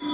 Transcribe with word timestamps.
Ja, 0.00 0.08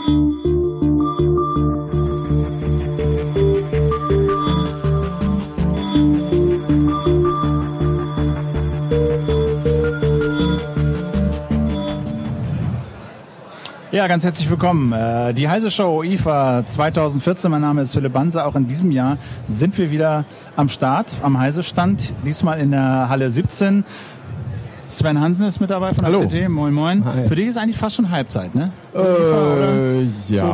ganz 14.09 14.25
herzlich 14.25 14.51
willkommen. 14.51 14.93
Äh, 14.93 15.33
die 15.35 15.49
Heise 15.49 15.71
Show 15.71 16.03
IFA 16.03 16.67
2014. 16.67 17.49
Mein 17.49 17.61
Name 17.61 17.83
ist 17.83 17.95
Philipp 17.95 18.13
Banse. 18.13 18.45
Auch 18.45 18.57
in 18.57 18.67
diesem 18.67 18.91
Jahr 18.91 19.19
sind 19.47 19.79
wir 19.79 19.93
wieder 19.93 20.25
am 20.57 20.69
Start, 20.69 21.15
am 21.23 21.39
Heise 21.39 21.63
Stand. 21.63 22.13
Diesmal 22.25 22.59
in 22.59 22.73
der 22.73 23.09
Halle 23.09 23.31
17. 23.31 23.85
Sven 24.89 25.21
Hansen 25.21 25.47
ist 25.47 25.61
mit 25.61 25.71
dabei 25.71 25.95
von 25.95 26.05
der 26.05 26.13
Hallo. 26.13 26.29
CT. 26.29 26.49
Moin, 26.49 26.75
moin. 26.75 27.05
Hi. 27.05 27.29
Für 27.29 27.37
dich 27.37 27.49
ist 27.49 27.57
eigentlich 27.57 27.77
fast 27.77 27.97
schon 27.97 28.11
Halbzeit, 28.11 28.55
ne? 28.55 28.73
Äh, 28.97 30.03
ja, 30.29 30.41
So 30.41 30.47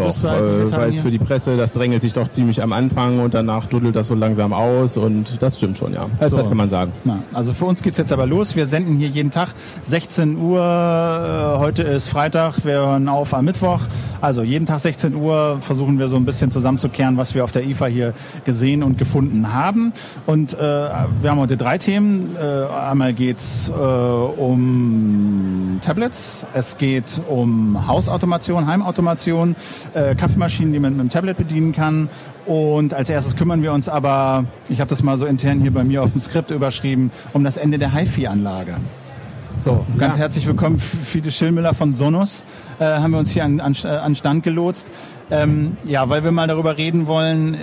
doch. 0.00 0.14
vielen 0.14 0.68
Äh, 0.68 0.72
Weil 0.72 0.92
hier? 0.92 1.02
für 1.02 1.10
die 1.10 1.18
Presse, 1.18 1.56
das 1.56 1.72
drängelt 1.72 2.02
sich 2.02 2.12
doch 2.12 2.28
ziemlich 2.30 2.62
am 2.62 2.72
Anfang 2.72 3.20
und 3.20 3.34
danach 3.34 3.66
duddelt 3.66 3.96
das 3.96 4.08
so 4.08 4.14
langsam 4.14 4.52
aus 4.52 4.96
und 4.96 5.40
das 5.42 5.58
stimmt 5.58 5.76
schon, 5.78 5.92
ja. 5.94 6.06
Halbzeit 6.20 6.44
So. 6.44 6.48
kann 6.48 6.56
man 6.56 6.68
sagen. 6.68 6.92
Na, 7.04 7.22
also 7.32 7.52
für 7.54 7.64
uns 7.66 7.82
geht's 7.82 7.98
jetzt 7.98 8.12
aber 8.12 8.26
los. 8.26 8.56
Wir 8.56 8.66
senden 8.66 8.96
hier 8.96 9.08
jeden 9.08 9.30
Tag 9.30 9.48
16 9.82 10.36
Uhr. 10.38 10.58
Äh, 10.60 11.58
Heute 11.58 11.82
ist 11.82 12.08
Freitag. 12.08 12.64
Wir 12.64 12.74
hören 12.74 13.08
auf 13.08 13.34
am 13.34 13.44
Mittwoch. 13.44 13.80
Also 14.20 14.42
jeden 14.42 14.66
Tag 14.66 14.80
16 14.80 15.14
Uhr 15.14 15.58
versuchen 15.60 15.98
wir 15.98 16.08
so 16.08 16.16
ein 16.16 16.24
bisschen 16.24 16.50
zusammenzukehren, 16.50 17.16
was 17.16 17.34
wir 17.34 17.44
auf 17.44 17.52
der 17.52 17.64
IFA 17.64 17.86
hier 17.86 18.14
gesehen 18.44 18.82
und 18.82 18.98
gefunden 18.98 19.52
haben. 19.54 19.92
Und 20.26 20.54
äh, 20.54 20.58
wir 20.58 21.30
haben 21.30 21.38
heute 21.38 21.56
drei 21.56 21.78
Themen. 21.78 22.36
Einmal 22.36 23.12
geht's 23.14 23.70
um 24.48 25.78
Tablets. 25.82 26.46
Es 26.54 26.76
geht 26.78 27.20
um 27.28 27.67
Hausautomation, 27.86 28.66
Heimautomation, 28.66 29.56
äh, 29.94 30.14
Kaffeemaschinen, 30.14 30.72
die 30.72 30.80
man 30.80 30.92
mit 30.96 31.00
dem 31.00 31.08
Tablet 31.10 31.36
bedienen 31.36 31.72
kann. 31.72 32.08
Und 32.46 32.94
als 32.94 33.10
erstes 33.10 33.36
kümmern 33.36 33.62
wir 33.62 33.72
uns 33.72 33.88
aber, 33.88 34.44
ich 34.68 34.80
habe 34.80 34.88
das 34.88 35.02
mal 35.02 35.18
so 35.18 35.26
intern 35.26 35.60
hier 35.60 35.72
bei 35.72 35.84
mir 35.84 36.02
auf 36.02 36.12
dem 36.12 36.20
Skript 36.20 36.50
überschrieben, 36.50 37.10
um 37.34 37.44
das 37.44 37.56
Ende 37.58 37.78
der 37.78 37.92
HiFi-Anlage. 37.92 38.76
So, 39.58 39.84
ganz 39.98 40.14
Ja. 40.14 40.20
herzlich 40.22 40.46
willkommen, 40.46 40.78
Fiete 40.78 41.30
Schillmüller 41.32 41.74
von 41.74 41.92
Sonos, 41.92 42.44
äh, 42.78 42.84
haben 42.84 43.10
wir 43.10 43.18
uns 43.18 43.32
hier 43.32 43.44
an, 43.44 43.60
an, 43.60 43.74
an 43.84 44.14
Stand 44.14 44.44
gelotst. 44.44 44.86
Ähm, 45.30 45.76
ja, 45.84 46.08
weil 46.08 46.24
wir 46.24 46.32
mal 46.32 46.46
darüber 46.46 46.78
reden 46.78 47.06
wollen, 47.06 47.52
äh, 47.52 47.58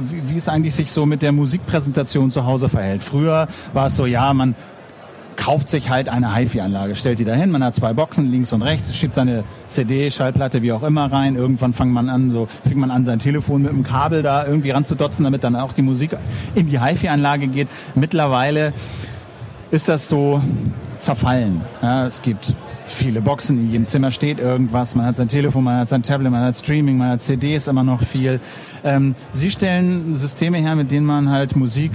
wie, 0.00 0.28
wie 0.30 0.36
es 0.36 0.48
eigentlich 0.48 0.74
sich 0.74 0.92
so 0.92 1.06
mit 1.06 1.22
der 1.22 1.32
Musikpräsentation 1.32 2.30
zu 2.30 2.44
Hause 2.44 2.68
verhält. 2.68 3.02
Früher 3.02 3.48
war 3.72 3.86
es 3.86 3.96
so, 3.96 4.04
ja, 4.04 4.34
man 4.34 4.54
kauft 5.40 5.70
sich 5.70 5.88
halt 5.88 6.08
eine 6.10 6.36
HiFi-Anlage, 6.36 6.94
stellt 6.94 7.18
die 7.18 7.24
dahin, 7.24 7.50
man 7.50 7.64
hat 7.64 7.74
zwei 7.74 7.94
Boxen 7.94 8.30
links 8.30 8.52
und 8.52 8.60
rechts, 8.60 8.94
schiebt 8.94 9.14
seine 9.14 9.42
CD, 9.68 10.10
Schallplatte, 10.10 10.60
wie 10.60 10.70
auch 10.70 10.82
immer 10.82 11.10
rein. 11.10 11.34
Irgendwann 11.34 11.72
fängt 11.72 11.92
man 11.92 12.10
an, 12.10 12.30
so 12.30 12.46
fängt 12.46 12.76
man 12.76 12.90
an, 12.90 13.06
sein 13.06 13.18
Telefon 13.18 13.62
mit 13.62 13.72
dem 13.72 13.82
Kabel 13.82 14.22
da 14.22 14.46
irgendwie 14.46 14.70
ranzudotzen, 14.70 15.24
damit 15.24 15.42
dann 15.42 15.56
auch 15.56 15.72
die 15.72 15.82
Musik 15.82 16.10
in 16.54 16.66
die 16.66 16.78
HiFi-Anlage 16.78 17.48
geht. 17.48 17.68
Mittlerweile 17.94 18.74
ist 19.70 19.88
das 19.88 20.10
so 20.10 20.42
zerfallen. 20.98 21.62
Ja, 21.80 22.06
es 22.06 22.20
gibt 22.20 22.54
viele 22.90 23.20
Boxen, 23.20 23.58
in 23.58 23.70
jedem 23.70 23.86
Zimmer 23.86 24.10
steht 24.10 24.38
irgendwas, 24.38 24.94
man 24.94 25.06
hat 25.06 25.16
sein 25.16 25.28
Telefon, 25.28 25.64
man 25.64 25.80
hat 25.80 25.88
sein 25.88 26.02
Tablet, 26.02 26.30
man 26.30 26.42
hat 26.42 26.56
Streaming, 26.56 26.98
man 26.98 27.10
hat 27.10 27.20
CDs 27.20 27.68
immer 27.68 27.82
noch 27.82 28.02
viel. 28.02 28.40
Ähm, 28.82 29.14
Sie 29.32 29.50
stellen 29.50 30.14
Systeme 30.16 30.58
her, 30.58 30.74
mit 30.76 30.90
denen 30.90 31.06
man 31.06 31.30
halt 31.30 31.56
Musik 31.56 31.92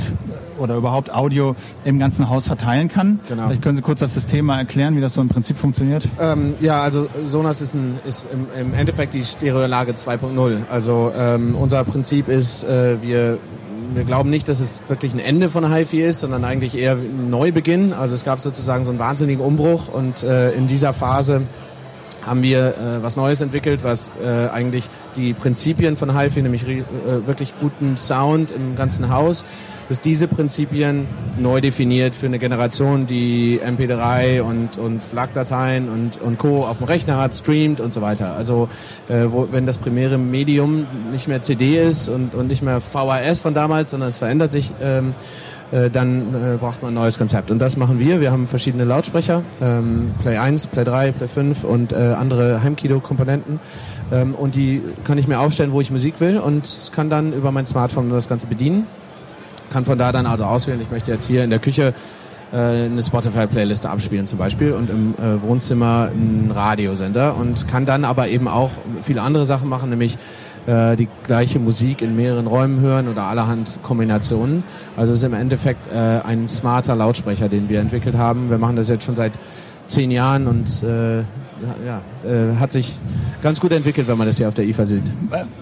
oder 0.57 0.75
überhaupt 0.75 1.13
Audio 1.13 1.55
im 1.83 1.99
ganzen 1.99 2.29
Haus 2.29 2.47
verteilen 2.47 2.89
kann. 2.89 3.19
Genau. 3.27 3.47
Vielleicht 3.47 3.61
können 3.61 3.75
Sie 3.75 3.81
kurz 3.81 3.99
das 3.99 4.13
System 4.13 4.45
mal 4.45 4.59
erklären, 4.59 4.95
wie 4.95 5.01
das 5.01 5.13
so 5.13 5.21
im 5.21 5.27
Prinzip 5.27 5.57
funktioniert. 5.57 6.07
Ähm, 6.19 6.55
ja, 6.59 6.81
also 6.81 7.07
Sonos 7.23 7.61
ist, 7.61 7.73
ein, 7.73 7.99
ist 8.05 8.27
im, 8.31 8.47
im 8.59 8.73
Endeffekt 8.73 9.13
die 9.13 9.23
Stereolage 9.23 9.93
2.0. 9.93 10.57
Also 10.69 11.11
ähm, 11.17 11.55
unser 11.55 11.83
Prinzip 11.83 12.27
ist, 12.27 12.63
äh, 12.63 13.01
wir, 13.01 13.37
wir 13.95 14.03
glauben 14.03 14.29
nicht, 14.29 14.47
dass 14.47 14.59
es 14.59 14.81
wirklich 14.87 15.13
ein 15.13 15.19
Ende 15.19 15.49
von 15.49 15.73
HiFi 15.73 16.01
ist, 16.01 16.19
sondern 16.19 16.43
eigentlich 16.43 16.75
eher 16.77 16.93
ein 16.93 17.29
Neubeginn. 17.29 17.93
Also 17.93 18.15
es 18.15 18.25
gab 18.25 18.41
sozusagen 18.41 18.85
so 18.85 18.91
einen 18.91 18.99
wahnsinnigen 18.99 19.43
Umbruch 19.43 19.87
und 19.87 20.23
äh, 20.23 20.51
in 20.51 20.67
dieser 20.67 20.93
Phase 20.93 21.43
haben 22.25 22.41
wir 22.41 22.75
äh, 22.77 23.03
was 23.03 23.15
Neues 23.15 23.41
entwickelt, 23.41 23.83
was 23.83 24.11
äh, 24.23 24.49
eigentlich 24.49 24.89
die 25.15 25.33
Prinzipien 25.33 25.95
von 25.95 26.17
HiFi, 26.17 26.41
nämlich 26.41 26.67
äh, 26.67 26.83
wirklich 27.25 27.53
guten 27.59 27.97
Sound 27.97 28.51
im 28.51 28.75
ganzen 28.75 29.09
Haus, 29.09 29.45
dass 29.87 30.01
diese 30.01 30.27
Prinzipien 30.27 31.07
neu 31.37 31.61
definiert 31.61 32.15
für 32.15 32.25
eine 32.25 32.39
Generation, 32.39 33.07
die 33.07 33.59
MP3 33.59 34.41
und, 34.41 34.77
und 34.77 35.01
FLAC-Dateien 35.01 35.89
und, 35.89 36.21
und 36.21 36.37
Co. 36.37 36.65
auf 36.65 36.77
dem 36.77 36.87
Rechner 36.87 37.17
hat, 37.17 37.35
streamt 37.35 37.79
und 37.79 37.93
so 37.93 38.01
weiter. 38.01 38.35
Also 38.35 38.69
äh, 39.09 39.25
wo, 39.27 39.47
wenn 39.51 39.65
das 39.65 39.77
primäre 39.77 40.17
Medium 40.17 40.87
nicht 41.11 41.27
mehr 41.27 41.41
CD 41.41 41.81
ist 41.83 42.09
und, 42.09 42.33
und 42.33 42.47
nicht 42.47 42.63
mehr 42.63 42.81
VHS 42.81 43.41
von 43.41 43.53
damals, 43.53 43.91
sondern 43.91 44.09
es 44.09 44.17
verändert 44.17 44.51
sich, 44.51 44.71
ähm, 44.81 45.13
äh, 45.71 45.89
dann 45.89 46.33
äh, 46.33 46.57
braucht 46.57 46.81
man 46.81 46.91
ein 46.91 46.95
neues 46.95 47.17
Konzept. 47.17 47.51
Und 47.51 47.59
das 47.59 47.77
machen 47.77 47.99
wir. 47.99 48.21
Wir 48.21 48.31
haben 48.31 48.47
verschiedene 48.47 48.85
Lautsprecher, 48.85 49.43
ähm, 49.61 50.13
Play 50.21 50.37
1, 50.37 50.67
Play 50.67 50.83
3, 50.83 51.11
Play 51.11 51.27
5 51.27 51.63
und 51.63 51.91
äh, 51.91 51.95
andere 51.95 52.63
Heimkino-Komponenten. 52.63 53.59
Ähm, 54.11 54.35
und 54.35 54.55
die 54.55 54.81
kann 55.03 55.17
ich 55.17 55.27
mir 55.27 55.39
aufstellen, 55.39 55.71
wo 55.71 55.81
ich 55.81 55.91
Musik 55.91 56.19
will 56.21 56.37
und 56.37 56.91
kann 56.95 57.09
dann 57.09 57.33
über 57.33 57.51
mein 57.51 57.65
Smartphone 57.65 58.09
das 58.09 58.29
Ganze 58.29 58.47
bedienen. 58.47 58.87
Kann 59.69 59.85
von 59.85 59.97
da 59.97 60.11
dann 60.11 60.25
also 60.25 60.45
auswählen, 60.45 60.79
ich 60.81 60.91
möchte 60.91 61.11
jetzt 61.11 61.25
hier 61.25 61.43
in 61.43 61.49
der 61.49 61.59
Küche 61.59 61.93
äh, 62.53 62.57
eine 62.57 63.01
Spotify-Playliste 63.01 63.89
abspielen 63.89 64.27
zum 64.27 64.39
Beispiel 64.39 64.71
und 64.73 64.89
im 64.89 65.13
äh, 65.15 65.41
Wohnzimmer 65.41 66.09
einen 66.11 66.51
Radiosender 66.53 67.35
und 67.35 67.67
kann 67.67 67.85
dann 67.85 68.05
aber 68.05 68.27
eben 68.27 68.47
auch 68.47 68.71
viele 69.01 69.21
andere 69.21 69.45
Sachen 69.45 69.67
machen, 69.67 69.89
nämlich 69.89 70.17
äh, 70.67 70.95
die 70.95 71.07
gleiche 71.23 71.59
Musik 71.59 72.01
in 72.01 72.15
mehreren 72.15 72.47
Räumen 72.47 72.81
hören 72.81 73.07
oder 73.07 73.23
allerhand 73.23 73.79
Kombinationen. 73.83 74.63
Also 74.97 75.13
es 75.13 75.19
ist 75.19 75.23
im 75.25 75.33
Endeffekt 75.33 75.87
äh, 75.87 76.21
ein 76.25 76.49
smarter 76.49 76.95
Lautsprecher, 76.95 77.49
den 77.49 77.69
wir 77.69 77.79
entwickelt 77.79 78.17
haben. 78.17 78.49
Wir 78.49 78.57
machen 78.57 78.75
das 78.75 78.89
jetzt 78.89 79.03
schon 79.03 79.15
seit 79.15 79.33
zehn 79.87 80.11
Jahren 80.11 80.47
und 80.47 80.83
äh, 80.83 81.19
ja, 81.19 82.01
äh, 82.25 82.55
hat 82.59 82.71
sich 82.71 82.99
ganz 83.41 83.59
gut 83.59 83.71
entwickelt, 83.71 84.07
wenn 84.07 84.17
man 84.17 84.27
das 84.27 84.37
hier 84.37 84.47
auf 84.47 84.53
der 84.53 84.65
IFA 84.65 84.85
sieht. 84.85 85.03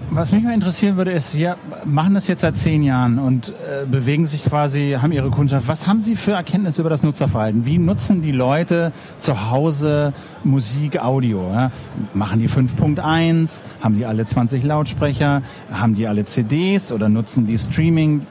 Was 0.10 0.32
mich 0.32 0.44
mal 0.44 0.54
interessieren 0.54 0.98
würde, 0.98 1.12
ist, 1.12 1.32
Sie 1.32 1.50
machen 1.86 2.14
das 2.14 2.28
jetzt 2.28 2.42
seit 2.42 2.56
zehn 2.56 2.84
Jahren 2.84 3.20
und 3.20 3.50
äh, 3.50 3.86
bewegen 3.86 4.26
sich 4.26 4.44
quasi, 4.44 4.98
haben 5.02 5.12
Ihre 5.12 5.30
Kundschaft. 5.30 5.68
Was 5.68 5.88
haben 5.88 6.02
Sie 6.02 6.16
für 6.16 6.32
Erkenntnisse 6.32 6.82
über 6.82 6.90
das 6.90 7.04
Nutzerverhalten? 7.04 7.66
Wie 7.66 7.78
nutzen 7.78 8.22
die 8.22 8.32
Leute 8.32 8.92
zu 9.18 9.52
Hause 9.52 10.14
Musik, 10.44 11.00
Audio? 11.04 11.52
Ja? 11.52 11.72
Machen 12.14 12.40
die 12.40 12.50
5.1? 12.50 13.64
Haben 13.82 13.98
die 13.98 14.06
alle 14.06 14.26
20 14.26 14.64
Lautsprecher? 14.64 15.42
Haben 15.72 15.96
die 15.96 16.08
alle 16.08 16.26
CDs 16.26 16.92
oder 16.92 17.10
nutzen 17.10 17.46
die 17.46 17.58
Streaming? 17.58 18.22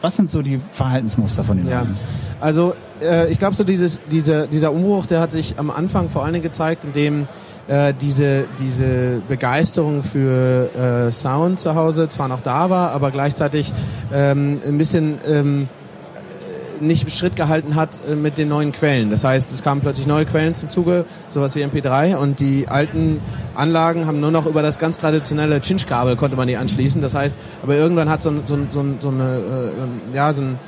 Was 0.00 0.16
sind 0.16 0.30
so 0.30 0.42
die 0.42 0.58
Verhaltensmuster 0.72 1.44
von 1.44 1.56
den 1.56 1.68
Ja, 1.68 1.80
Leuten? 1.80 1.96
also 2.40 2.74
äh, 3.02 3.30
ich 3.32 3.38
glaube 3.38 3.56
so 3.56 3.64
dieses, 3.64 4.00
diese, 4.10 4.46
dieser 4.48 4.72
Umbruch, 4.72 5.06
der 5.06 5.20
hat 5.20 5.32
sich 5.32 5.58
am 5.58 5.70
Anfang 5.70 6.08
vor 6.08 6.22
allen 6.24 6.32
Dingen 6.34 6.44
gezeigt, 6.44 6.84
indem 6.84 7.26
äh, 7.68 7.92
diese, 8.00 8.44
diese 8.58 9.20
Begeisterung 9.28 10.02
für 10.02 10.70
äh, 11.08 11.12
Sound 11.12 11.60
zu 11.60 11.74
Hause 11.74 12.08
zwar 12.08 12.28
noch 12.28 12.40
da 12.40 12.70
war, 12.70 12.92
aber 12.92 13.10
gleichzeitig 13.10 13.72
ähm, 14.12 14.60
ein 14.66 14.78
bisschen 14.78 15.18
ähm, 15.26 15.68
nicht 16.80 17.10
Schritt 17.12 17.36
gehalten 17.36 17.74
hat 17.74 17.90
äh, 18.08 18.14
mit 18.14 18.38
den 18.38 18.48
neuen 18.48 18.72
Quellen. 18.72 19.10
Das 19.10 19.24
heißt, 19.24 19.52
es 19.52 19.62
kamen 19.62 19.80
plötzlich 19.80 20.06
neue 20.06 20.24
Quellen 20.24 20.54
zum 20.54 20.70
Zuge, 20.70 21.04
sowas 21.28 21.54
wie 21.54 21.64
MP3 21.64 22.16
und 22.16 22.40
die 22.40 22.68
alten 22.68 23.20
Anlagen 23.54 24.06
haben 24.06 24.20
nur 24.20 24.30
noch 24.30 24.46
über 24.46 24.62
das 24.62 24.78
ganz 24.78 24.98
traditionelle 24.98 25.60
Cinch-Kabel 25.60 26.16
konnte 26.16 26.36
man 26.36 26.48
die 26.48 26.56
anschließen. 26.56 27.02
Das 27.02 27.14
heißt, 27.14 27.38
aber 27.62 27.76
irgendwann 27.76 28.08
hat 28.08 28.22
so, 28.22 28.32
so, 28.46 28.58
so, 28.70 28.84
so 29.00 29.08
eine, 29.08 29.72
äh, 30.12 30.16
ja, 30.16 30.32
so 30.32 30.42
ein, 30.42 30.58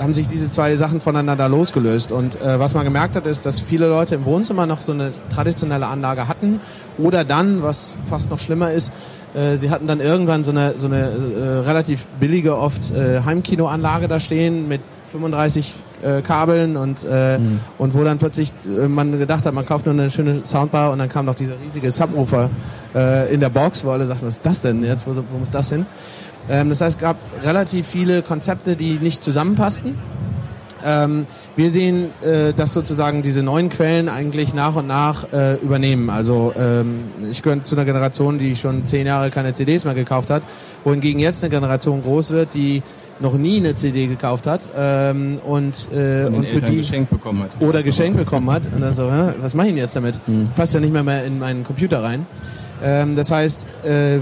haben 0.00 0.14
sich 0.14 0.28
diese 0.28 0.50
zwei 0.50 0.76
Sachen 0.76 1.00
voneinander 1.00 1.48
losgelöst. 1.48 2.12
Und 2.12 2.40
äh, 2.40 2.58
was 2.58 2.74
man 2.74 2.84
gemerkt 2.84 3.16
hat, 3.16 3.26
ist, 3.26 3.46
dass 3.46 3.60
viele 3.60 3.88
Leute 3.88 4.14
im 4.16 4.24
Wohnzimmer 4.24 4.66
noch 4.66 4.80
so 4.80 4.92
eine 4.92 5.12
traditionelle 5.34 5.86
Anlage 5.86 6.28
hatten 6.28 6.60
oder 6.98 7.24
dann, 7.24 7.62
was 7.62 7.96
fast 8.08 8.30
noch 8.30 8.38
schlimmer 8.38 8.72
ist, 8.72 8.92
äh, 9.34 9.56
sie 9.56 9.70
hatten 9.70 9.86
dann 9.86 10.00
irgendwann 10.00 10.44
so 10.44 10.50
eine, 10.50 10.74
so 10.78 10.86
eine 10.86 11.00
äh, 11.00 11.66
relativ 11.66 12.04
billige, 12.20 12.56
oft 12.56 12.90
äh, 12.90 13.20
Heimkinoanlage 13.24 14.08
da 14.08 14.20
stehen 14.20 14.68
mit 14.68 14.80
35 15.16 15.74
äh, 16.02 16.22
Kabeln 16.22 16.76
und, 16.76 17.04
äh, 17.04 17.38
und 17.78 17.94
wo 17.94 18.04
dann 18.04 18.18
plötzlich 18.18 18.52
äh, 18.64 18.86
man 18.86 19.18
gedacht 19.18 19.46
hat, 19.46 19.54
man 19.54 19.64
kauft 19.64 19.86
nur 19.86 19.94
eine 19.94 20.10
schöne 20.10 20.44
Soundbar 20.44 20.92
und 20.92 20.98
dann 20.98 21.08
kam 21.08 21.26
noch 21.26 21.34
dieser 21.34 21.54
riesige 21.64 21.90
Subwoofer 21.90 22.50
äh, 22.94 23.32
in 23.32 23.40
der 23.40 23.48
Box, 23.48 23.84
wo 23.84 23.90
alle 23.90 24.06
sagten, 24.06 24.26
was 24.26 24.34
ist 24.34 24.46
das 24.46 24.60
denn 24.62 24.84
jetzt, 24.84 25.06
wo, 25.06 25.16
wo 25.16 25.38
muss 25.38 25.50
das 25.50 25.70
hin? 25.70 25.86
Ähm, 26.48 26.68
das 26.68 26.80
heißt, 26.80 26.96
es 26.96 27.00
gab 27.00 27.16
relativ 27.42 27.86
viele 27.86 28.22
Konzepte, 28.22 28.76
die 28.76 28.98
nicht 28.98 29.22
zusammenpassten. 29.22 29.96
Ähm, 30.84 31.26
wir 31.56 31.70
sehen, 31.70 32.10
äh, 32.22 32.52
dass 32.52 32.74
sozusagen 32.74 33.22
diese 33.22 33.42
neuen 33.42 33.70
Quellen 33.70 34.10
eigentlich 34.10 34.52
nach 34.52 34.76
und 34.76 34.86
nach 34.86 35.32
äh, 35.32 35.54
übernehmen. 35.54 36.10
Also 36.10 36.52
ähm, 36.56 37.00
ich 37.30 37.42
gehöre 37.42 37.62
zu 37.62 37.74
einer 37.74 37.86
Generation, 37.86 38.38
die 38.38 38.56
schon 38.56 38.84
zehn 38.84 39.06
Jahre 39.06 39.30
keine 39.30 39.54
CDs 39.54 39.84
mehr 39.84 39.94
gekauft 39.94 40.28
hat, 40.28 40.42
wohingegen 40.84 41.18
jetzt 41.18 41.42
eine 41.42 41.50
Generation 41.50 42.02
groß 42.02 42.30
wird, 42.30 42.52
die 42.52 42.82
noch 43.20 43.34
nie 43.34 43.58
eine 43.58 43.74
CD 43.74 44.06
gekauft 44.06 44.46
hat 44.46 44.68
ähm, 44.76 45.38
und, 45.44 45.88
äh, 45.92 46.26
Und, 46.26 46.46
für 46.48 46.56
Eltern 46.56 46.70
die 46.70 46.76
geschenkt 46.78 47.10
bekommen 47.10 47.42
hat. 47.42 47.50
oder 47.60 47.82
geschenkt 47.82 48.18
bekommen 48.18 48.50
hat 48.50 48.62
und 48.74 48.80
dann 48.80 48.94
so, 48.94 49.10
Hä, 49.10 49.32
was 49.40 49.54
mache 49.54 49.68
ich 49.68 49.72
denn 49.72 49.82
jetzt 49.82 49.96
damit? 49.96 50.20
Passt 50.54 50.74
ja 50.74 50.80
nicht 50.80 50.92
mehr, 50.92 51.02
mehr 51.02 51.24
in 51.24 51.38
meinen 51.38 51.64
Computer 51.64 52.02
rein. 52.02 52.26
Ähm, 52.82 53.16
das 53.16 53.30
heißt, 53.30 53.66
äh, 53.84 54.18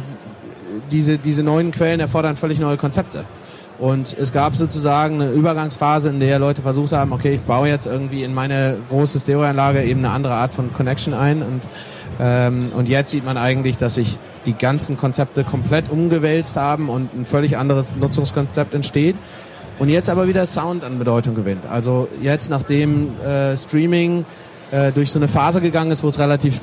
diese, 0.93 1.19
diese 1.19 1.43
neuen 1.43 1.71
Quellen 1.71 2.01
erfordern 2.01 2.37
völlig 2.37 2.59
neue 2.59 2.77
Konzepte. 2.77 3.25
Und 3.79 4.17
es 4.19 4.33
gab 4.33 4.55
sozusagen 4.55 5.21
eine 5.21 5.33
Übergangsphase, 5.33 6.11
in 6.11 6.21
der 6.21 6.39
Leute 6.39 6.63
versucht 6.63 6.93
haben, 6.93 7.13
okay, 7.13 7.35
ich 7.35 7.41
baue 7.41 7.69
jetzt 7.69 7.87
irgendwie 7.87 8.23
in 8.23 8.33
meine 8.33 8.77
große 8.89 9.19
Stereoanlage 9.19 9.83
eben 9.83 10.05
eine 10.05 10.11
andere 10.11 10.35
Art 10.35 10.55
von 10.55 10.73
Connection 10.73 11.13
ein. 11.13 11.43
Und, 11.43 11.69
ähm, 12.21 12.69
und 12.77 12.89
jetzt 12.89 13.11
sieht 13.11 13.25
man 13.25 13.37
eigentlich, 13.37 13.77
dass 13.77 13.95
sich 13.95 14.17
die 14.47 14.55
ganzen 14.55 14.97
Konzepte 14.97 15.45
komplett 15.45 15.91
umgewälzt 15.91 16.57
haben 16.57 16.89
und 16.89 17.15
ein 17.15 17.27
völlig 17.27 17.57
anderes 17.57 17.97
Nutzungskonzept 17.97 18.75
entsteht. 18.75 19.17
Und 19.79 19.89
jetzt 19.89 20.09
aber 20.09 20.29
wieder 20.29 20.47
Sound 20.47 20.85
an 20.85 20.99
Bedeutung 20.99 21.35
gewinnt. 21.35 21.67
Also 21.67 22.09
jetzt, 22.23 22.49
nachdem 22.49 23.21
äh, 23.21 23.57
Streaming 23.57 24.25
äh, 24.71 24.93
durch 24.93 25.11
so 25.11 25.19
eine 25.19 25.27
Phase 25.27 25.61
gegangen 25.61 25.91
ist, 25.91 26.05
wo 26.05 26.09
es 26.09 26.19
relativ 26.19 26.61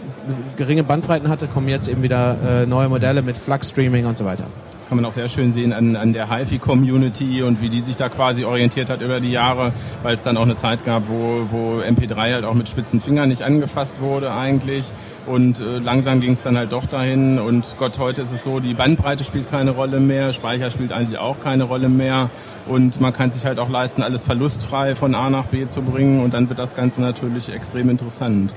geringe 0.56 0.83
Bandbreiten 0.83 1.28
hatte, 1.28 1.48
kommen 1.48 1.68
jetzt 1.68 1.89
eben 1.89 2.04
wieder 2.04 2.38
äh, 2.48 2.66
neue 2.66 2.88
Modelle 2.88 3.22
mit 3.22 3.38
Flux 3.38 3.69
Streaming 3.69 4.06
und 4.06 4.18
so 4.18 4.25
weiter 4.25 4.45
kann 4.92 4.98
man 4.98 5.06
auch 5.06 5.13
sehr 5.13 5.30
schön 5.30 5.54
sehen 5.54 5.72
an, 5.72 5.95
an 5.95 6.12
der 6.12 6.30
HiFi-Community 6.30 7.44
und 7.44 7.62
wie 7.62 7.69
die 7.69 7.80
sich 7.80 7.95
da 7.95 8.10
quasi 8.10 8.44
orientiert 8.44 8.89
hat 8.89 9.01
über 9.01 9.22
die 9.22 9.31
Jahre, 9.31 9.72
weil 10.04 10.16
es 10.16 10.22
dann 10.22 10.36
auch 10.36 10.42
eine 10.42 10.57
Zeit 10.57 10.84
gab, 10.84 11.04
wo, 11.07 11.45
wo 11.50 11.80
MP3 11.80 12.34
halt 12.34 12.44
auch 12.44 12.56
mit 12.56 12.68
spitzen 12.68 13.00
Fingern 13.00 13.30
nicht 13.30 13.42
angefasst 13.42 14.01
wurde 14.01 14.34
eigentlich. 14.34 14.92
Und 15.27 15.59
äh, 15.59 15.77
langsam 15.77 16.19
ging 16.19 16.33
es 16.33 16.41
dann 16.41 16.57
halt 16.57 16.71
doch 16.71 16.85
dahin. 16.85 17.39
Und 17.39 17.75
Gott, 17.77 18.00
heute 18.00 18.21
ist 18.21 18.31
es 18.31 18.44
so, 18.44 18.59
die 18.59 18.73
Bandbreite 18.73 19.23
spielt 19.23 19.50
keine 19.51 19.71
Rolle 19.71 20.00
mehr, 20.00 20.33
Speicher 20.33 20.71
spielt 20.71 20.91
eigentlich 20.91 21.19
auch 21.19 21.39
keine 21.41 21.63
Rolle 21.63 21.89
mehr. 21.89 22.29
Und 22.68 23.01
man 23.01 23.13
kann 23.13 23.31
sich 23.31 23.45
halt 23.45 23.59
auch 23.59 23.69
leisten, 23.69 24.03
alles 24.03 24.23
verlustfrei 24.23 24.95
von 24.95 25.15
A 25.15 25.29
nach 25.29 25.45
B 25.45 25.68
zu 25.68 25.81
bringen. 25.81 26.23
Und 26.23 26.33
dann 26.33 26.50
wird 26.50 26.59
das 26.59 26.75
Ganze 26.75 27.01
natürlich 27.01 27.50
extrem 27.50 27.89
interessant. 27.89 28.51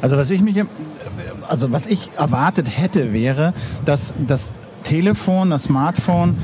Also 0.00 0.16
was 0.16 0.30
ich 0.30 0.42
mich, 0.42 0.62
also 1.48 1.72
was 1.72 1.86
ich 1.86 2.10
erwartet 2.16 2.68
hätte, 2.76 3.12
wäre, 3.12 3.52
dass 3.84 4.14
das 4.26 4.48
Telefon, 4.82 5.50
das 5.50 5.64
Smartphone 5.64 6.36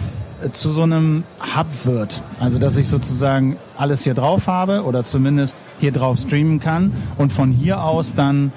äh, 0.43 0.51
zu 0.51 0.73
so 0.73 0.83
einem 0.83 1.25
Hub 1.57 1.67
wird. 1.85 2.23
Also 2.41 2.59
dass 2.59 2.77
ich 2.77 2.89
sozusagen 2.89 3.57
alles 3.77 4.03
hier 4.03 4.15
drauf 4.15 4.49
habe 4.49 4.83
oder 4.83 5.05
zumindest 5.05 5.57
hier 5.79 5.93
drauf 5.93 6.19
streamen 6.19 6.61
kann 6.61 6.93
und 7.19 7.33
von 7.33 7.53
hier 7.53 7.83
aus 7.83 8.15
dann 8.15 8.53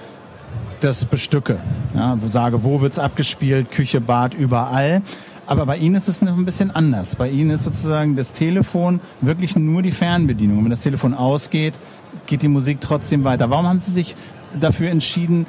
das 0.85 1.03
bestücke. 1.03 1.57
Ja, 1.95 2.15
sage, 2.25 2.63
wo 2.63 2.79
wird's 2.79 2.99
abgespielt, 2.99 3.71
Küche, 3.71 3.99
Bad, 3.99 4.35
überall. 4.35 5.01
Aber 5.47 5.65
bei 5.65 5.77
Ihnen 5.77 5.95
ist 5.95 6.07
es 6.07 6.21
noch 6.21 6.37
ein 6.37 6.45
bisschen 6.45 6.69
anders. 6.69 7.15
Bei 7.15 7.27
Ihnen 7.27 7.49
ist 7.49 7.63
sozusagen 7.63 8.15
das 8.15 8.33
Telefon 8.33 8.99
wirklich 9.21 9.55
nur 9.55 9.81
die 9.81 9.91
Fernbedienung. 9.91 10.63
Wenn 10.63 10.69
das 10.69 10.81
Telefon 10.81 11.15
ausgeht, 11.15 11.73
geht 12.27 12.43
die 12.43 12.47
Musik 12.47 12.81
trotzdem 12.81 13.23
weiter. 13.23 13.49
Warum 13.49 13.67
haben 13.67 13.79
Sie 13.79 13.91
sich 13.91 14.15
dafür 14.59 14.91
entschieden, 14.91 15.47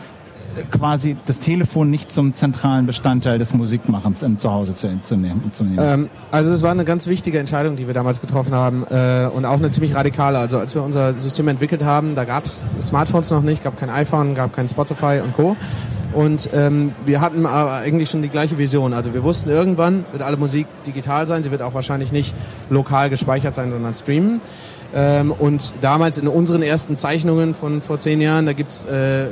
quasi 0.70 1.16
das 1.26 1.38
Telefon 1.38 1.90
nicht 1.90 2.10
zum 2.10 2.34
zentralen 2.34 2.86
Bestandteil 2.86 3.38
des 3.38 3.54
Musikmachens 3.54 4.22
im 4.22 4.38
Zuhause 4.38 4.74
zu, 4.74 5.00
zu 5.00 5.16
nehmen. 5.16 5.50
Zu 5.52 5.64
nehmen. 5.64 5.78
Ähm, 5.80 6.10
also 6.30 6.52
es 6.52 6.62
war 6.62 6.70
eine 6.70 6.84
ganz 6.84 7.06
wichtige 7.06 7.38
Entscheidung, 7.38 7.76
die 7.76 7.86
wir 7.86 7.94
damals 7.94 8.20
getroffen 8.20 8.54
haben 8.54 8.84
äh, 8.90 9.28
und 9.32 9.44
auch 9.44 9.58
eine 9.58 9.70
ziemlich 9.70 9.94
radikale. 9.94 10.38
Also 10.38 10.58
als 10.58 10.74
wir 10.74 10.82
unser 10.82 11.14
System 11.14 11.48
entwickelt 11.48 11.84
haben, 11.84 12.14
da 12.14 12.24
gab 12.24 12.44
es 12.44 12.66
Smartphones 12.80 13.30
noch 13.30 13.42
nicht, 13.42 13.64
gab 13.64 13.78
kein 13.78 13.90
iPhone, 13.90 14.34
gab 14.34 14.54
kein 14.54 14.68
Spotify 14.68 15.20
und 15.22 15.34
Co. 15.34 15.56
Und 16.12 16.48
ähm, 16.54 16.92
wir 17.04 17.20
hatten 17.20 17.44
aber 17.44 17.72
eigentlich 17.74 18.08
schon 18.08 18.22
die 18.22 18.30
gleiche 18.30 18.56
Vision. 18.56 18.94
Also 18.94 19.12
wir 19.12 19.22
wussten, 19.22 19.50
irgendwann 19.50 20.06
wird 20.12 20.22
alle 20.22 20.38
Musik 20.38 20.66
digital 20.86 21.26
sein. 21.26 21.42
Sie 21.42 21.50
wird 21.50 21.60
auch 21.60 21.74
wahrscheinlich 21.74 22.10
nicht 22.10 22.34
lokal 22.70 23.10
gespeichert 23.10 23.54
sein, 23.54 23.70
sondern 23.70 23.92
streamen. 23.92 24.40
Ähm, 24.94 25.32
und 25.32 25.74
damals 25.80 26.18
in 26.18 26.28
unseren 26.28 26.62
ersten 26.62 26.96
Zeichnungen 26.96 27.54
von 27.54 27.82
vor 27.82 27.98
zehn 28.00 28.20
Jahren, 28.20 28.46
da 28.46 28.52
gibt's 28.52 28.84
äh, 28.84 29.26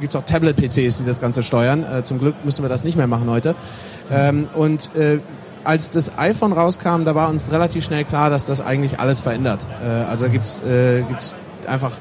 gibt's 0.00 0.16
auch 0.16 0.24
Tablet-PCs, 0.24 0.98
die 0.98 1.04
das 1.04 1.20
Ganze 1.20 1.42
steuern. 1.42 1.84
Äh, 1.84 2.02
zum 2.02 2.18
Glück 2.18 2.36
müssen 2.44 2.62
wir 2.62 2.68
das 2.68 2.84
nicht 2.84 2.96
mehr 2.96 3.06
machen 3.06 3.30
heute. 3.30 3.54
Ähm, 4.10 4.48
und 4.54 4.94
äh, 4.96 5.18
als 5.64 5.90
das 5.90 6.18
iPhone 6.18 6.52
rauskam, 6.52 7.04
da 7.04 7.14
war 7.14 7.28
uns 7.28 7.52
relativ 7.52 7.84
schnell 7.84 8.04
klar, 8.04 8.30
dass 8.30 8.44
das 8.44 8.60
eigentlich 8.60 8.98
alles 8.98 9.20
verändert. 9.20 9.66
Äh, 9.84 9.88
also 9.88 10.28
gibt's 10.28 10.62
äh, 10.62 11.02
gibt's 11.02 11.34
einfach 11.66 11.92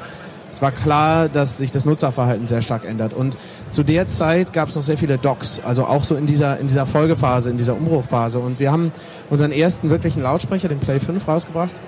es 0.51 0.63
war 0.63 0.71
klar, 0.71 1.29
dass 1.29 1.57
sich 1.57 1.69
das 1.69 1.85
Nutzerverhalten 1.85 2.47
sehr 2.47 2.63
stark 2.63 2.83
ändert. 2.83 3.13
Und 3.13 3.37
zu 3.69 3.83
der 3.83 4.07
Zeit 4.07 4.51
gab 4.51 4.69
es 4.69 4.75
noch 4.75 4.81
sehr 4.81 4.97
viele 4.97 5.19
Docs, 5.19 5.61
also 5.63 5.85
auch 5.85 6.03
so 6.03 6.15
in 6.15 6.25
dieser, 6.25 6.57
in 6.57 6.65
dieser 6.65 6.87
Folgephase, 6.87 7.51
in 7.51 7.57
dieser 7.57 7.75
Umbruchphase. 7.75 8.39
Und 8.39 8.59
wir 8.59 8.71
haben 8.71 8.91
unseren 9.29 9.51
ersten 9.51 9.91
wirklichen 9.91 10.23
Lautsprecher, 10.23 10.67
den 10.67 10.79
Play 10.79 10.99
5, 10.99 11.27
rausgebracht 11.27 11.79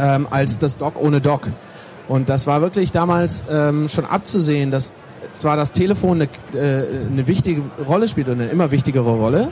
ähm, 0.00 0.26
als 0.30 0.58
das 0.58 0.76
Dock 0.76 1.00
ohne 1.00 1.20
Dock. 1.20 1.48
Und 2.08 2.28
das 2.28 2.46
war 2.46 2.60
wirklich 2.60 2.92
damals 2.92 3.44
ähm, 3.50 3.88
schon 3.88 4.04
abzusehen, 4.04 4.70
dass 4.70 4.92
zwar 5.34 5.56
das 5.56 5.72
Telefon 5.72 6.22
eine, 6.22 6.60
äh, 6.60 6.86
eine 7.10 7.26
wichtige 7.26 7.62
Rolle 7.86 8.08
spielt 8.08 8.28
und 8.28 8.40
eine 8.40 8.50
immer 8.50 8.70
wichtigere 8.70 9.10
Rolle. 9.10 9.50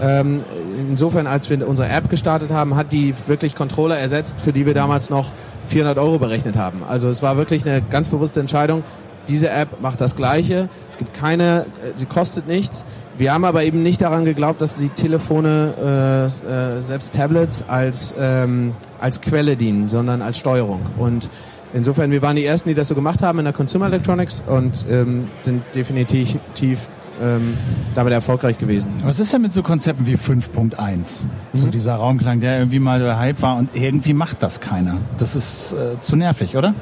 Ähm, 0.00 0.42
insofern, 0.88 1.26
als 1.26 1.50
wir 1.50 1.66
unsere 1.68 1.88
App 1.88 2.08
gestartet 2.08 2.50
haben, 2.50 2.76
hat 2.76 2.92
die 2.92 3.14
wirklich 3.26 3.54
Controller 3.54 3.98
ersetzt, 3.98 4.40
für 4.40 4.52
die 4.52 4.66
wir 4.66 4.74
damals 4.74 5.10
noch 5.10 5.32
400 5.66 5.98
Euro 5.98 6.18
berechnet 6.18 6.56
haben. 6.56 6.82
Also 6.88 7.08
es 7.08 7.22
war 7.22 7.36
wirklich 7.36 7.66
eine 7.66 7.82
ganz 7.82 8.08
bewusste 8.08 8.40
Entscheidung. 8.40 8.82
Diese 9.28 9.50
App 9.50 9.80
macht 9.80 10.00
das 10.00 10.16
Gleiche. 10.16 10.68
Es 10.90 10.98
gibt 10.98 11.14
keine, 11.14 11.66
äh, 11.82 11.92
sie 11.96 12.06
kostet 12.06 12.48
nichts. 12.48 12.84
Wir 13.20 13.34
haben 13.34 13.44
aber 13.44 13.64
eben 13.64 13.82
nicht 13.82 14.00
daran 14.00 14.24
geglaubt, 14.24 14.62
dass 14.62 14.78
die 14.78 14.88
Telefone, 14.88 15.74
äh, 15.78 16.78
äh, 16.78 16.80
selbst 16.80 17.14
Tablets, 17.14 17.66
als, 17.68 18.14
ähm, 18.18 18.72
als 18.98 19.20
Quelle 19.20 19.56
dienen, 19.56 19.90
sondern 19.90 20.22
als 20.22 20.38
Steuerung. 20.38 20.80
Und 20.96 21.28
insofern, 21.74 22.12
wir 22.12 22.22
waren 22.22 22.36
die 22.36 22.46
Ersten, 22.46 22.70
die 22.70 22.74
das 22.74 22.88
so 22.88 22.94
gemacht 22.94 23.22
haben 23.22 23.38
in 23.38 23.44
der 23.44 23.52
Consumer 23.52 23.88
Electronics 23.88 24.42
und 24.46 24.86
ähm, 24.88 25.28
sind 25.38 25.62
definitiv 25.74 26.38
tief 26.54 26.88
ähm, 27.20 27.58
damit 27.94 28.14
erfolgreich 28.14 28.56
gewesen. 28.56 28.90
Was 29.04 29.20
ist 29.20 29.34
denn 29.34 29.42
mit 29.42 29.52
so 29.52 29.62
Konzepten 29.62 30.06
wie 30.06 30.16
5.1? 30.16 30.78
Mhm. 30.80 31.28
So 31.52 31.68
dieser 31.68 31.96
Raumklang, 31.96 32.40
der 32.40 32.56
irgendwie 32.56 32.78
mal 32.78 33.00
der 33.00 33.18
Hype 33.18 33.42
war 33.42 33.58
und 33.58 33.68
irgendwie 33.74 34.14
macht 34.14 34.42
das 34.42 34.60
keiner. 34.60 34.96
Das 35.18 35.36
ist 35.36 35.74
äh, 35.74 36.00
zu 36.00 36.16
nervig, 36.16 36.56
oder? 36.56 36.72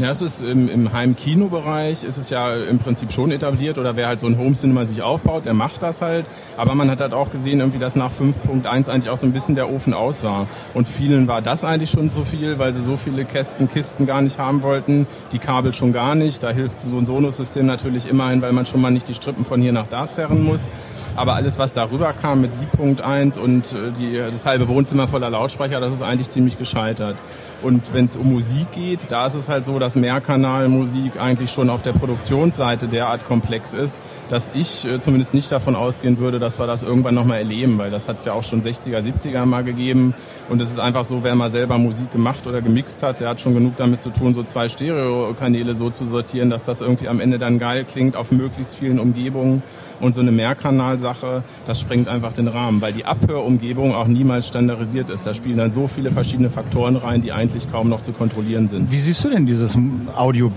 Ja, 0.00 0.08
es 0.08 0.22
ist 0.22 0.40
im, 0.40 0.70
im 0.70 0.94
Heimkinobereich 0.94 2.04
ist 2.04 2.16
es 2.16 2.30
ja 2.30 2.54
im 2.56 2.78
Prinzip 2.78 3.12
schon 3.12 3.30
etabliert 3.32 3.76
oder 3.76 3.96
wer 3.96 4.06
halt 4.06 4.18
so 4.18 4.26
ein 4.26 4.38
Home 4.38 4.54
Cinema 4.54 4.86
sich 4.86 5.02
aufbaut, 5.02 5.44
der 5.44 5.52
macht 5.52 5.82
das 5.82 6.00
halt. 6.00 6.24
Aber 6.56 6.74
man 6.74 6.90
hat 6.90 7.00
halt 7.00 7.12
auch 7.12 7.30
gesehen, 7.30 7.60
irgendwie, 7.60 7.78
dass 7.78 7.96
nach 7.96 8.10
5.1 8.10 8.88
eigentlich 8.88 9.10
auch 9.10 9.18
so 9.18 9.26
ein 9.26 9.34
bisschen 9.34 9.56
der 9.56 9.70
Ofen 9.70 9.92
aus 9.92 10.22
war. 10.22 10.46
Und 10.72 10.88
vielen 10.88 11.28
war 11.28 11.42
das 11.42 11.64
eigentlich 11.64 11.90
schon 11.90 12.08
zu 12.08 12.24
viel, 12.24 12.58
weil 12.58 12.72
sie 12.72 12.82
so 12.82 12.96
viele 12.96 13.26
Kästen, 13.26 13.70
Kisten 13.70 14.06
gar 14.06 14.22
nicht 14.22 14.38
haben 14.38 14.62
wollten, 14.62 15.06
die 15.32 15.38
Kabel 15.38 15.74
schon 15.74 15.92
gar 15.92 16.14
nicht. 16.14 16.42
Da 16.42 16.48
hilft 16.48 16.80
so 16.80 16.96
ein 16.96 17.04
Sonos-System 17.04 17.66
natürlich 17.66 18.08
immerhin, 18.08 18.40
weil 18.40 18.52
man 18.52 18.64
schon 18.64 18.80
mal 18.80 18.90
nicht 18.90 19.06
die 19.06 19.14
Strippen 19.14 19.44
von 19.44 19.60
hier 19.60 19.72
nach 19.72 19.86
da 19.90 20.08
zerren 20.08 20.42
muss. 20.42 20.70
Aber 21.14 21.34
alles, 21.34 21.58
was 21.58 21.74
darüber 21.74 22.14
kam 22.14 22.40
mit 22.40 22.52
7.1 22.54 23.38
und 23.38 23.72
äh, 23.74 23.92
die, 23.98 24.16
das 24.16 24.46
halbe 24.46 24.66
Wohnzimmer 24.68 25.08
voller 25.08 25.28
Lautsprecher, 25.28 25.78
das 25.78 25.92
ist 25.92 26.00
eigentlich 26.00 26.30
ziemlich 26.30 26.56
gescheitert. 26.56 27.16
Und 27.62 27.92
wenn 27.92 28.06
es 28.06 28.16
um 28.16 28.32
Musik 28.32 28.72
geht, 28.72 29.00
da 29.10 29.26
ist 29.26 29.34
es 29.34 29.48
halt 29.48 29.66
so, 29.66 29.78
dass 29.78 29.96
Mehrkanalmusik 29.96 31.20
eigentlich 31.20 31.50
schon 31.50 31.70
auf 31.70 31.82
der 31.82 31.92
Produktionsseite 31.92 32.88
derart 32.88 33.26
komplex 33.26 33.74
ist, 33.74 34.00
dass 34.28 34.50
ich 34.54 34.84
äh, 34.84 35.00
zumindest 35.00 35.34
nicht 35.34 35.52
davon 35.52 35.76
ausgehen 35.76 36.18
würde, 36.18 36.38
dass 36.38 36.58
wir 36.58 36.66
das 36.66 36.82
irgendwann 36.82 37.14
nochmal 37.14 37.38
erleben, 37.38 37.78
weil 37.78 37.90
das 37.90 38.08
hat 38.08 38.18
es 38.18 38.24
ja 38.24 38.32
auch 38.32 38.44
schon 38.44 38.62
60er, 38.62 39.00
70er 39.00 39.44
mal 39.44 39.64
gegeben. 39.64 40.14
Und 40.48 40.60
es 40.60 40.70
ist 40.70 40.80
einfach 40.80 41.04
so, 41.04 41.22
wer 41.22 41.34
mal 41.34 41.50
selber 41.50 41.78
Musik 41.78 42.10
gemacht 42.12 42.46
oder 42.46 42.62
gemixt 42.62 43.02
hat, 43.02 43.20
der 43.20 43.28
hat 43.28 43.40
schon 43.40 43.54
genug 43.54 43.76
damit 43.76 44.02
zu 44.02 44.10
tun, 44.10 44.34
so 44.34 44.42
zwei 44.42 44.68
Stereokanäle 44.68 45.74
so 45.74 45.90
zu 45.90 46.06
sortieren, 46.06 46.50
dass 46.50 46.62
das 46.62 46.80
irgendwie 46.80 47.08
am 47.08 47.20
Ende 47.20 47.38
dann 47.38 47.58
geil 47.58 47.84
klingt 47.84 48.16
auf 48.16 48.32
möglichst 48.32 48.74
vielen 48.74 48.98
Umgebungen. 48.98 49.62
Und 50.00 50.14
so 50.14 50.20
eine 50.20 50.32
Mehrkanalsache, 50.32 51.42
das 51.66 51.80
sprengt 51.80 52.08
einfach 52.08 52.32
den 52.32 52.48
Rahmen, 52.48 52.80
weil 52.80 52.92
die 52.92 53.04
Abhörumgebung 53.04 53.94
auch 53.94 54.06
niemals 54.06 54.48
standardisiert 54.48 55.10
ist. 55.10 55.26
Da 55.26 55.34
spielen 55.34 55.58
dann 55.58 55.70
so 55.70 55.86
viele 55.86 56.10
verschiedene 56.10 56.50
Faktoren 56.50 56.96
rein, 56.96 57.22
die 57.22 57.32
eigentlich 57.32 57.70
kaum 57.70 57.88
noch 57.88 58.02
zu 58.02 58.12
kontrollieren 58.12 58.68
sind. 58.68 58.90
Wie 58.90 58.98
siehst 58.98 59.24
du 59.24 59.30
denn 59.30 59.46
dieses 59.46 59.78
Audio 60.16 60.50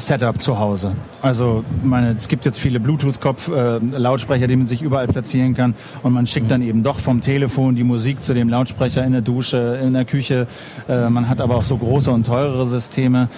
Setup 0.00 0.40
zu 0.40 0.58
Hause. 0.58 0.94
Also 1.22 1.64
meine, 1.82 2.12
es 2.12 2.28
gibt 2.28 2.44
jetzt 2.44 2.58
viele 2.58 2.80
Bluetooth-Kopf-Lautsprecher, 2.80 4.44
äh, 4.44 4.48
die 4.48 4.56
man 4.56 4.66
sich 4.66 4.82
überall 4.82 5.08
platzieren 5.08 5.54
kann 5.54 5.74
und 6.02 6.12
man 6.12 6.26
schickt 6.26 6.50
dann 6.50 6.62
eben 6.62 6.82
doch 6.82 6.98
vom 6.98 7.20
Telefon 7.20 7.74
die 7.74 7.84
Musik 7.84 8.22
zu 8.22 8.34
dem 8.34 8.48
Lautsprecher 8.48 9.04
in 9.04 9.12
der 9.12 9.22
Dusche, 9.22 9.80
in 9.82 9.94
der 9.94 10.04
Küche. 10.04 10.46
Äh, 10.88 11.10
man 11.10 11.28
hat 11.28 11.40
aber 11.40 11.56
auch 11.56 11.62
so 11.62 11.76
große 11.76 12.10
und 12.10 12.26
teurere 12.26 12.66
Systeme. 12.66 13.28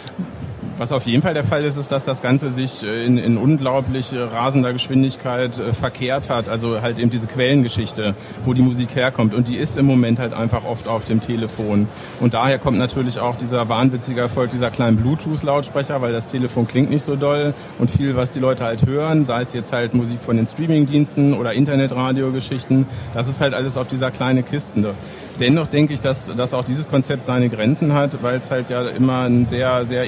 Was 0.81 0.93
auf 0.93 1.05
jeden 1.05 1.21
Fall 1.21 1.35
der 1.35 1.45
Fall 1.45 1.63
ist, 1.63 1.77
ist, 1.77 1.93
dass 1.93 2.05
das 2.05 2.23
Ganze 2.23 2.49
sich 2.49 2.83
äh, 2.83 3.05
in, 3.05 3.19
in 3.19 3.37
unglaublich 3.37 4.15
rasender 4.15 4.73
Geschwindigkeit 4.73 5.59
äh, 5.59 5.75
verkehrt 5.75 6.31
hat. 6.31 6.49
Also 6.49 6.81
halt 6.81 6.99
eben 6.99 7.11
diese 7.11 7.27
Quellengeschichte, 7.27 8.15
wo 8.47 8.55
die 8.55 8.63
Musik 8.63 8.95
herkommt. 8.95 9.35
Und 9.35 9.49
die 9.49 9.57
ist 9.57 9.77
im 9.77 9.85
Moment 9.85 10.19
halt 10.19 10.33
einfach 10.33 10.65
oft 10.65 10.89
auf 10.89 11.05
dem 11.05 11.21
Telefon. 11.21 11.87
Und 12.19 12.33
daher 12.33 12.59
kommt 12.59 12.79
natürlich 12.79 13.19
auch 13.19 13.37
dieser 13.37 13.69
wahnwitzige 13.69 14.23
Erfolg 14.23 14.53
dieser 14.53 14.71
kleinen 14.71 14.97
Bluetooth-Lautsprecher, 14.97 16.01
weil 16.01 16.15
das 16.15 16.29
Telefon 16.29 16.67
klingt 16.67 16.89
nicht 16.89 17.05
so 17.05 17.15
doll. 17.15 17.53
Und 17.79 17.91
viel, 17.91 18.17
was 18.17 18.31
die 18.31 18.41
Leute 18.41 18.65
halt 18.65 18.87
hören, 18.87 19.27
sei 19.27 19.43
es 19.43 19.53
jetzt 19.53 19.75
halt 19.75 19.93
Musik 19.93 20.23
von 20.23 20.39
den 20.39 20.47
Streamingdiensten 20.47 21.35
oder 21.35 21.53
Internetradio-Geschichten, 21.53 22.87
das 23.13 23.29
ist 23.29 23.43
halt 23.43 23.53
alles 23.53 23.77
auf 23.77 23.87
dieser 23.87 24.11
kleinen 24.11 24.47
Kiste. 24.47 24.95
Dennoch 25.41 25.69
denke 25.69 25.95
ich, 25.95 26.01
dass, 26.01 26.27
dass 26.35 26.53
auch 26.53 26.65
dieses 26.65 26.91
Konzept 26.91 27.25
seine 27.25 27.49
Grenzen 27.49 27.95
hat, 27.95 28.23
weil 28.23 28.39
es 28.39 28.51
halt 28.51 28.69
ja 28.69 28.83
immer 28.89 29.23
ein 29.23 29.47
sehr, 29.47 29.87
sehr 29.87 30.07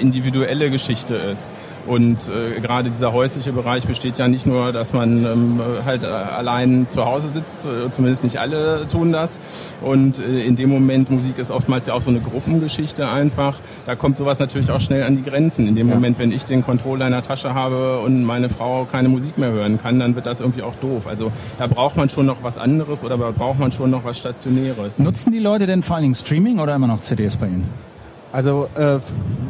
individuelle 0.62 0.70
Geschichte 0.70 1.14
ist. 1.14 1.52
Und 1.84 2.18
äh, 2.28 2.60
gerade 2.60 2.90
dieser 2.90 3.12
häusliche 3.12 3.52
Bereich 3.52 3.86
besteht 3.86 4.16
ja 4.16 4.28
nicht 4.28 4.46
nur, 4.46 4.70
dass 4.70 4.92
man 4.92 5.24
ähm, 5.24 5.60
halt 5.84 6.04
äh, 6.04 6.06
allein 6.06 6.86
zu 6.88 7.04
Hause 7.04 7.28
sitzt, 7.28 7.66
äh, 7.66 7.90
zumindest 7.90 8.22
nicht 8.22 8.38
alle 8.38 8.86
tun 8.86 9.10
das. 9.10 9.40
Und 9.80 10.20
äh, 10.20 10.44
in 10.44 10.54
dem 10.54 10.70
Moment, 10.70 11.10
Musik 11.10 11.38
ist 11.38 11.50
oftmals 11.50 11.88
ja 11.88 11.94
auch 11.94 12.02
so 12.02 12.10
eine 12.10 12.20
Gruppengeschichte 12.20 13.08
einfach. 13.08 13.58
Da 13.84 13.96
kommt 13.96 14.16
sowas 14.16 14.38
natürlich 14.38 14.70
auch 14.70 14.80
schnell 14.80 15.02
an 15.02 15.16
die 15.16 15.28
Grenzen. 15.28 15.66
In 15.66 15.74
dem 15.74 15.88
ja. 15.88 15.94
Moment, 15.96 16.20
wenn 16.20 16.30
ich 16.30 16.44
den 16.44 16.64
Controller 16.64 17.06
in 17.06 17.12
der 17.12 17.22
Tasche 17.22 17.52
habe 17.52 17.98
und 17.98 18.22
meine 18.22 18.48
Frau 18.48 18.86
keine 18.90 19.08
Musik 19.08 19.36
mehr 19.36 19.50
hören 19.50 19.80
kann, 19.82 19.98
dann 19.98 20.14
wird 20.14 20.26
das 20.26 20.40
irgendwie 20.40 20.62
auch 20.62 20.76
doof. 20.76 21.08
Also 21.08 21.32
da 21.58 21.66
braucht 21.66 21.96
man 21.96 22.08
schon 22.08 22.26
noch 22.26 22.44
was 22.44 22.58
anderes 22.58 23.02
oder 23.02 23.16
da 23.18 23.32
braucht 23.32 23.58
man 23.58 23.72
schon 23.72 23.90
noch 23.90 24.04
was 24.04 24.18
Stationäres. 24.18 25.00
Nutzen 25.00 25.32
die 25.32 25.40
Leute 25.40 25.66
denn 25.66 25.82
vor 25.82 25.96
allen 25.96 26.04
Dingen 26.04 26.14
Streaming 26.14 26.60
oder 26.60 26.76
immer 26.76 26.86
noch 26.86 27.00
CDs 27.00 27.36
bei 27.36 27.46
Ihnen? 27.46 27.91
Also 28.32 28.68
äh, 28.74 28.98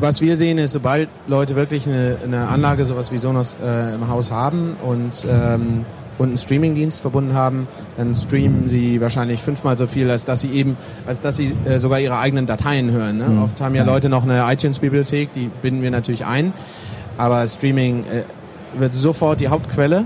was 0.00 0.20
wir 0.20 0.36
sehen 0.36 0.58
ist, 0.58 0.72
sobald 0.72 1.08
Leute 1.28 1.54
wirklich 1.54 1.86
eine, 1.86 2.18
eine 2.22 2.48
Anlage, 2.48 2.84
sowas 2.84 3.12
wie 3.12 3.18
Sonos 3.18 3.56
äh, 3.64 3.94
im 3.94 4.08
Haus 4.08 4.30
haben 4.30 4.76
und 4.82 5.24
ähm, 5.30 5.84
und 6.18 6.28
einen 6.28 6.38
Streamingdienst 6.38 7.00
verbunden 7.00 7.34
haben, 7.34 7.66
dann 7.96 8.14
streamen 8.14 8.68
sie 8.68 9.00
wahrscheinlich 9.00 9.40
fünfmal 9.40 9.76
so 9.78 9.86
viel, 9.86 10.10
als 10.10 10.24
dass 10.24 10.42
sie 10.42 10.52
eben, 10.52 10.76
als 11.06 11.20
dass 11.20 11.36
sie 11.36 11.54
äh, 11.64 11.78
sogar 11.78 12.00
ihre 12.00 12.18
eigenen 12.18 12.46
Dateien 12.46 12.90
hören. 12.92 13.18
Ne? 13.18 13.28
Mhm. 13.28 13.42
Oft 13.42 13.60
haben 13.60 13.74
ja 13.74 13.82
Leute 13.82 14.08
noch 14.08 14.22
eine 14.22 14.44
iTunes-Bibliothek, 14.52 15.32
die 15.32 15.50
binden 15.62 15.82
wir 15.82 15.90
natürlich 15.90 16.24
ein, 16.24 16.52
aber 17.18 17.46
Streaming 17.48 18.04
äh, 18.04 18.22
wird 18.78 18.94
sofort 18.94 19.40
die 19.40 19.48
Hauptquelle. 19.48 20.04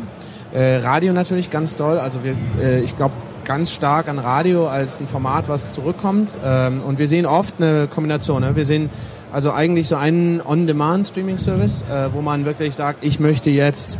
Äh, 0.54 0.76
Radio 0.76 1.12
natürlich 1.12 1.50
ganz 1.50 1.76
toll, 1.76 1.98
also 1.98 2.20
wir, 2.24 2.34
äh, 2.62 2.80
ich 2.80 2.96
glaube 2.96 3.12
ganz 3.46 3.70
stark 3.70 4.08
an 4.08 4.18
Radio 4.18 4.68
als 4.68 5.00
ein 5.00 5.06
Format, 5.06 5.48
was 5.48 5.72
zurückkommt. 5.72 6.36
Ähm, 6.44 6.82
und 6.82 6.98
wir 6.98 7.08
sehen 7.08 7.24
oft 7.24 7.54
eine 7.58 7.86
Kombination. 7.86 8.42
Ne? 8.42 8.56
Wir 8.56 8.66
sehen 8.66 8.90
also 9.32 9.52
eigentlich 9.52 9.88
so 9.88 9.96
einen 9.96 10.42
On-Demand-Streaming-Service, 10.44 11.82
äh, 11.82 12.08
wo 12.12 12.20
man 12.20 12.44
wirklich 12.44 12.74
sagt, 12.74 13.04
ich 13.04 13.20
möchte 13.20 13.50
jetzt 13.50 13.98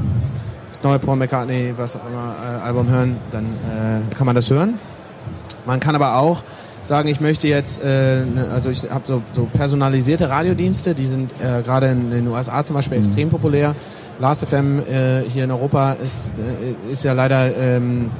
das 0.70 0.82
neue 0.82 0.98
Paul 0.98 1.16
McCartney, 1.16 1.74
was 1.76 1.96
auch 1.96 2.06
immer, 2.06 2.34
äh, 2.42 2.66
Album 2.66 2.88
hören, 2.88 3.16
dann 3.30 3.44
äh, 3.44 4.14
kann 4.14 4.26
man 4.26 4.34
das 4.34 4.50
hören. 4.50 4.78
Man 5.64 5.80
kann 5.80 5.94
aber 5.94 6.16
auch 6.16 6.42
sagen, 6.82 7.08
ich 7.08 7.20
möchte 7.20 7.48
jetzt, 7.48 7.82
äh, 7.82 8.24
ne, 8.24 8.48
also 8.52 8.70
ich 8.70 8.90
habe 8.90 9.04
so, 9.06 9.22
so 9.32 9.48
personalisierte 9.52 10.28
Radiodienste, 10.28 10.94
die 10.94 11.06
sind 11.06 11.32
äh, 11.40 11.62
gerade 11.62 11.88
in 11.88 12.10
den 12.10 12.28
USA 12.28 12.64
zum 12.64 12.74
Beispiel 12.74 12.98
mhm. 12.98 13.04
extrem 13.04 13.30
populär. 13.30 13.74
Last.fm 14.18 14.80
äh, 14.80 15.22
hier 15.28 15.44
in 15.44 15.50
Europa 15.50 15.92
ist, 15.92 16.30
äh, 16.38 16.92
ist 16.92 17.04
ja 17.04 17.12
leider 17.12 17.56
ähm, 17.56 18.10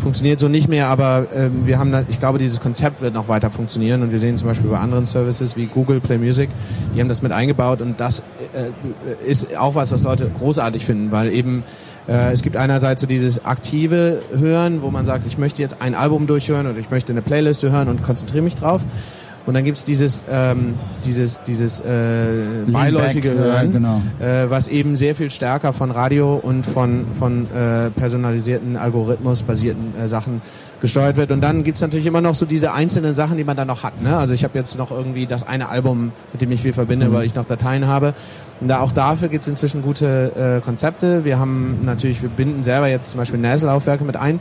funktioniert 0.00 0.38
so 0.38 0.48
nicht 0.48 0.68
mehr, 0.68 0.88
aber 0.88 1.26
ähm, 1.34 1.66
wir 1.66 1.78
haben, 1.78 1.92
da, 1.92 2.04
ich 2.08 2.18
glaube, 2.18 2.38
dieses 2.38 2.60
Konzept 2.60 3.00
wird 3.00 3.14
noch 3.14 3.28
weiter 3.28 3.50
funktionieren 3.50 4.02
und 4.02 4.12
wir 4.12 4.18
sehen 4.18 4.38
zum 4.38 4.48
Beispiel 4.48 4.70
bei 4.70 4.78
anderen 4.78 5.06
Services 5.06 5.56
wie 5.56 5.66
Google 5.66 6.00
Play 6.00 6.18
Music, 6.18 6.50
die 6.94 7.00
haben 7.00 7.08
das 7.08 7.22
mit 7.22 7.32
eingebaut 7.32 7.80
und 7.80 8.00
das 8.00 8.20
äh, 8.54 9.28
ist 9.28 9.56
auch 9.56 9.74
was, 9.74 9.92
was 9.92 10.02
Leute 10.02 10.30
großartig 10.38 10.84
finden, 10.84 11.12
weil 11.12 11.32
eben 11.32 11.64
äh, 12.08 12.32
es 12.32 12.42
gibt 12.42 12.56
einerseits 12.56 13.00
so 13.00 13.06
dieses 13.06 13.44
aktive 13.44 14.22
Hören, 14.36 14.82
wo 14.82 14.90
man 14.90 15.04
sagt, 15.04 15.26
ich 15.26 15.38
möchte 15.38 15.62
jetzt 15.62 15.80
ein 15.80 15.94
Album 15.94 16.26
durchhören 16.26 16.66
oder 16.66 16.78
ich 16.78 16.90
möchte 16.90 17.12
eine 17.12 17.22
Playlist 17.22 17.62
hören 17.62 17.88
und 17.88 18.02
konzentriere 18.02 18.42
mich 18.42 18.56
drauf. 18.56 18.82
Und 19.46 19.54
dann 19.54 19.64
gibt's 19.64 19.84
dieses, 19.84 20.22
ähm, 20.28 20.74
dieses, 21.04 21.44
dieses 21.44 21.80
äh, 21.80 22.64
beiläufige 22.66 23.30
Back, 23.30 23.38
Hören, 23.38 23.72
genau. 23.72 24.02
äh, 24.18 24.50
was 24.50 24.66
eben 24.66 24.96
sehr 24.96 25.14
viel 25.14 25.30
stärker 25.30 25.72
von 25.72 25.92
Radio 25.92 26.34
und 26.34 26.66
von, 26.66 27.06
von 27.12 27.46
äh, 27.52 27.90
personalisierten, 27.90 28.76
algorithmusbasierten 28.76 29.94
äh, 29.96 30.08
Sachen 30.08 30.42
gesteuert 30.80 31.16
wird. 31.16 31.30
Und 31.30 31.40
dann 31.40 31.62
gibt's 31.62 31.80
natürlich 31.80 32.06
immer 32.06 32.20
noch 32.20 32.34
so 32.34 32.44
diese 32.44 32.72
einzelnen 32.72 33.14
Sachen, 33.14 33.36
die 33.36 33.44
man 33.44 33.56
dann 33.56 33.68
noch 33.68 33.84
hat. 33.84 34.02
Ne? 34.02 34.16
Also 34.16 34.34
ich 34.34 34.42
habe 34.42 34.58
jetzt 34.58 34.76
noch 34.76 34.90
irgendwie 34.90 35.26
das 35.26 35.46
eine 35.46 35.68
Album, 35.68 36.12
mit 36.32 36.42
dem 36.42 36.50
ich 36.50 36.62
viel 36.62 36.72
verbinde, 36.72 37.08
mhm. 37.08 37.12
weil 37.12 37.26
ich 37.26 37.34
noch 37.34 37.46
Dateien 37.46 37.86
habe. 37.86 38.14
Und 38.60 38.68
da, 38.68 38.80
auch 38.80 38.92
dafür 38.92 39.28
gibt 39.28 39.42
es 39.42 39.48
inzwischen 39.48 39.82
gute 39.82 40.56
äh, 40.58 40.60
Konzepte. 40.64 41.24
Wir 41.24 41.38
haben 41.38 41.84
natürlich, 41.84 42.22
wir 42.22 42.30
binden 42.30 42.64
selber 42.64 42.88
jetzt 42.88 43.10
zum 43.10 43.18
Beispiel 43.18 43.38
NAS-Laufwerke 43.38 44.04
mit 44.04 44.16
ein. 44.16 44.40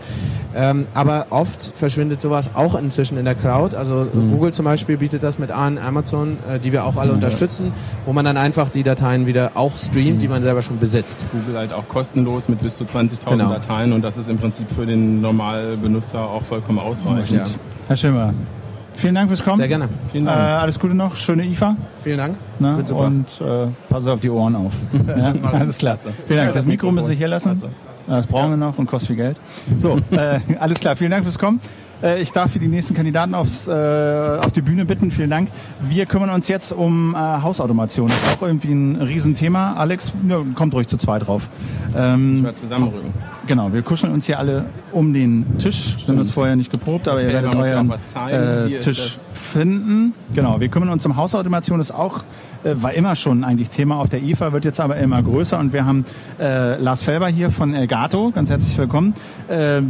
Ähm, 0.56 0.88
aber 0.94 1.28
oft 1.32 1.74
verschwindet 1.76 2.22
sowas 2.22 2.52
auch 2.54 2.76
inzwischen 2.76 3.18
in 3.18 3.26
der 3.26 3.36
Cloud. 3.36 3.76
Also 3.76 4.08
mhm. 4.12 4.32
Google 4.32 4.54
zum 4.54 4.64
Beispiel 4.64 4.98
bietet 4.98 5.22
das 5.22 5.38
mit 5.38 5.52
an, 5.52 5.78
Amazon, 5.78 6.38
äh, 6.50 6.60
die 6.60 6.72
wir 6.72 6.86
auch 6.86 6.96
alle 6.96 7.10
mhm. 7.10 7.16
unterstützen, 7.16 7.74
wo 8.06 8.14
man 8.14 8.24
dann 8.24 8.38
einfach 8.38 8.70
die 8.70 8.84
Dateien 8.84 9.26
wieder 9.26 9.52
auch 9.56 9.78
streamt, 9.78 10.18
mhm. 10.18 10.20
die 10.20 10.28
man 10.30 10.44
selber 10.44 10.62
schon 10.62 10.80
besitzt. 10.80 11.26
Google 11.32 11.58
halt 11.58 11.74
auch 11.74 11.88
kostenlos 11.90 12.48
mit 12.48 12.62
bis 12.62 12.78
zu 12.78 12.86
20.000 12.86 13.30
genau. 13.30 13.50
Dateien 13.50 13.92
und 13.92 14.02
das 14.02 14.18
ist 14.18 14.30
im 14.30 14.38
Prinzip 14.38 14.72
für 14.72 14.86
den 14.86 15.20
Normalbenutzer 15.20 16.22
auch 16.22 16.44
vollkommen 16.44 16.80
ausreichend. 16.80 17.40
Ja. 17.40 17.46
Herr 17.88 17.98
Schimmer, 17.98 18.34
Vielen 18.96 19.16
Dank 19.16 19.30
fürs 19.30 19.44
Kommen. 19.44 19.58
Sehr 19.58 19.68
gerne. 19.68 19.90
Vielen 20.12 20.26
Dank. 20.26 20.38
Äh, 20.38 20.42
alles 20.42 20.80
Gute 20.80 20.96
noch, 20.96 21.16
schöne 21.16 21.44
IFA. 21.46 21.76
Vielen 22.02 22.18
Dank. 22.18 22.36
Na, 22.60 22.76
und 22.76 23.42
äh, 23.42 23.68
pass 23.90 24.08
auf 24.08 24.20
die 24.20 24.30
Ohren 24.30 24.56
auf. 24.56 24.74
ja? 25.08 25.34
Alles 25.52 25.78
klar. 25.78 25.98
Vielen 25.98 26.40
Dank. 26.40 26.54
Das 26.54 26.66
Mikro 26.66 26.92
müssen 26.92 27.10
Sie 27.10 27.16
hier 27.16 27.28
lassen. 27.28 27.62
Das 28.08 28.28
brauchen 28.28 28.52
wir 28.52 28.58
noch 28.58 28.78
und 28.78 28.86
kostet 28.86 29.08
viel 29.08 29.18
Geld. 29.18 29.38
So, 29.78 29.98
äh, 30.12 30.40
alles 30.60 30.80
klar. 30.80 30.96
Vielen 30.96 31.12
Dank 31.12 31.24
fürs 31.24 31.40
Kommen. 31.40 31.60
Äh, 32.06 32.22
ich 32.22 32.32
darf 32.32 32.52
für 32.52 32.60
die 32.60 32.68
nächsten 32.68 32.94
Kandidaten 32.94 33.34
aufs, 33.34 33.68
äh, 33.68 33.72
auf 33.72 34.52
die 34.52 34.62
Bühne 34.62 34.86
bitten. 34.86 35.12
Vielen 35.12 35.30
Dank. 35.30 35.50
Wir 35.90 36.06
kümmern 36.06 36.30
uns 36.30 36.48
jetzt 36.48 36.72
um 36.72 37.16
äh, 37.16 37.18
Hausautomation. 37.18 38.10
Das 38.10 38.18
ist 38.18 38.38
auch 38.38 38.48
irgendwie 38.48 38.72
ein 38.72 39.02
Riesenthema. 39.02 39.74
Alex, 39.74 40.14
kommt 40.54 40.74
ruhig 40.74 40.88
zu 40.88 40.98
zweit 40.98 41.28
drauf. 41.28 41.50
Ähm, 41.98 42.38
ich 42.38 42.44
werde 42.44 42.56
zusammenrücken. 42.56 43.14
Genau, 43.48 43.74
wir 43.74 43.82
kuscheln 43.82 44.12
uns 44.14 44.26
hier 44.26 44.40
alle 44.40 44.66
um 44.92 45.14
den 45.14 45.58
Tisch. 45.58 45.98
Wir 46.00 46.10
haben 46.10 46.18
das 46.18 46.32
vorher 46.32 46.56
nicht 46.56 46.72
geprobt, 46.72 47.08
aber 47.08 47.22
ihr 47.22 47.28
werdet 47.28 47.56
euren 47.56 47.92
äh, 48.30 48.80
Tisch 48.80 49.16
finden. 49.36 50.14
Genau, 50.34 50.60
wir 50.60 50.68
kümmern 50.70 50.90
uns 50.90 51.06
um 51.06 51.16
Hausautomation. 51.16 51.78
Das 51.78 51.90
ist 51.90 51.96
auch 51.96 52.24
war 52.74 52.94
immer 52.94 53.16
schon 53.16 53.44
eigentlich 53.44 53.70
Thema 53.70 53.98
auf 53.98 54.10
der 54.10 54.24
IFA, 54.24 54.52
wird 54.52 54.66
jetzt 54.66 54.80
aber 54.80 54.98
immer 54.98 55.22
größer 55.22 55.60
und 55.60 55.72
wir 55.74 55.86
haben 55.86 56.06
äh, 56.40 56.82
Lars 56.82 57.04
Felber 57.04 57.28
hier 57.28 57.52
von 57.52 57.74
Elgato, 57.74 58.32
ganz 58.32 58.50
herzlich 58.50 58.76
willkommen. 58.78 59.14
Äh, 59.48 59.82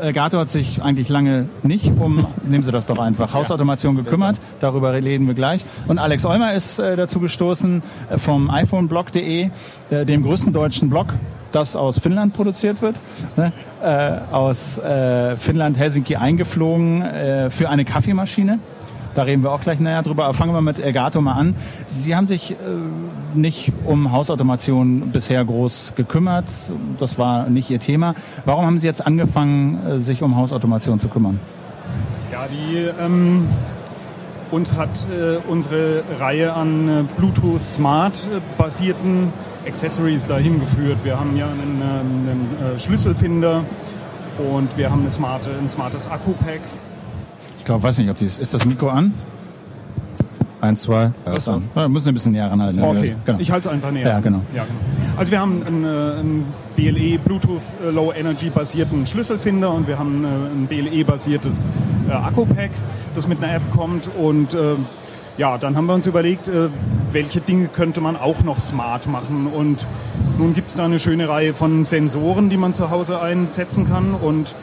Elgato 0.00 0.38
hat 0.38 0.48
sich 0.48 0.82
eigentlich 0.82 1.08
lange 1.08 1.48
nicht 1.62 1.92
um, 1.98 2.26
nehmen 2.44 2.62
Sie 2.62 2.70
das 2.70 2.86
doch 2.86 2.98
einfach, 2.98 3.34
Hausautomation 3.34 3.96
gekümmert, 3.96 4.40
darüber 4.60 4.92
reden 4.92 5.26
wir 5.26 5.34
gleich. 5.34 5.64
Und 5.88 5.98
Alex 5.98 6.24
Olmer 6.24 6.54
ist 6.54 6.78
äh, 6.78 6.96
dazu 6.96 7.18
gestoßen 7.18 7.82
äh, 8.10 8.18
vom 8.18 8.50
iPhoneblog.de, 8.50 9.50
äh, 9.90 10.04
dem 10.04 10.22
größten 10.22 10.52
deutschen 10.52 10.88
Blog, 10.88 11.06
das 11.52 11.74
aus 11.74 11.98
Finnland 11.98 12.34
produziert 12.34 12.82
wird, 12.82 12.96
ne? 13.36 13.52
äh, 13.82 14.34
aus 14.34 14.78
äh, 14.78 15.36
Finnland 15.36 15.76
Helsinki 15.76 16.16
eingeflogen 16.16 17.02
äh, 17.02 17.50
für 17.50 17.68
eine 17.68 17.84
Kaffeemaschine. 17.84 18.58
Da 19.16 19.22
reden 19.22 19.42
wir 19.42 19.50
auch 19.50 19.60
gleich 19.60 19.80
näher 19.80 20.02
drüber. 20.02 20.24
Aber 20.24 20.34
fangen 20.34 20.52
wir 20.52 20.60
mit 20.60 20.78
Elgato 20.78 21.22
mal 21.22 21.32
an. 21.32 21.54
Sie 21.86 22.14
haben 22.14 22.26
sich 22.26 22.52
äh, 22.52 22.54
nicht 23.32 23.72
um 23.86 24.12
Hausautomation 24.12 25.10
bisher 25.10 25.42
groß 25.42 25.94
gekümmert. 25.96 26.44
Das 26.98 27.18
war 27.18 27.48
nicht 27.48 27.70
Ihr 27.70 27.80
Thema. 27.80 28.14
Warum 28.44 28.66
haben 28.66 28.78
Sie 28.78 28.86
jetzt 28.86 29.06
angefangen, 29.06 29.80
äh, 29.86 29.98
sich 30.00 30.22
um 30.22 30.36
Hausautomation 30.36 30.98
zu 30.98 31.08
kümmern? 31.08 31.40
Ja, 32.30 32.46
die 32.46 32.90
ähm, 33.02 33.46
uns 34.50 34.74
hat 34.74 34.90
äh, 35.10 35.38
unsere 35.48 36.02
Reihe 36.20 36.52
an 36.52 36.88
äh, 36.88 37.02
Bluetooth 37.16 37.58
Smart 37.58 38.28
basierten 38.58 39.32
Accessories 39.66 40.26
dahin 40.26 40.60
geführt. 40.60 40.98
Wir 41.04 41.18
haben 41.18 41.34
ja 41.38 41.46
einen, 41.46 41.80
ähm, 41.80 42.28
einen 42.28 42.74
äh, 42.74 42.78
Schlüsselfinder 42.78 43.64
und 44.52 44.76
wir 44.76 44.90
haben 44.90 45.00
eine 45.00 45.10
smarte, 45.10 45.52
ein 45.58 45.70
smartes 45.70 46.06
Akku-Pack 46.06 46.60
glaube, 47.66 47.82
weiß 47.82 47.98
nicht, 47.98 48.08
ob 48.08 48.16
die 48.16 48.24
ist. 48.24 48.38
Ist 48.38 48.54
das 48.54 48.64
Mikro 48.64 48.88
an? 48.88 49.12
Eins, 50.60 50.82
zwei. 50.82 51.12
Ja, 51.26 51.34
ist 51.34 51.48
an. 51.48 51.64
Ja, 51.74 51.86
müssen 51.86 52.08
ein 52.08 52.14
bisschen 52.14 52.32
näher 52.32 52.50
ranhalten. 52.50 52.82
Okay, 52.82 53.14
genau. 53.26 53.38
ich 53.38 53.50
halte 53.50 53.68
es 53.68 53.74
einfach 53.74 53.90
näher. 53.90 54.08
Ja, 54.08 54.20
genau. 54.20 54.40
Ja, 54.54 54.64
genau. 54.64 55.18
Also 55.18 55.32
wir 55.32 55.40
haben 55.40 55.62
einen, 55.66 55.84
äh, 55.84 55.88
einen 55.88 56.44
BLE 56.76 57.18
Bluetooth 57.18 57.60
äh, 57.84 57.90
Low 57.90 58.12
Energy 58.12 58.48
basierten 58.48 59.06
Schlüsselfinder 59.06 59.70
und 59.72 59.86
wir 59.86 59.98
haben 59.98 60.24
äh, 60.24 60.28
ein 60.28 60.66
BLE 60.66 61.04
basiertes 61.04 61.66
Akku-Pack, 62.08 62.70
das 63.14 63.28
mit 63.28 63.42
einer 63.42 63.54
App 63.54 63.70
kommt 63.72 64.08
und 64.16 64.56
ja, 65.38 65.58
dann 65.58 65.76
haben 65.76 65.86
wir 65.86 65.94
uns 65.94 66.06
überlegt, 66.06 66.48
welche 67.10 67.40
Dinge 67.40 67.66
könnte 67.66 68.00
man 68.00 68.16
auch 68.16 68.44
noch 68.44 68.60
smart 68.60 69.08
machen 69.08 69.48
und 69.48 69.86
nun 70.38 70.54
gibt 70.54 70.68
es 70.68 70.76
da 70.76 70.84
eine 70.84 71.00
schöne 71.00 71.28
Reihe 71.28 71.52
von 71.52 71.84
Sensoren, 71.84 72.48
die 72.48 72.56
man 72.56 72.74
zu 72.74 72.90
Hause 72.90 73.20
einsetzen 73.20 73.88
kann 73.88 74.14
und 74.14 74.54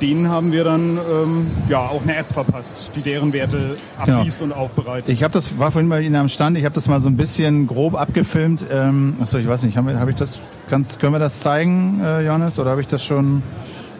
denen 0.00 0.28
haben 0.28 0.52
wir 0.52 0.64
dann 0.64 0.98
ähm, 0.98 1.50
ja 1.68 1.80
auch 1.80 2.02
eine 2.02 2.16
App 2.16 2.32
verpasst, 2.32 2.90
die 2.94 3.00
deren 3.00 3.32
Werte 3.32 3.76
abliest 3.98 4.38
genau. 4.38 4.54
und 4.54 4.60
aufbereitet. 4.60 5.08
Ich 5.08 5.22
habe 5.22 5.32
das 5.32 5.58
war 5.58 5.70
vorhin 5.70 5.88
bei 5.88 6.00
Ihnen 6.00 6.16
am 6.16 6.28
Stand. 6.28 6.56
Ich 6.56 6.64
habe 6.64 6.74
das 6.74 6.88
mal 6.88 7.00
so 7.00 7.08
ein 7.08 7.16
bisschen 7.16 7.66
grob 7.66 7.94
abgefilmt. 7.94 8.64
Ähm, 8.72 9.16
achso, 9.20 9.38
ich 9.38 9.48
weiß 9.48 9.64
nicht, 9.64 9.76
habe 9.76 9.98
hab 9.98 10.08
ich 10.08 10.16
das? 10.16 10.38
Kannst, 10.70 11.00
können 11.00 11.14
wir 11.14 11.18
das 11.18 11.40
zeigen, 11.40 12.00
äh, 12.04 12.24
Johannes? 12.26 12.58
Oder 12.58 12.70
habe 12.70 12.80
ich 12.80 12.86
das 12.86 13.04
schon? 13.04 13.42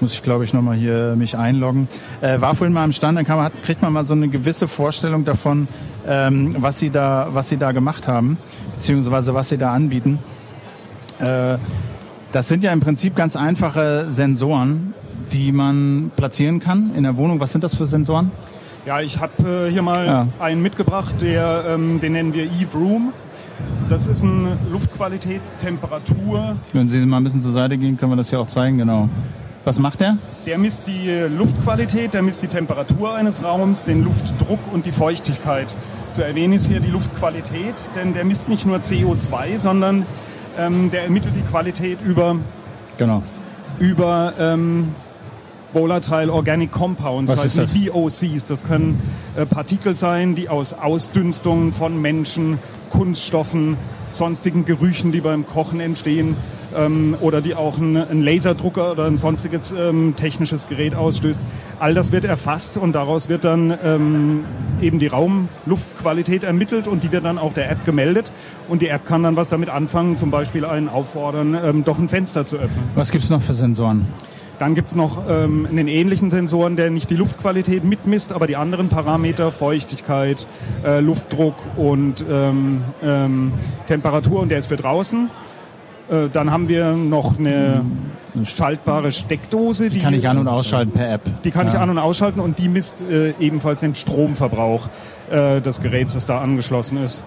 Muss 0.01 0.13
ich 0.15 0.23
glaube 0.23 0.45
ich 0.45 0.55
nochmal 0.55 0.77
hier 0.77 1.15
mich 1.17 1.37
einloggen. 1.37 1.89
Äh, 2.21 2.41
war 2.41 2.55
vorhin 2.55 2.73
mal 2.73 2.85
am 2.85 2.93
Stand, 2.93 3.19
dann 3.19 3.27
kann 3.27 3.37
man, 3.37 3.47
hat, 3.47 3.53
kriegt 3.65 3.83
man 3.83 3.93
mal 3.93 4.05
so 4.05 4.15
eine 4.15 4.29
gewisse 4.29 4.69
Vorstellung 4.69 5.25
davon, 5.25 5.67
ähm, 6.07 6.57
was 6.61 6.79
sie 6.79 6.91
da, 6.91 7.29
was 7.33 7.49
sie 7.49 7.57
da 7.57 7.73
gemacht 7.73 8.07
haben, 8.07 8.39
beziehungsweise 8.77 9.35
was 9.35 9.49
sie 9.49 9.59
da 9.59 9.73
anbieten. 9.73 10.21
Äh, 11.19 11.59
das 12.31 12.47
sind 12.47 12.63
ja 12.63 12.73
im 12.73 12.81
Prinzip 12.81 13.17
ganz 13.17 13.37
einfache 13.37 14.07
Sensoren, 14.11 14.95
die 15.33 15.53
man 15.53 16.11
platzieren 16.17 16.61
kann 16.61 16.95
in 16.95 17.03
der 17.03 17.17
Wohnung. 17.17 17.41
Was 17.41 17.53
sind 17.53 17.65
das 17.65 17.75
für 17.75 17.87
Sensoren? 17.87 18.31
Ja, 18.87 19.01
ich 19.01 19.21
habe 19.21 19.67
äh, 19.67 19.71
hier 19.71 19.83
mal 19.83 20.07
ja. 20.07 20.29
einen 20.39 20.63
mitgebracht, 20.63 21.21
der, 21.21 21.65
ähm, 21.69 22.01
den 22.01 22.13
nennen 22.13 22.33
wir 22.33 22.45
Eve 22.45 22.79
Room. 22.79 23.13
das 23.89 24.07
ist 24.07 24.23
ein 24.23 24.57
Luftqualitätstemperatur. 24.71 26.57
Wenn 26.73 26.89
Sie 26.89 27.05
mal 27.05 27.19
ein 27.19 27.25
bisschen 27.25 27.41
zur 27.41 27.53
Seite 27.53 27.77
gehen, 27.77 27.99
können 27.99 28.13
wir 28.13 28.17
das 28.17 28.31
hier 28.31 28.41
auch 28.41 28.47
zeigen, 28.47 28.79
genau. 28.79 29.09
Was 29.65 29.79
macht 29.79 30.01
der? 30.01 30.17
Der 30.47 30.57
misst 30.57 30.87
die 30.87 31.11
Luftqualität, 31.37 32.15
der 32.15 32.23
misst 32.23 32.43
die 32.43 32.47
Temperatur 32.47 33.15
eines 33.15 33.45
Raums, 33.45 33.85
den 33.85 34.05
Luftdruck 34.05 34.61
und 34.73 34.87
die 34.87 34.93
Feuchtigkeit. 34.93 35.67
Zu 36.15 36.23
erwähnen 36.23 36.55
ist 36.55 36.69
hier 36.69 36.81
die 36.81 36.91
Luftqualität, 36.91 37.75
denn 37.95 38.15
der 38.15 38.25
misst 38.25 38.49
nicht 38.49 38.65
nur 38.65 38.79
CO2, 38.79 39.59
sondern 39.59 40.07
ähm, 40.59 40.91
der 40.91 41.05
ermittelt 41.05 41.35
die 41.37 41.43
Qualität 41.43 41.99
über, 42.05 42.37
genau. 42.97 43.23
über 43.79 44.33
ähm, 44.41 44.89
Volatile 45.73 46.33
Organic 46.33 46.73
Compounds, 46.73 47.33
Was 47.33 47.45
ist 47.45 47.59
das? 47.59 47.73
VOCs. 47.73 48.47
Das 48.47 48.67
können 48.67 49.01
äh, 49.37 49.45
Partikel 49.47 49.95
sein, 49.95 50.35
die 50.35 50.49
aus 50.49 50.73
Ausdünstungen 50.73 51.73
von 51.73 52.01
Menschen, 52.01 52.59
Kunststoffen, 52.91 53.77
sonstigen 54.11 54.65
Gerüchen, 54.65 55.13
die 55.13 55.21
beim 55.21 55.47
Kochen 55.47 55.81
entstehen, 55.81 56.37
ähm, 56.77 57.17
oder 57.21 57.41
die 57.41 57.55
auch 57.55 57.79
ein, 57.79 57.97
ein, 57.97 58.23
Laserdrucker 58.23 58.93
oder 58.93 59.07
ein 59.07 59.19
sonstiges 59.19 59.73
ähm, 59.77 60.15
technisches 60.17 60.69
Gerät 60.69 60.95
ausstößt. 60.95 61.43
All 61.79 61.95
das 61.95 62.13
wird 62.13 62.25
erfasst 62.25 62.79
und 62.79 62.93
daraus 62.93 63.29
wird 63.29 63.45
dann 63.45 63.77
ähm, 63.83 64.45
eben 64.81 64.99
die 64.99 65.07
Raumluftqualität 65.07 66.45
ermittelt 66.45 66.89
und 66.89 67.05
die 67.05 67.13
wird 67.13 67.25
dann 67.25 67.39
auch 67.39 67.53
der 67.53 67.71
App 67.71 67.85
gemeldet 67.85 68.33
und 68.69 68.83
die 68.83 68.89
App 68.89 69.07
kann 69.07 69.23
dann 69.23 69.37
was 69.37 69.49
damit 69.49 69.69
anfangen, 69.69 70.17
zum 70.17 70.31
Beispiel 70.31 70.65
einen 70.65 70.89
auffordern, 70.89 71.57
ähm, 71.63 71.85
doch 71.85 71.99
ein 71.99 72.09
Fenster 72.09 72.47
zu 72.47 72.57
öffnen. 72.57 72.85
Was 72.95 73.11
gibt's 73.11 73.31
noch 73.31 73.43
für 73.43 73.55
Sensoren? 73.55 74.07
Dann 74.59 74.75
gibt's 74.75 74.95
noch 74.95 75.23
ähm, 75.29 75.67
einen 75.71 75.87
ähnlichen 75.87 76.31
Sensoren, 76.31 76.77
der 76.77 76.91
nicht 76.91 77.11
die 77.11 77.15
Luftqualität 77.15 77.85
mitmisst, 77.85 78.33
aber 78.33 78.47
die 78.47 78.57
anderen 78.57 78.89
Parameter, 78.89 79.53
Feuchtigkeit, 79.53 80.47
äh, 80.85 81.01
Luftdruck 81.01 81.55
und 81.77 82.25
ähm, 82.29 82.83
ähm, 83.03 83.53
Temperatur 83.87 84.41
und 84.41 84.51
der 84.51 84.59
ist 84.59 84.67
für 84.67 84.77
draußen. 84.77 85.31
Äh, 86.11 86.29
dann 86.33 86.51
haben 86.51 86.69
wir 86.69 86.93
noch 86.93 87.39
eine 87.39 87.85
schaltbare 88.45 89.13
Steckdose. 89.13 89.91
Die, 89.91 89.97
die 89.97 90.01
kann 90.01 90.15
ich 90.15 90.29
an- 90.29 90.39
und 90.39 90.49
ausschalten 90.49 90.93
per 90.93 91.13
App. 91.13 91.23
Die 91.45 91.51
kann 91.51 91.67
ja. 91.67 91.75
ich 91.75 91.79
an- 91.79 91.91
und 91.91 91.99
ausschalten 91.99 92.41
und 92.41 92.59
die 92.59 92.69
misst 92.69 93.03
äh, 93.09 93.35
ebenfalls 93.39 93.81
den 93.81 93.95
Stromverbrauch 93.95 94.89
äh, 95.31 95.61
des 95.61 95.81
Geräts, 95.83 96.15
das 96.15 96.27
da 96.27 96.41
angeschlossen 96.41 97.03
ist 97.05 97.23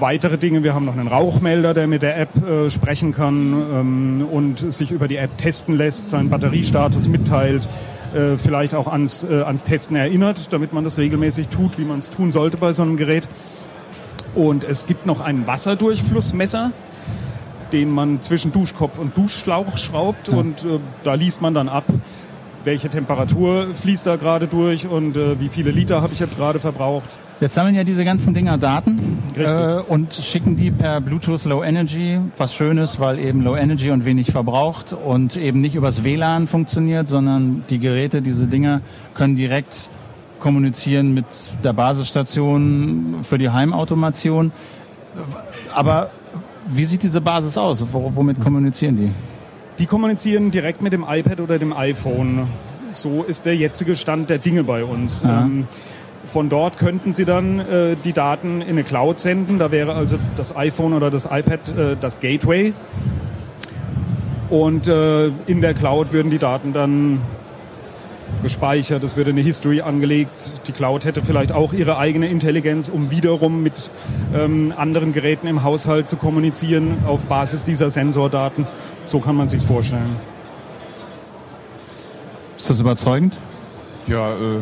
weitere 0.00 0.38
Dinge. 0.38 0.62
Wir 0.62 0.74
haben 0.74 0.84
noch 0.84 0.96
einen 0.96 1.08
Rauchmelder, 1.08 1.74
der 1.74 1.86
mit 1.86 2.02
der 2.02 2.18
App 2.18 2.46
äh, 2.46 2.70
sprechen 2.70 3.14
kann 3.14 3.52
ähm, 3.52 4.26
und 4.30 4.72
sich 4.72 4.90
über 4.90 5.08
die 5.08 5.16
App 5.16 5.36
testen 5.38 5.76
lässt, 5.76 6.08
seinen 6.08 6.30
Batteriestatus 6.30 7.08
mitteilt, 7.08 7.68
äh, 8.14 8.36
vielleicht 8.36 8.74
auch 8.74 8.86
ans, 8.86 9.24
äh, 9.24 9.42
ans 9.42 9.64
Testen 9.64 9.96
erinnert, 9.96 10.52
damit 10.52 10.72
man 10.72 10.84
das 10.84 10.98
regelmäßig 10.98 11.48
tut, 11.48 11.78
wie 11.78 11.84
man 11.84 11.98
es 11.98 12.10
tun 12.10 12.32
sollte 12.32 12.56
bei 12.56 12.72
so 12.72 12.82
einem 12.82 12.96
Gerät. 12.96 13.28
Und 14.34 14.64
es 14.64 14.86
gibt 14.86 15.06
noch 15.06 15.20
einen 15.20 15.46
Wasserdurchflussmesser, 15.46 16.72
den 17.72 17.90
man 17.90 18.20
zwischen 18.20 18.52
Duschkopf 18.52 18.98
und 18.98 19.16
Duschschlauch 19.16 19.76
schraubt 19.76 20.28
und 20.28 20.64
äh, 20.64 20.78
da 21.04 21.14
liest 21.14 21.40
man 21.40 21.54
dann 21.54 21.68
ab, 21.68 21.84
welche 22.64 22.88
Temperatur 22.88 23.68
fließt 23.74 24.06
da 24.06 24.16
gerade 24.16 24.46
durch 24.46 24.86
und 24.86 25.16
äh, 25.16 25.40
wie 25.40 25.48
viele 25.48 25.70
Liter 25.70 26.02
habe 26.02 26.12
ich 26.12 26.20
jetzt 26.20 26.36
gerade 26.36 26.60
verbraucht. 26.60 27.18
Jetzt 27.40 27.54
sammeln 27.54 27.74
ja 27.74 27.84
diese 27.84 28.04
ganzen 28.04 28.34
Dinger 28.34 28.58
Daten 28.58 29.22
äh, 29.34 29.80
und 29.88 30.12
schicken 30.12 30.56
die 30.58 30.70
per 30.70 31.00
Bluetooth 31.00 31.46
Low 31.46 31.62
Energy, 31.62 32.20
was 32.36 32.54
schön 32.54 32.76
ist, 32.76 33.00
weil 33.00 33.18
eben 33.18 33.42
Low 33.42 33.56
Energy 33.56 33.90
und 33.90 34.04
wenig 34.04 34.30
verbraucht 34.30 34.92
und 34.92 35.36
eben 35.36 35.58
nicht 35.60 35.74
übers 35.74 36.04
WLAN 36.04 36.48
funktioniert, 36.48 37.08
sondern 37.08 37.64
die 37.70 37.78
Geräte, 37.78 38.20
diese 38.20 38.46
Dinger 38.46 38.82
können 39.14 39.36
direkt 39.36 39.88
kommunizieren 40.38 41.14
mit 41.14 41.24
der 41.64 41.72
Basisstation 41.72 43.16
für 43.22 43.38
die 43.38 43.48
Heimautomation. 43.48 44.52
Aber 45.74 46.10
wie 46.68 46.84
sieht 46.84 47.02
diese 47.02 47.22
Basis 47.22 47.56
aus? 47.56 47.86
Womit 47.90 48.38
kommunizieren 48.40 48.98
die? 48.98 49.10
Die 49.78 49.86
kommunizieren 49.86 50.50
direkt 50.50 50.82
mit 50.82 50.92
dem 50.92 51.06
iPad 51.08 51.40
oder 51.40 51.58
dem 51.58 51.72
iPhone. 51.72 52.48
So 52.90 53.22
ist 53.22 53.46
der 53.46 53.56
jetzige 53.56 53.96
Stand 53.96 54.28
der 54.28 54.38
Dinge 54.38 54.64
bei 54.64 54.84
uns. 54.84 55.22
Ja. 55.22 55.42
Ähm, 55.42 55.66
von 56.26 56.48
dort 56.48 56.78
könnten 56.78 57.12
Sie 57.12 57.24
dann 57.24 57.60
äh, 57.60 57.96
die 58.04 58.12
Daten 58.12 58.60
in 58.60 58.70
eine 58.70 58.84
Cloud 58.84 59.18
senden. 59.18 59.58
Da 59.58 59.70
wäre 59.70 59.94
also 59.94 60.18
das 60.36 60.56
iPhone 60.56 60.92
oder 60.92 61.10
das 61.10 61.26
iPad 61.26 61.76
äh, 61.76 61.96
das 62.00 62.20
Gateway. 62.20 62.72
Und 64.48 64.88
äh, 64.88 65.28
in 65.46 65.60
der 65.60 65.74
Cloud 65.74 66.12
würden 66.12 66.30
die 66.30 66.38
Daten 66.38 66.72
dann 66.72 67.20
gespeichert, 68.42 69.04
es 69.04 69.16
würde 69.16 69.30
eine 69.30 69.40
History 69.40 69.80
angelegt. 69.80 70.52
Die 70.66 70.72
Cloud 70.72 71.04
hätte 71.04 71.22
vielleicht 71.22 71.52
auch 71.52 71.72
ihre 71.72 71.98
eigene 71.98 72.28
Intelligenz, 72.28 72.88
um 72.88 73.10
wiederum 73.10 73.62
mit 73.62 73.90
ähm, 74.34 74.72
anderen 74.76 75.12
Geräten 75.12 75.46
im 75.46 75.62
Haushalt 75.62 76.08
zu 76.08 76.16
kommunizieren 76.16 76.98
auf 77.06 77.24
Basis 77.24 77.64
dieser 77.64 77.90
Sensordaten. 77.90 78.66
So 79.04 79.20
kann 79.20 79.36
man 79.36 79.48
sich 79.48 79.64
vorstellen. 79.64 80.16
Ist 82.56 82.70
das 82.70 82.80
überzeugend? 82.80 83.36
Ja, 84.06 84.30
äh, 84.30 84.60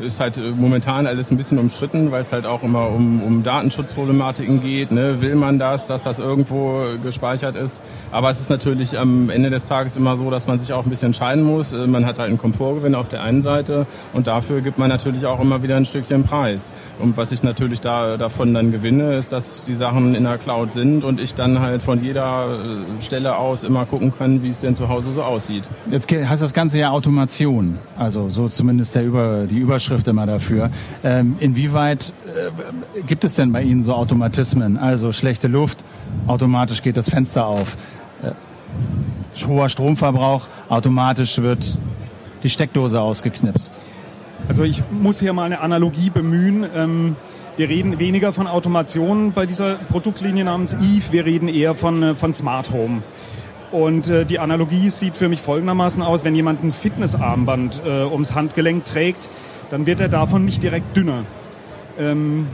ist 0.00 0.20
halt 0.20 0.36
äh, 0.38 0.50
momentan 0.56 1.06
alles 1.06 1.30
ein 1.30 1.36
bisschen 1.36 1.58
umstritten, 1.58 2.10
weil 2.10 2.22
es 2.22 2.32
halt 2.32 2.46
auch 2.46 2.62
immer 2.62 2.88
um, 2.88 3.22
um 3.22 3.42
Datenschutzproblematiken 3.42 4.60
geht. 4.60 4.92
Ne? 4.92 5.20
Will 5.20 5.34
man 5.34 5.58
das, 5.58 5.86
dass 5.86 6.02
das 6.04 6.18
irgendwo 6.18 6.82
gespeichert 7.02 7.56
ist? 7.56 7.80
Aber 8.12 8.30
es 8.30 8.40
ist 8.40 8.50
natürlich 8.50 8.98
am 8.98 9.30
Ende 9.30 9.50
des 9.50 9.66
Tages 9.66 9.96
immer 9.96 10.16
so, 10.16 10.30
dass 10.30 10.46
man 10.46 10.58
sich 10.58 10.72
auch 10.72 10.84
ein 10.84 10.90
bisschen 10.90 11.08
entscheiden 11.08 11.42
muss. 11.42 11.72
Äh, 11.72 11.86
man 11.86 12.06
hat 12.06 12.18
halt 12.18 12.28
einen 12.28 12.38
Komfortgewinn 12.38 12.94
auf 12.94 13.08
der 13.08 13.22
einen 13.22 13.42
Seite 13.42 13.86
und 14.12 14.26
dafür 14.26 14.60
gibt 14.60 14.78
man 14.78 14.88
natürlich 14.88 15.26
auch 15.26 15.40
immer 15.40 15.62
wieder 15.62 15.76
ein 15.76 15.84
Stückchen 15.84 16.24
Preis. 16.24 16.70
Und 16.98 17.16
was 17.16 17.32
ich 17.32 17.42
natürlich 17.42 17.80
da 17.80 18.16
davon 18.16 18.54
dann 18.54 18.70
gewinne, 18.70 19.14
ist, 19.14 19.32
dass 19.32 19.64
die 19.64 19.74
Sachen 19.74 20.14
in 20.14 20.24
der 20.24 20.38
Cloud 20.38 20.72
sind 20.72 21.04
und 21.04 21.20
ich 21.20 21.34
dann 21.34 21.60
halt 21.60 21.82
von 21.82 22.02
jeder 22.02 22.48
äh, 22.52 23.02
Stelle 23.02 23.36
aus 23.36 23.64
immer 23.64 23.84
gucken 23.86 24.12
kann, 24.16 24.42
wie 24.42 24.48
es 24.48 24.58
denn 24.58 24.76
zu 24.76 24.88
Hause 24.88 25.12
so 25.12 25.22
aussieht. 25.22 25.64
Jetzt 25.90 26.10
heißt 26.10 26.42
das 26.42 26.54
Ganze 26.54 26.78
ja 26.78 26.90
Automation, 26.90 27.78
also 27.98 28.30
so 28.30 28.48
zumindest 28.48 28.94
der 28.94 29.04
Über, 29.04 29.46
die 29.48 29.58
Überschrift 29.58 29.87
Überschrift 29.88 30.08
immer 30.08 30.26
dafür. 30.26 30.70
Ähm, 31.02 31.36
inwieweit 31.40 32.12
äh, 32.26 33.02
gibt 33.06 33.24
es 33.24 33.36
denn 33.36 33.52
bei 33.52 33.62
Ihnen 33.62 33.82
so 33.82 33.94
Automatismen? 33.94 34.76
Also 34.76 35.12
schlechte 35.12 35.48
Luft, 35.48 35.78
automatisch 36.26 36.82
geht 36.82 36.98
das 36.98 37.08
Fenster 37.08 37.46
auf. 37.46 37.76
Äh, 38.22 39.46
hoher 39.46 39.70
Stromverbrauch, 39.70 40.46
automatisch 40.68 41.38
wird 41.38 41.78
die 42.42 42.50
Steckdose 42.50 43.00
ausgeknipst. 43.00 43.78
Also 44.46 44.62
ich 44.62 44.82
muss 44.90 45.20
hier 45.20 45.32
mal 45.32 45.44
eine 45.44 45.60
Analogie 45.60 46.10
bemühen. 46.10 46.66
Ähm 46.74 47.16
wir 47.56 47.68
reden 47.68 47.98
weniger 47.98 48.32
von 48.32 48.46
Automation 48.46 49.32
bei 49.32 49.44
dieser 49.44 49.74
Produktlinie 49.90 50.44
namens 50.44 50.74
Eve, 50.74 51.10
wir 51.10 51.24
reden 51.24 51.48
eher 51.48 51.74
von, 51.74 52.02
äh, 52.04 52.14
von 52.14 52.32
Smart 52.32 52.70
Home. 52.70 53.02
Und 53.72 54.08
äh, 54.08 54.24
die 54.24 54.38
Analogie 54.38 54.90
sieht 54.90 55.16
für 55.16 55.28
mich 55.28 55.40
folgendermaßen 55.40 56.02
aus, 56.02 56.24
wenn 56.24 56.34
jemand 56.34 56.62
ein 56.62 56.72
Fitnessarmband 56.72 57.82
äh, 57.84 58.04
ums 58.04 58.34
Handgelenk 58.36 58.84
trägt, 58.84 59.28
dann 59.70 59.86
wird 59.86 60.00
er 60.00 60.08
davon 60.08 60.44
nicht 60.44 60.62
direkt 60.62 60.96
dünner. 60.96 61.24
Ähm, 61.98 62.46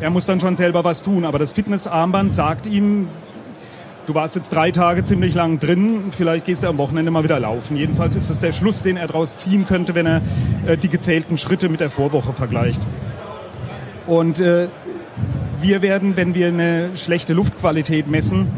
er 0.00 0.10
muss 0.10 0.26
dann 0.26 0.40
schon 0.40 0.56
selber 0.56 0.84
was 0.84 1.02
tun, 1.02 1.24
aber 1.24 1.38
das 1.38 1.52
Fitnessarmband 1.52 2.34
sagt 2.34 2.66
ihm, 2.66 3.08
du 4.06 4.14
warst 4.14 4.34
jetzt 4.34 4.52
drei 4.52 4.70
Tage 4.70 5.04
ziemlich 5.04 5.34
lang 5.34 5.60
drin, 5.60 6.04
vielleicht 6.10 6.44
gehst 6.44 6.64
du 6.64 6.68
am 6.68 6.78
Wochenende 6.78 7.10
mal 7.10 7.22
wieder 7.22 7.38
laufen. 7.38 7.76
Jedenfalls 7.76 8.16
ist 8.16 8.28
das 8.28 8.40
der 8.40 8.52
Schluss, 8.52 8.82
den 8.82 8.96
er 8.96 9.06
daraus 9.06 9.36
ziehen 9.36 9.66
könnte, 9.66 9.94
wenn 9.94 10.06
er 10.06 10.20
äh, 10.66 10.76
die 10.76 10.88
gezählten 10.88 11.38
Schritte 11.38 11.68
mit 11.68 11.80
der 11.80 11.90
Vorwoche 11.90 12.32
vergleicht. 12.32 12.82
Und 14.06 14.40
äh, 14.40 14.66
wir 15.60 15.82
werden, 15.82 16.16
wenn 16.16 16.34
wir 16.34 16.48
eine 16.48 16.96
schlechte 16.96 17.34
Luftqualität 17.34 18.08
messen, 18.08 18.48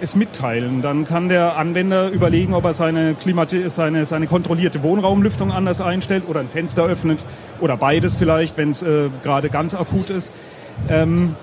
es 0.00 0.16
mitteilen. 0.16 0.82
Dann 0.82 1.04
kann 1.04 1.28
der 1.28 1.56
Anwender 1.56 2.08
überlegen, 2.10 2.54
ob 2.54 2.64
er 2.64 2.74
seine, 2.74 3.14
Klimati 3.14 3.68
seine, 3.68 4.06
seine 4.06 4.26
kontrollierte 4.26 4.82
Wohnraumlüftung 4.82 5.52
anders 5.52 5.80
einstellt 5.80 6.24
oder 6.28 6.40
ein 6.40 6.48
Fenster 6.48 6.84
öffnet 6.84 7.24
oder 7.60 7.76
beides 7.76 8.16
vielleicht, 8.16 8.56
wenn 8.56 8.70
es 8.70 8.82
äh, 8.82 9.08
gerade 9.22 9.50
ganz 9.50 9.74
akut 9.74 10.10
ist. 10.10 10.32
Ähm, 10.88 11.34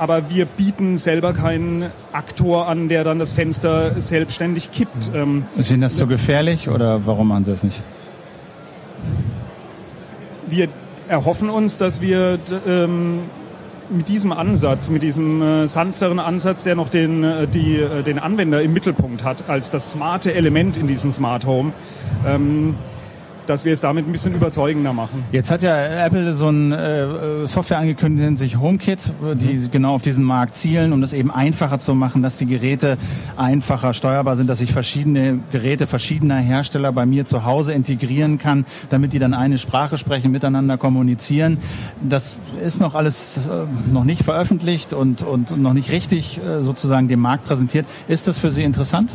aber 0.00 0.30
wir 0.30 0.46
bieten 0.46 0.96
selber 0.96 1.34
keinen 1.34 1.90
Aktor 2.12 2.68
an, 2.68 2.88
der 2.88 3.04
dann 3.04 3.18
das 3.18 3.34
Fenster 3.34 4.00
selbstständig 4.00 4.72
kippt. 4.72 5.10
Ähm, 5.14 5.44
ist 5.56 5.70
Ihnen 5.70 5.82
das 5.82 5.92
zu 5.92 6.00
so 6.00 6.06
gefährlich 6.06 6.70
oder 6.70 7.04
warum 7.04 7.28
machen 7.28 7.44
Sie 7.44 7.50
das 7.50 7.62
nicht? 7.62 7.82
Wir 10.48 10.68
erhoffen 11.06 11.50
uns, 11.50 11.76
dass 11.76 12.00
wir 12.00 12.38
ähm, 12.66 13.20
mit 13.90 14.08
diesem 14.08 14.32
Ansatz, 14.32 14.90
mit 14.90 15.02
diesem 15.02 15.42
äh, 15.42 15.68
sanfteren 15.68 16.18
Ansatz, 16.18 16.64
der 16.64 16.74
noch 16.74 16.88
den, 16.88 17.24
äh, 17.24 17.46
die, 17.46 17.76
äh, 17.76 18.02
den 18.02 18.18
Anwender 18.18 18.62
im 18.62 18.72
Mittelpunkt 18.72 19.24
hat, 19.24 19.48
als 19.48 19.70
das 19.70 19.90
smarte 19.90 20.34
Element 20.34 20.76
in 20.76 20.86
diesem 20.86 21.10
Smart 21.10 21.46
Home, 21.46 21.72
ähm, 22.26 22.76
dass 23.46 23.64
wir 23.64 23.72
es 23.72 23.80
damit 23.80 24.06
ein 24.06 24.12
bisschen 24.12 24.34
überzeugender 24.34 24.92
machen. 24.92 25.24
Jetzt 25.32 25.50
hat 25.50 25.62
ja 25.62 26.06
Apple 26.06 26.34
so 26.34 26.48
eine 26.48 27.42
äh, 27.44 27.46
Software 27.46 27.78
angekündigt, 27.78 28.24
nennt 28.24 28.38
sich 28.38 28.58
HomeKit, 28.58 29.12
die 29.34 29.54
mhm. 29.54 29.70
genau 29.70 29.94
auf 29.94 30.02
diesen 30.02 30.24
Markt 30.24 30.56
zielen, 30.56 30.92
um 30.92 31.00
das 31.00 31.12
eben 31.12 31.30
einfacher 31.30 31.78
zu 31.78 31.94
machen, 31.94 32.22
dass 32.22 32.36
die 32.36 32.46
Geräte 32.46 32.98
einfacher 33.36 33.92
steuerbar 33.92 34.36
sind, 34.36 34.48
dass 34.48 34.60
ich 34.60 34.72
verschiedene 34.72 35.40
Geräte 35.52 35.86
verschiedener 35.86 36.38
Hersteller 36.38 36.92
bei 36.92 37.06
mir 37.06 37.24
zu 37.24 37.44
Hause 37.44 37.72
integrieren 37.72 38.38
kann, 38.38 38.64
damit 38.88 39.12
die 39.12 39.18
dann 39.18 39.34
eine 39.34 39.58
Sprache 39.58 39.98
sprechen, 39.98 40.30
miteinander 40.30 40.78
kommunizieren. 40.78 41.58
Das 42.00 42.36
ist 42.64 42.80
noch 42.80 42.94
alles 42.94 43.46
äh, 43.46 43.50
noch 43.92 44.04
nicht 44.04 44.22
veröffentlicht 44.22 44.92
und, 44.92 45.22
und 45.22 45.56
noch 45.58 45.72
nicht 45.72 45.90
richtig 45.90 46.38
äh, 46.38 46.62
sozusagen 46.62 47.08
dem 47.08 47.20
Markt 47.20 47.44
präsentiert. 47.44 47.86
Ist 48.08 48.28
das 48.28 48.38
für 48.38 48.50
Sie 48.50 48.62
interessant? 48.62 49.10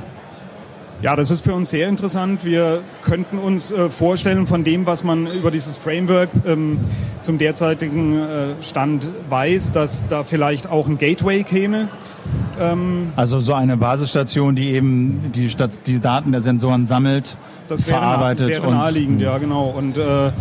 Ja, 1.02 1.16
das 1.16 1.30
ist 1.30 1.44
für 1.44 1.54
uns 1.54 1.70
sehr 1.70 1.90
interessant. 1.90 2.46
Wir 2.46 2.82
könnten 3.04 3.38
uns 3.38 3.72
äh, 3.72 3.90
vorstellen, 3.90 4.48
von 4.48 4.64
dem, 4.64 4.86
was 4.86 5.04
man 5.04 5.28
über 5.28 5.52
dieses 5.52 5.78
Framework 5.78 6.30
ähm, 6.46 6.80
zum 7.22 7.38
derzeitigen 7.38 8.18
äh, 8.18 8.46
Stand 8.62 9.08
weiß, 9.30 9.74
dass 9.74 10.08
da 10.08 10.24
vielleicht 10.24 10.70
auch 10.70 10.88
ein 10.88 10.98
Gateway 10.98 11.44
käme. 11.44 11.90
Ähm, 12.60 13.10
also 13.16 13.42
so 13.42 13.54
eine 13.54 13.78
Basisstation, 13.78 14.56
die 14.56 14.72
eben 14.72 15.32
die, 15.34 15.54
die 15.86 16.00
Daten 16.00 16.32
der 16.32 16.42
Sensoren 16.42 16.88
sammelt, 16.88 17.36
das 17.68 17.88
wäre 17.88 18.00
verarbeitet. 18.00 18.50
Wäre 18.50 18.72
naheliegend, 18.72 19.22
ja 19.22 19.38
genau. 19.38 19.66
Und 19.66 19.98
äh, 19.98 20.32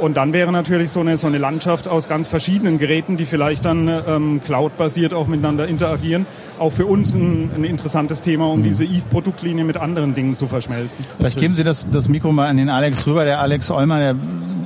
und 0.00 0.16
dann 0.16 0.32
wäre 0.32 0.52
natürlich 0.52 0.90
so 0.90 1.00
eine, 1.00 1.16
so 1.16 1.26
eine 1.26 1.38
Landschaft 1.38 1.88
aus 1.88 2.08
ganz 2.08 2.28
verschiedenen 2.28 2.78
Geräten, 2.78 3.16
die 3.16 3.26
vielleicht 3.26 3.64
dann 3.64 3.88
ähm, 3.88 4.40
cloud-basiert 4.44 5.14
auch 5.14 5.26
miteinander 5.26 5.66
interagieren, 5.66 6.26
auch 6.58 6.70
für 6.70 6.86
uns 6.86 7.14
ein, 7.14 7.50
ein 7.54 7.64
interessantes 7.64 8.22
Thema, 8.22 8.46
um 8.46 8.60
mhm. 8.60 8.64
diese 8.64 8.84
Eve-Produktlinie 8.84 9.64
mit 9.64 9.76
anderen 9.76 10.14
Dingen 10.14 10.36
zu 10.36 10.46
verschmelzen. 10.46 11.04
Vielleicht 11.16 11.38
geben 11.38 11.54
Sie 11.54 11.64
das, 11.64 11.86
das 11.90 12.08
Mikro 12.08 12.32
mal 12.32 12.48
an 12.48 12.56
den 12.56 12.68
Alex 12.68 13.06
rüber. 13.06 13.24
Der 13.24 13.40
Alex 13.40 13.70
Olmer, 13.70 13.98
der 13.98 14.16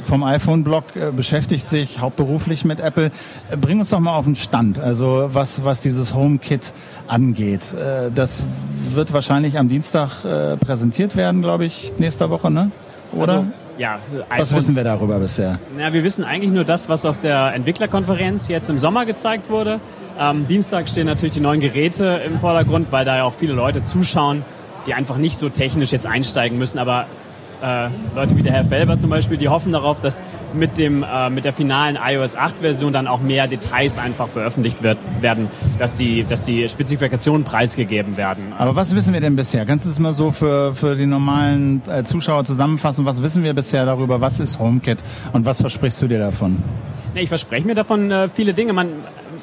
vom 0.03 0.25
iPhone-Blog 0.25 0.85
äh, 0.97 1.13
beschäftigt 1.13 1.69
sich 1.69 2.01
hauptberuflich 2.01 2.65
mit 2.65 2.81
Apple. 2.81 3.11
Äh, 3.51 3.57
bring 3.57 3.81
uns 3.81 3.91
doch 3.91 4.01
mal 4.01 4.15
auf 4.17 4.25
den 4.25 4.37
Stand, 4.37 4.79
also 4.79 5.29
was, 5.33 5.65
was 5.65 5.81
dieses 5.81 6.15
HomeKit 6.15 6.73
angeht. 7.07 7.75
Äh, 7.75 8.11
das 8.15 8.45
wird 8.93 9.13
wahrscheinlich 9.13 9.59
am 9.59 9.69
Dienstag 9.69 10.23
präsentiert 10.59 11.15
werden, 11.15 11.43
glaube 11.43 11.65
ich, 11.65 11.93
nächster 11.99 12.29
Woche, 12.31 12.51
ne? 12.51 12.73
Oder? 13.13 13.33
Also 13.35 13.47
ja, 13.81 13.99
was 14.37 14.55
wissen 14.55 14.77
wir 14.77 14.85
darüber 14.85 15.19
bisher? 15.19 15.59
Na, 15.75 15.91
wir 15.91 16.05
wissen 16.05 16.23
eigentlich 16.23 16.51
nur 16.51 16.65
das, 16.65 16.91
was 16.91 17.07
auf 17.07 17.19
der 17.19 17.55
Entwicklerkonferenz 17.55 18.49
jetzt 18.49 18.69
im 18.69 18.79
Sommer 18.79 19.07
gezeigt 19.07 19.49
wurde. 19.49 19.81
Am 20.19 20.47
Dienstag 20.47 20.87
stehen 20.87 21.07
natürlich 21.07 21.33
die 21.33 21.41
neuen 21.41 21.61
Geräte 21.61 22.21
im 22.27 22.39
Vordergrund, 22.39 22.89
weil 22.93 23.07
da 23.07 23.17
ja 23.17 23.25
auch 23.25 23.33
viele 23.33 23.55
Leute 23.55 23.83
zuschauen, 23.83 24.45
die 24.87 24.93
einfach 24.93 25.17
nicht 25.17 25.39
so 25.39 25.49
technisch 25.49 25.93
jetzt 25.93 26.07
einsteigen 26.07 26.59
müssen, 26.59 26.79
aber 26.79 27.07
äh, 27.63 27.89
Leute 28.15 28.37
wie 28.37 28.43
der 28.43 28.53
Herr 28.53 28.65
Felber 28.65 28.99
zum 28.99 29.11
Beispiel, 29.11 29.37
die 29.37 29.49
hoffen 29.49 29.73
darauf, 29.73 30.01
dass 30.01 30.23
mit, 30.53 30.79
dem, 30.79 31.03
äh, 31.03 31.31
mit 31.31 31.45
der 31.45 31.53
finalen 31.53 31.99
iOS 32.03 32.37
8 32.37 32.59
Version 32.59 32.93
dann 32.93 33.07
auch 33.07 33.21
mehr 33.21 33.47
Details 33.47 33.99
einfach 33.99 34.29
veröffentlicht 34.29 34.83
wird, 34.83 34.99
werden, 35.21 35.49
dass 35.79 35.97
die, 35.97 36.25
dass 36.25 36.45
die 36.45 36.69
Spezifikationen 36.69 37.45
preisgegeben 37.45 38.17
werden. 38.17 38.53
Aber 38.59 38.77
was 38.77 38.95
wissen 38.95 39.15
wir 39.15 39.21
denn 39.21 39.37
bisher? 39.37 39.67
Kannst 39.67 39.87
du 39.87 39.91
es 39.91 39.99
mal 39.99 40.15
so 40.15 40.33
für, 40.33 40.75
für 40.75 40.97
die 40.97 41.07
normalen 41.07 41.83
äh, 41.89 42.03
Zuschauer 42.05 42.45
zusammenfassen? 42.45 43.05
Was 43.05 43.23
wissen 43.23 43.45
wir 43.45 43.55
bisher 43.55 43.87
darüber? 43.87 44.21
Was 44.21 44.41
ist 44.41 44.59
HomeKit 44.59 45.03
und 45.33 45.45
was 45.45 45.61
versprichst 45.61 46.01
du 46.03 46.09
dir 46.09 46.19
davon? 46.19 46.63
Ich 47.15 47.29
verspreche 47.29 47.67
mir 47.67 47.75
davon 47.75 48.11
äh, 48.11 48.29
viele 48.29 48.55
Dinge. 48.55 48.73
Man, 48.73 48.89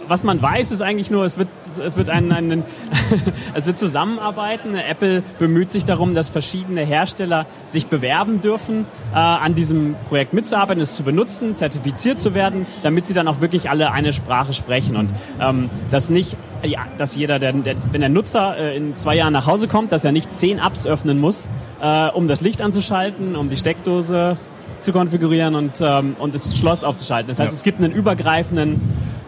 was 0.07 0.23
man 0.23 0.41
weiß, 0.41 0.71
ist 0.71 0.81
eigentlich 0.81 1.11
nur, 1.11 1.25
es 1.25 1.37
wird, 1.37 1.47
es 1.83 1.97
wird 1.97 2.09
einen, 2.09 2.31
einen 2.31 2.63
es 3.53 3.65
wird 3.65 3.77
zusammenarbeiten. 3.77 4.75
Apple 4.75 5.23
bemüht 5.39 5.71
sich 5.71 5.85
darum, 5.85 6.15
dass 6.15 6.29
verschiedene 6.29 6.81
Hersteller 6.81 7.45
sich 7.65 7.87
bewerben 7.87 8.41
dürfen, 8.41 8.85
äh, 9.13 9.17
an 9.17 9.55
diesem 9.55 9.95
Projekt 10.07 10.33
mitzuarbeiten, 10.33 10.81
es 10.81 10.95
zu 10.95 11.03
benutzen, 11.03 11.55
zertifiziert 11.55 12.19
zu 12.19 12.33
werden, 12.33 12.65
damit 12.83 13.07
sie 13.07 13.13
dann 13.13 13.27
auch 13.27 13.41
wirklich 13.41 13.69
alle 13.69 13.91
eine 13.91 14.13
Sprache 14.13 14.53
sprechen 14.53 14.95
und 14.95 15.09
ähm, 15.39 15.69
dass 15.91 16.09
nicht 16.09 16.35
ja, 16.63 16.85
dass 16.97 17.15
jeder, 17.15 17.39
der, 17.39 17.53
der, 17.53 17.75
wenn 17.91 18.01
der 18.01 18.09
Nutzer 18.09 18.57
äh, 18.57 18.75
in 18.75 18.95
zwei 18.95 19.15
Jahren 19.15 19.33
nach 19.33 19.45
Hause 19.45 19.67
kommt, 19.67 19.91
dass 19.91 20.03
er 20.03 20.11
nicht 20.11 20.33
zehn 20.33 20.59
Apps 20.59 20.87
öffnen 20.87 21.19
muss, 21.19 21.47
äh, 21.81 22.09
um 22.09 22.27
das 22.27 22.41
Licht 22.41 22.61
anzuschalten, 22.61 23.35
um 23.35 23.49
die 23.49 23.57
Steckdose 23.57 24.37
zu 24.75 24.93
konfigurieren 24.93 25.55
und, 25.55 25.81
ähm, 25.81 26.15
und 26.19 26.33
das 26.33 26.57
Schloss 26.57 26.83
aufzuschalten. 26.83 27.27
Das 27.27 27.39
heißt, 27.39 27.51
ja. 27.51 27.57
es 27.57 27.63
gibt 27.63 27.79
einen 27.79 27.91
übergreifenden 27.91 28.79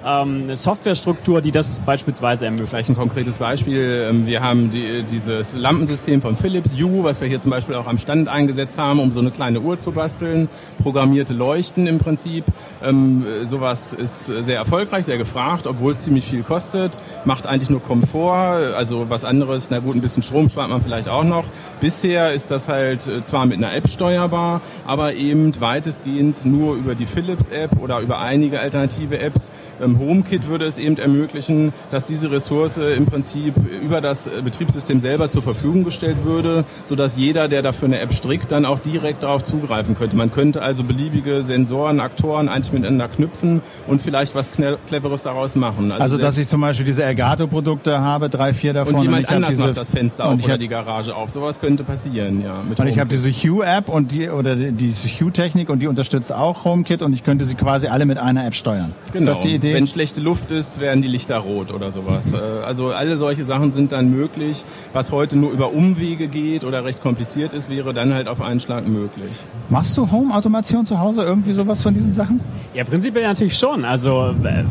ähm, 0.05 0.43
eine 0.43 0.55
Softwarestruktur, 0.55 1.41
die 1.41 1.51
das 1.51 1.79
beispielsweise 1.79 2.45
ermöglicht. 2.45 2.89
Ein 2.89 2.95
konkretes 2.95 3.37
Beispiel, 3.37 4.07
ähm, 4.09 4.25
wir 4.25 4.41
haben 4.41 4.71
die, 4.71 5.03
dieses 5.03 5.55
Lampensystem 5.55 6.21
von 6.21 6.35
Philips, 6.37 6.75
Hue, 6.75 7.03
was 7.03 7.21
wir 7.21 7.27
hier 7.27 7.39
zum 7.39 7.51
Beispiel 7.51 7.75
auch 7.75 7.87
am 7.87 7.97
Stand 7.97 8.27
eingesetzt 8.27 8.77
haben, 8.77 8.99
um 8.99 9.11
so 9.11 9.19
eine 9.19 9.31
kleine 9.31 9.59
Uhr 9.59 9.77
zu 9.77 9.91
basteln, 9.91 10.49
programmierte 10.81 11.33
Leuchten 11.33 11.87
im 11.87 11.97
Prinzip. 11.97 12.45
Ähm, 12.83 13.25
sowas 13.43 13.93
ist 13.93 14.25
sehr 14.27 14.57
erfolgreich, 14.57 15.05
sehr 15.05 15.17
gefragt, 15.17 15.67
obwohl 15.67 15.93
es 15.93 16.01
ziemlich 16.01 16.25
viel 16.25 16.43
kostet, 16.43 16.97
macht 17.25 17.45
eigentlich 17.45 17.69
nur 17.69 17.81
Komfort, 17.81 18.73
also 18.75 19.09
was 19.09 19.25
anderes, 19.25 19.69
na 19.69 19.79
gut, 19.79 19.95
ein 19.95 20.01
bisschen 20.01 20.23
Strom 20.23 20.49
spart 20.49 20.69
man 20.69 20.81
vielleicht 20.81 21.09
auch 21.09 21.23
noch. 21.23 21.45
Bisher 21.81 22.33
ist 22.33 22.51
das 22.51 22.69
halt 22.69 23.07
äh, 23.07 23.23
zwar 23.23 23.45
mit 23.45 23.57
einer 23.57 23.73
App 23.73 23.89
steuerbar, 23.89 24.61
aber 24.85 25.13
eben 25.13 25.59
weitestgehend 25.59 26.45
nur 26.45 26.75
über 26.75 26.95
die 26.95 27.05
Philips-App 27.05 27.71
oder 27.81 27.99
über 27.99 28.19
einige 28.19 28.59
alternative 28.59 29.19
Apps. 29.19 29.51
HomeKit 29.79 30.47
würde 30.47 30.65
es 30.65 30.77
eben 30.77 30.97
ermöglichen, 30.97 31.73
dass 31.91 32.05
diese 32.05 32.31
Ressource 32.31 32.77
im 32.77 33.05
Prinzip 33.05 33.53
über 33.83 34.01
das 34.01 34.29
Betriebssystem 34.43 34.99
selber 34.99 35.29
zur 35.29 35.41
Verfügung 35.41 35.83
gestellt 35.83 36.17
würde, 36.23 36.65
sodass 36.85 37.15
jeder, 37.15 37.47
der 37.47 37.61
dafür 37.61 37.87
eine 37.87 37.99
App 37.99 38.13
strickt, 38.13 38.51
dann 38.51 38.65
auch 38.65 38.79
direkt 38.79 39.23
darauf 39.23 39.43
zugreifen 39.43 39.95
könnte. 39.97 40.15
Man 40.15 40.31
könnte 40.31 40.61
also 40.61 40.83
beliebige 40.83 41.41
Sensoren, 41.41 41.99
Aktoren 41.99 42.49
eigentlich 42.49 42.73
miteinander 42.73 43.07
knüpfen 43.07 43.61
und 43.87 44.01
vielleicht 44.01 44.35
was 44.35 44.49
Cleveres 44.51 45.23
daraus 45.23 45.55
machen. 45.55 45.91
Also, 45.91 46.03
also 46.03 46.17
dass 46.17 46.37
ich 46.37 46.47
zum 46.47 46.61
Beispiel 46.61 46.85
diese 46.85 47.03
Elgato-Produkte 47.03 47.99
habe, 47.99 48.29
drei, 48.29 48.53
vier 48.53 48.73
davon. 48.73 48.95
Und 48.95 49.01
jemand 49.03 49.27
und 49.27 49.35
anders 49.35 49.57
macht 49.57 49.77
das 49.77 49.91
Fenster 49.91 50.25
auf 50.25 50.43
oder 50.43 50.57
die 50.57 50.67
Garage 50.67 51.15
auf. 51.15 51.29
Sowas 51.29 51.59
könnte 51.59 51.83
passieren, 51.83 52.43
ja. 52.43 52.63
und 52.77 52.87
ich 52.87 52.99
habe 52.99 53.09
diese 53.09 53.29
Hue-App 53.31 53.89
und 53.89 54.11
die 54.11 54.29
oder 54.29 54.55
diese 54.55 55.07
Hue-Technik 55.07 55.69
und 55.69 55.79
die 55.79 55.87
unterstützt 55.87 56.33
auch 56.33 56.65
HomeKit 56.65 57.01
und 57.01 57.13
ich 57.13 57.23
könnte 57.23 57.45
sie 57.45 57.55
quasi 57.55 57.87
alle 57.87 58.05
mit 58.05 58.17
einer 58.17 58.45
App 58.45 58.55
steuern. 58.55 58.93
Genau. 59.11 59.31
Ist 59.31 59.37
das 59.37 59.41
die 59.41 59.55
Idee? 59.55 59.68
Wenn 59.73 59.87
schlechte 59.87 60.21
Luft 60.21 60.51
ist, 60.51 60.79
werden 60.79 61.01
die 61.01 61.07
Lichter 61.07 61.37
rot 61.37 61.71
oder 61.71 61.91
sowas. 61.91 62.33
Äh, 62.33 62.37
also 62.37 62.89
alle 62.89 63.17
solche 63.17 63.43
Sachen 63.43 63.71
sind 63.71 63.91
dann 63.91 64.09
möglich. 64.11 64.63
Was 64.93 65.11
heute 65.11 65.37
nur 65.37 65.51
über 65.51 65.71
Umwege 65.73 66.27
geht 66.27 66.63
oder 66.63 66.85
recht 66.85 67.01
kompliziert 67.01 67.53
ist, 67.53 67.69
wäre 67.69 67.93
dann 67.93 68.13
halt 68.13 68.27
auf 68.27 68.41
einen 68.41 68.59
Schlag 68.59 68.87
möglich. 68.87 69.31
Machst 69.69 69.97
du 69.97 70.09
Home-Automation 70.11 70.85
zu 70.85 70.99
Hause? 70.99 71.23
Irgendwie 71.23 71.51
sowas 71.51 71.81
von 71.81 71.93
diesen 71.93 72.13
Sachen? 72.13 72.39
Ja, 72.73 72.83
prinzipiell 72.83 73.23
natürlich 73.23 73.57
schon. 73.57 73.85
Also 73.85 74.35
äh, 74.43 74.63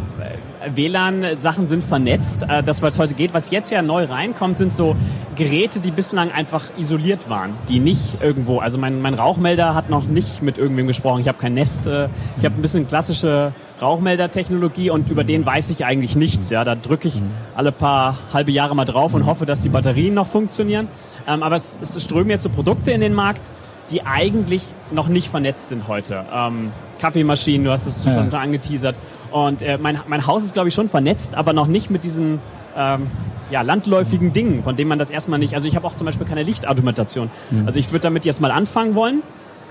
WLAN-Sachen 0.74 1.66
sind 1.66 1.84
vernetzt. 1.84 2.44
Äh, 2.48 2.62
das, 2.62 2.82
was 2.82 2.98
heute 2.98 3.14
geht, 3.14 3.34
was 3.34 3.50
jetzt 3.50 3.70
ja 3.70 3.82
neu 3.82 4.04
reinkommt, 4.04 4.58
sind 4.58 4.72
so 4.72 4.96
Geräte, 5.36 5.80
die 5.80 5.90
bislang 5.90 6.30
einfach 6.32 6.64
isoliert 6.78 7.30
waren, 7.30 7.50
die 7.68 7.78
nicht 7.78 8.20
irgendwo, 8.20 8.58
also 8.58 8.78
mein, 8.78 9.00
mein 9.00 9.14
Rauchmelder 9.14 9.74
hat 9.74 9.90
noch 9.90 10.06
nicht 10.06 10.42
mit 10.42 10.58
irgendwem 10.58 10.86
gesprochen. 10.86 11.20
Ich 11.20 11.28
habe 11.28 11.38
kein 11.38 11.54
Nest, 11.54 11.86
äh, 11.86 12.08
ich 12.38 12.44
habe 12.44 12.56
ein 12.56 12.62
bisschen 12.62 12.86
klassische 12.86 13.52
Rauchmelder-Technologie 13.80 14.90
und 14.90 15.08
über 15.10 15.24
den 15.24 15.46
weiß 15.46 15.70
ich 15.70 15.84
eigentlich 15.84 16.16
nichts. 16.16 16.50
Ja, 16.50 16.64
da 16.64 16.74
drücke 16.74 17.08
ich 17.08 17.22
alle 17.54 17.72
paar 17.72 18.18
halbe 18.32 18.52
Jahre 18.52 18.74
mal 18.74 18.84
drauf 18.84 19.14
und 19.14 19.26
hoffe, 19.26 19.46
dass 19.46 19.60
die 19.60 19.68
Batterien 19.68 20.14
noch 20.14 20.26
funktionieren. 20.26 20.88
Ähm, 21.26 21.42
aber 21.42 21.56
es, 21.56 21.78
es 21.80 22.02
strömen 22.02 22.30
jetzt 22.30 22.42
so 22.42 22.48
Produkte 22.48 22.90
in 22.90 23.00
den 23.00 23.14
Markt, 23.14 23.42
die 23.90 24.02
eigentlich 24.04 24.62
noch 24.90 25.08
nicht 25.08 25.28
vernetzt 25.28 25.68
sind 25.68 25.88
heute. 25.88 26.24
Ähm, 26.34 26.72
Kaffeemaschinen, 27.00 27.64
du 27.64 27.70
hast 27.70 27.86
es 27.86 28.04
ja. 28.04 28.12
schon 28.12 28.32
angeteasert. 28.32 28.96
Und 29.30 29.62
äh, 29.62 29.78
mein, 29.78 30.00
mein 30.06 30.26
Haus 30.26 30.42
ist, 30.42 30.54
glaube 30.54 30.68
ich, 30.68 30.74
schon 30.74 30.88
vernetzt, 30.88 31.34
aber 31.34 31.52
noch 31.52 31.66
nicht 31.66 31.90
mit 31.90 32.04
diesen 32.04 32.40
ähm, 32.76 33.06
ja, 33.50 33.62
landläufigen 33.62 34.32
Dingen, 34.32 34.62
von 34.62 34.76
denen 34.76 34.88
man 34.88 34.98
das 34.98 35.10
erstmal 35.10 35.38
nicht. 35.38 35.54
Also 35.54 35.68
ich 35.68 35.76
habe 35.76 35.86
auch 35.86 35.94
zum 35.94 36.04
Beispiel 36.04 36.26
keine 36.26 36.42
Lichtautomatation. 36.42 37.30
Mhm. 37.50 37.66
Also 37.66 37.78
ich 37.78 37.92
würde 37.92 38.02
damit 38.02 38.24
jetzt 38.24 38.40
mal 38.40 38.50
anfangen 38.50 38.94
wollen 38.94 39.22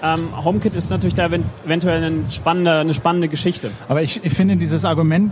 ähm, 0.01 0.29
HomeKit 0.43 0.75
ist 0.75 0.89
natürlich 0.89 1.15
da 1.15 1.27
eventuell 1.65 2.03
eine 2.03 2.31
spannende, 2.31 2.79
eine 2.79 2.93
spannende 2.93 3.27
Geschichte. 3.27 3.71
Aber 3.87 4.01
ich, 4.01 4.23
ich 4.23 4.33
finde 4.33 4.57
dieses 4.57 4.85
Argument 4.85 5.31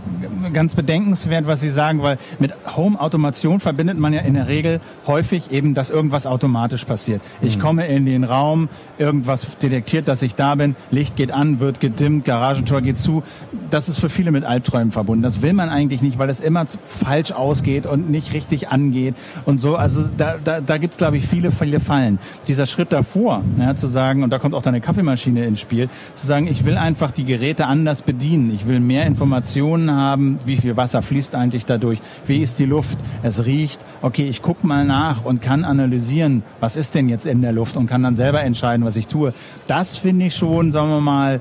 ganz 0.52 0.74
bedenkenswert, 0.74 1.46
was 1.46 1.60
Sie 1.60 1.70
sagen, 1.70 2.02
weil 2.02 2.18
mit 2.38 2.52
Home-Automation 2.76 3.60
verbindet 3.60 3.98
man 3.98 4.12
ja 4.12 4.20
in 4.22 4.34
der 4.34 4.48
Regel 4.48 4.80
häufig 5.06 5.50
eben, 5.50 5.74
dass 5.74 5.90
irgendwas 5.90 6.26
automatisch 6.26 6.84
passiert. 6.84 7.20
Ich 7.40 7.58
mhm. 7.58 7.60
komme 7.60 7.86
in 7.86 8.06
den 8.06 8.24
Raum, 8.24 8.68
irgendwas 8.98 9.58
detektiert, 9.58 10.08
dass 10.08 10.22
ich 10.22 10.34
da 10.34 10.54
bin, 10.54 10.74
Licht 10.90 11.16
geht 11.16 11.30
an, 11.30 11.60
wird 11.60 11.80
gedimmt, 11.80 12.24
Garagentor 12.24 12.80
geht 12.80 12.98
zu. 12.98 13.22
Das 13.70 13.88
ist 13.88 13.98
für 13.98 14.08
viele 14.08 14.32
mit 14.32 14.44
Albträumen 14.44 14.90
verbunden. 14.90 15.22
Das 15.22 15.42
will 15.42 15.52
man 15.52 15.68
eigentlich 15.68 16.02
nicht, 16.02 16.18
weil 16.18 16.30
es 16.30 16.40
immer 16.40 16.66
falsch 16.88 17.32
ausgeht 17.32 17.86
und 17.86 18.10
nicht 18.10 18.32
richtig 18.32 18.68
angeht 18.68 19.14
und 19.44 19.60
so. 19.60 19.76
Also 19.76 20.04
da, 20.16 20.36
da, 20.42 20.60
da 20.60 20.78
gibt 20.78 20.94
es, 20.94 20.98
glaube 20.98 21.18
ich, 21.18 21.26
viele, 21.26 21.52
viele 21.52 21.80
Fallen. 21.80 22.18
Dieser 22.48 22.66
Schritt 22.66 22.92
davor, 22.92 23.42
ja, 23.58 23.76
zu 23.76 23.86
sagen, 23.86 24.22
und 24.22 24.30
da 24.30 24.38
kommt 24.38 24.55
auch 24.56 24.62
deine 24.62 24.80
Kaffeemaschine 24.80 25.44
ins 25.44 25.60
Spiel, 25.60 25.88
zu 26.14 26.26
sagen, 26.26 26.48
ich 26.48 26.64
will 26.64 26.76
einfach 26.76 27.12
die 27.12 27.24
Geräte 27.24 27.66
anders 27.66 28.02
bedienen. 28.02 28.52
Ich 28.54 28.66
will 28.66 28.80
mehr 28.80 29.06
Informationen 29.06 29.90
haben, 29.90 30.38
wie 30.44 30.56
viel 30.56 30.76
Wasser 30.76 31.02
fließt 31.02 31.34
eigentlich 31.34 31.66
dadurch, 31.66 32.00
wie 32.26 32.42
ist 32.42 32.58
die 32.58 32.66
Luft, 32.66 32.98
es 33.22 33.44
riecht. 33.44 33.80
Okay, 34.02 34.26
ich 34.26 34.42
gucke 34.42 34.66
mal 34.66 34.84
nach 34.84 35.24
und 35.24 35.42
kann 35.42 35.64
analysieren, 35.64 36.42
was 36.60 36.76
ist 36.76 36.94
denn 36.94 37.08
jetzt 37.08 37.26
in 37.26 37.42
der 37.42 37.52
Luft 37.52 37.76
und 37.76 37.86
kann 37.86 38.02
dann 38.02 38.16
selber 38.16 38.42
entscheiden, 38.42 38.84
was 38.84 38.96
ich 38.96 39.06
tue. 39.06 39.32
Das 39.66 39.96
finde 39.96 40.26
ich 40.26 40.36
schon, 40.36 40.72
sagen 40.72 40.88
wir 40.88 41.00
mal, 41.00 41.40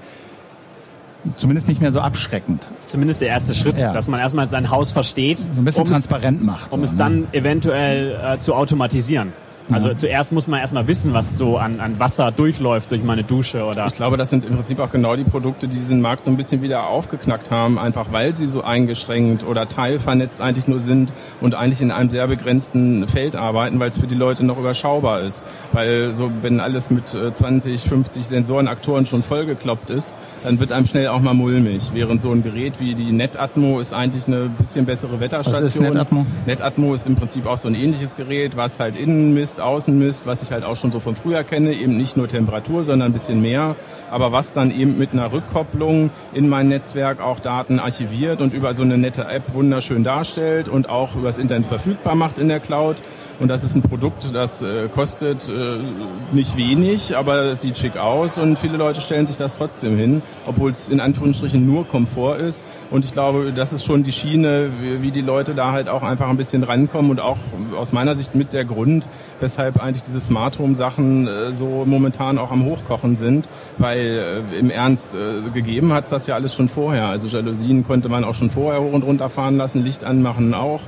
zumindest 1.36 1.68
nicht 1.68 1.82
mehr 1.82 1.92
so 1.92 2.02
abschreckend. 2.02 2.64
Zumindest 2.80 3.22
der 3.22 3.30
erste 3.30 3.56
Schritt, 3.56 3.80
ja. 3.80 3.92
dass 3.92 4.08
man 4.08 4.20
erstmal 4.20 4.48
sein 4.48 4.70
Haus 4.70 4.92
versteht. 4.92 5.40
So 5.40 5.48
ein 5.62 5.66
bisschen 5.66 5.86
transparent 5.86 6.40
es, 6.40 6.46
macht. 6.46 6.72
Um 6.72 6.80
so, 6.80 6.86
es 6.86 6.98
dann 6.98 7.22
ne? 7.22 7.28
eventuell 7.32 8.16
äh, 8.24 8.38
zu 8.38 8.54
automatisieren. 8.54 9.34
Also 9.72 9.90
ja. 9.90 9.96
zuerst 9.96 10.32
muss 10.32 10.48
man 10.48 10.60
erstmal 10.60 10.88
wissen, 10.88 11.14
was 11.14 11.38
so 11.38 11.58
an, 11.58 11.80
an 11.80 12.00
Wasser 12.00 12.32
durchläuft 12.32 12.92
durch 12.92 13.04
meine 13.04 13.24
Dusche 13.24 13.64
oder. 13.64 13.88
Ich 13.88 13.96
glaube, 13.96 14.18
das 14.18 14.30
sind 14.30 14.46
im 14.46 14.56
Prinzip 14.56 14.80
auch 14.80 14.92
genau 14.92 15.16
die 15.16 15.24
Produkte, 15.24 15.68
die 15.68 15.76
diesen 15.76 16.02
Markt 16.02 16.26
so 16.26 16.32
ein 16.32 16.38
bisschen 16.38 16.62
wieder 16.62 16.88
aufgeknackt 16.88 17.52
haben, 17.52 17.80
einfach 17.80 18.12
weil 18.12 18.36
sie 18.36 18.46
so 18.46 18.64
eingeschränkt 18.64 19.46
oder 19.46 19.68
teilvernetzt 19.68 20.42
eigentlich 20.42 20.68
nur 20.68 20.80
sind 20.80 21.12
und 21.42 21.56
eigentlich 21.56 21.82
in 21.82 21.92
einem 21.92 22.10
sehr 22.10 22.28
begrenzten 22.28 23.08
Feld 23.08 23.36
arbeiten, 23.36 23.80
weil 23.80 23.90
es 23.90 23.98
für 23.98 24.08
die 24.08 24.16
Leute 24.16 24.46
noch 24.46 24.58
überschaubar 24.58 25.22
ist. 25.22 25.46
Weil 25.74 26.12
so, 26.12 26.32
wenn 26.42 26.60
alles 26.60 26.92
mit 26.92 27.08
20, 27.08 27.74
äh, 27.74 27.88
50 27.88 28.28
Sensoren, 28.28 28.68
Aktoren 28.68 29.06
schon 29.06 29.24
vollgekloppt 29.24 29.90
ist, 29.90 30.16
dann 30.44 30.60
wird 30.60 30.72
einem 30.72 30.86
schnell 30.86 31.08
auch 31.08 31.20
mal 31.20 31.34
mulmig. 31.34 31.92
Während 31.94 32.22
so 32.22 32.32
ein 32.32 32.44
Gerät 32.44 32.80
wie 32.80 32.94
die 32.94 33.12
Netatmo 33.12 33.80
ist 33.80 33.94
eigentlich 33.94 34.28
eine 34.28 34.50
bisschen 34.58 34.86
bessere 34.86 35.20
Wetterstation. 35.20 35.64
Was 35.64 35.76
ist 35.76 35.82
Netatmo? 35.82 36.26
Netatmo 36.46 36.94
ist 36.94 37.08
im 37.08 37.16
Prinzip 37.16 37.48
auch 37.48 37.58
so 37.58 37.68
ein 37.68 37.76
ähnliches 37.76 38.16
Gerät, 38.16 38.56
was 38.56 38.80
halt 38.80 38.96
innen 38.96 39.34
misst, 39.34 39.55
Mist, 39.56 39.62
Außenmist, 39.62 40.26
was 40.26 40.44
ich 40.44 40.52
halt 40.52 40.66
auch 40.66 40.76
schon 40.76 40.92
so 40.92 41.00
von 41.00 41.16
früher 41.16 41.44
kenne, 41.46 41.74
eben 41.74 41.98
nicht 41.98 42.18
nur 42.18 42.28
Temperatur, 42.28 42.84
sondern 42.84 43.10
ein 43.10 43.14
bisschen 43.14 43.42
mehr, 43.42 43.76
aber 44.12 44.34
was 44.34 44.52
dann 44.52 44.70
eben 44.70 44.98
mit 44.98 45.14
einer 45.14 45.32
Rückkopplung 45.32 46.10
in 46.34 46.50
mein 46.50 46.68
Netzwerk 46.68 47.22
auch 47.22 47.40
Daten 47.40 47.80
archiviert 47.80 48.42
und 48.42 48.54
über 48.54 48.74
so 48.74 48.84
eine 48.84 48.98
nette 48.98 49.24
App 49.26 49.54
wunderschön 49.54 50.04
darstellt 50.04 50.68
und 50.68 50.90
auch 50.90 51.16
übers 51.16 51.38
Internet 51.38 51.68
verfügbar 51.68 52.16
macht 52.16 52.38
in 52.38 52.50
der 52.50 52.60
Cloud. 52.60 52.98
Und 53.40 53.50
das 53.50 53.64
ist 53.66 53.76
ein 53.76 53.82
Produkt, 53.82 54.34
das 54.34 54.62
äh, 54.62 54.88
kostet 54.88 55.50
äh, 55.50 56.34
nicht 56.34 56.56
wenig, 56.56 57.18
aber 57.18 57.44
es 57.44 57.62
sieht 57.62 57.78
schick 57.78 57.98
aus 57.98 58.38
und 58.38 58.58
viele 58.58 58.78
Leute 58.78 59.02
stellen 59.02 59.28
sich 59.28 59.36
das 59.36 59.56
trotzdem 59.56 59.98
hin, 59.98 60.22
obwohl 60.48 60.72
es 60.72 60.88
in 60.88 61.02
Anführungsstrichen 61.02 61.66
nur 61.66 61.86
Komfort 61.86 62.38
ist. 62.38 62.64
Und 62.92 63.04
ich 63.04 63.12
glaube, 63.12 63.52
das 63.54 63.74
ist 63.74 63.84
schon 63.84 64.04
die 64.04 64.14
Schiene, 64.14 64.70
wie, 64.82 65.02
wie 65.02 65.12
die 65.12 65.22
Leute 65.22 65.54
da 65.54 65.74
halt 65.74 65.90
auch 65.90 66.02
einfach 66.02 66.30
ein 66.30 66.38
bisschen 66.38 66.64
rankommen 66.64 67.12
und 67.12 67.20
auch 67.20 67.38
aus 67.78 67.92
meiner 67.92 68.16
Sicht 68.16 68.36
mit 68.36 68.54
der 68.54 68.64
Grund, 68.64 69.08
weshalb 69.42 69.84
eigentlich 69.84 70.04
diese 70.04 70.22
Smart 70.22 70.58
Home 70.58 70.76
Sachen 70.76 71.28
äh, 71.28 71.52
so 71.52 71.84
momentan 71.86 72.38
auch 72.38 72.52
am 72.52 72.64
Hochkochen 72.64 73.18
sind, 73.18 73.50
weil 73.78 74.44
äh, 74.54 74.60
im 74.60 74.70
Ernst 74.70 75.14
äh, 75.16 75.50
gegeben 75.54 75.92
hat 75.92 76.10
das 76.12 76.26
ja 76.28 76.36
alles 76.36 76.56
schon 76.56 76.70
vorher. 76.70 77.08
Also 77.08 77.28
Jalousien 77.28 77.86
konnte 77.86 78.08
man 78.08 78.24
auch 78.24 78.36
schon 78.36 78.50
vorher 78.50 78.82
hoch 78.82 78.94
und 78.94 79.04
runter 79.04 79.30
fahren 79.30 79.58
lassen, 79.58 79.84
Licht 79.84 80.06
anmachen 80.06 80.54
auch. 80.54 80.80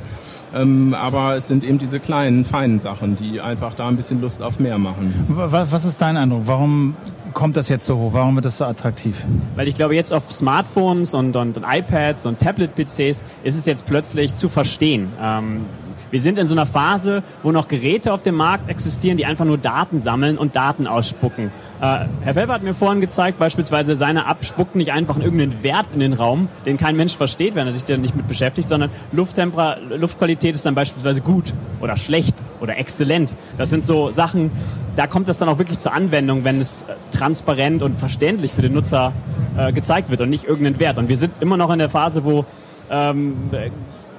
Ähm, 0.57 0.93
aber 0.93 1.35
es 1.35 1.47
sind 1.47 1.63
eben 1.63 1.77
diese 1.77 1.99
kleinen, 1.99 2.45
feinen 2.45 2.79
Sachen, 2.79 3.15
die 3.15 3.41
einfach 3.41 3.73
da 3.73 3.87
ein 3.87 3.95
bisschen 3.95 4.21
Lust 4.21 4.41
auf 4.41 4.59
mehr 4.59 4.77
machen. 4.77 5.25
Was 5.29 5.85
ist 5.85 6.01
dein 6.01 6.17
Eindruck? 6.17 6.43
Warum 6.45 6.95
kommt 7.33 7.57
das 7.57 7.69
jetzt 7.69 7.85
so 7.85 7.97
hoch? 7.97 8.13
Warum 8.13 8.35
wird 8.35 8.45
das 8.45 8.57
so 8.57 8.65
attraktiv? 8.65 9.23
Weil 9.55 9.67
ich 9.67 9.75
glaube, 9.75 9.95
jetzt 9.95 10.13
auf 10.13 10.31
Smartphones 10.31 11.13
und, 11.13 11.35
und, 11.35 11.57
und 11.57 11.65
iPads 11.69 12.25
und 12.25 12.39
Tablet-PCs 12.39 13.25
ist 13.43 13.57
es 13.57 13.65
jetzt 13.65 13.85
plötzlich 13.85 14.35
zu 14.35 14.49
verstehen. 14.49 15.11
Ähm, 15.21 15.61
wir 16.09 16.21
sind 16.21 16.39
in 16.39 16.47
so 16.47 16.55
einer 16.55 16.65
Phase, 16.65 17.21
wo 17.43 17.51
noch 17.51 17.67
Geräte 17.67 18.13
auf 18.13 18.21
dem 18.21 18.35
Markt 18.35 18.69
existieren, 18.69 19.17
die 19.17 19.25
einfach 19.25 19.43
nur 19.43 19.57
Daten 19.57 19.99
sammeln 19.99 20.37
und 20.37 20.55
Daten 20.55 20.87
ausspucken. 20.87 21.51
Äh, 21.79 22.05
Herr 22.23 22.33
Felber 22.33 22.53
hat 22.53 22.63
mir 22.63 22.73
vorhin 22.73 23.01
gezeigt, 23.01 23.37
beispielsweise 23.37 23.95
seine 23.95 24.21
App 24.29 24.43
spuckt 24.43 24.75
nicht 24.75 24.91
einfach 24.91 25.17
irgendeinen 25.17 25.61
Wert 25.61 25.87
in 25.93 25.99
den 25.99 26.13
Raum, 26.13 26.49
den 26.65 26.77
kein 26.77 26.95
Mensch 26.95 27.15
versteht, 27.15 27.53
wenn 27.53 27.67
er 27.67 27.73
sich 27.73 27.85
da 27.85 27.97
nicht 27.97 28.15
mit 28.15 28.27
beschäftigt, 28.27 28.67
sondern 28.67 28.89
Lufttempera 29.11 29.77
Luftqualität 29.95 30.55
ist 30.55 30.65
dann 30.65 30.73
beispielsweise 30.73 31.21
gut 31.21 31.53
oder 31.79 31.95
schlecht 31.97 32.35
oder 32.61 32.77
exzellent. 32.77 33.35
Das 33.57 33.69
sind 33.69 33.85
so 33.85 34.09
Sachen, 34.09 34.51
da 34.95 35.05
kommt 35.05 35.27
das 35.29 35.37
dann 35.37 35.49
auch 35.49 35.59
wirklich 35.59 35.77
zur 35.77 35.93
Anwendung, 35.93 36.43
wenn 36.43 36.59
es 36.59 36.85
transparent 37.11 37.83
und 37.83 37.99
verständlich 37.99 38.51
für 38.51 38.63
den 38.63 38.73
Nutzer 38.73 39.13
äh, 39.55 39.71
gezeigt 39.71 40.09
wird 40.09 40.21
und 40.21 40.31
nicht 40.31 40.45
irgendeinen 40.45 40.79
Wert. 40.79 40.97
Und 40.97 41.09
wir 41.09 41.17
sind 41.17 41.33
immer 41.41 41.57
noch 41.57 41.69
in 41.69 41.77
der 41.77 41.89
Phase, 41.89 42.23
wo 42.23 42.45
ähm, 42.89 43.35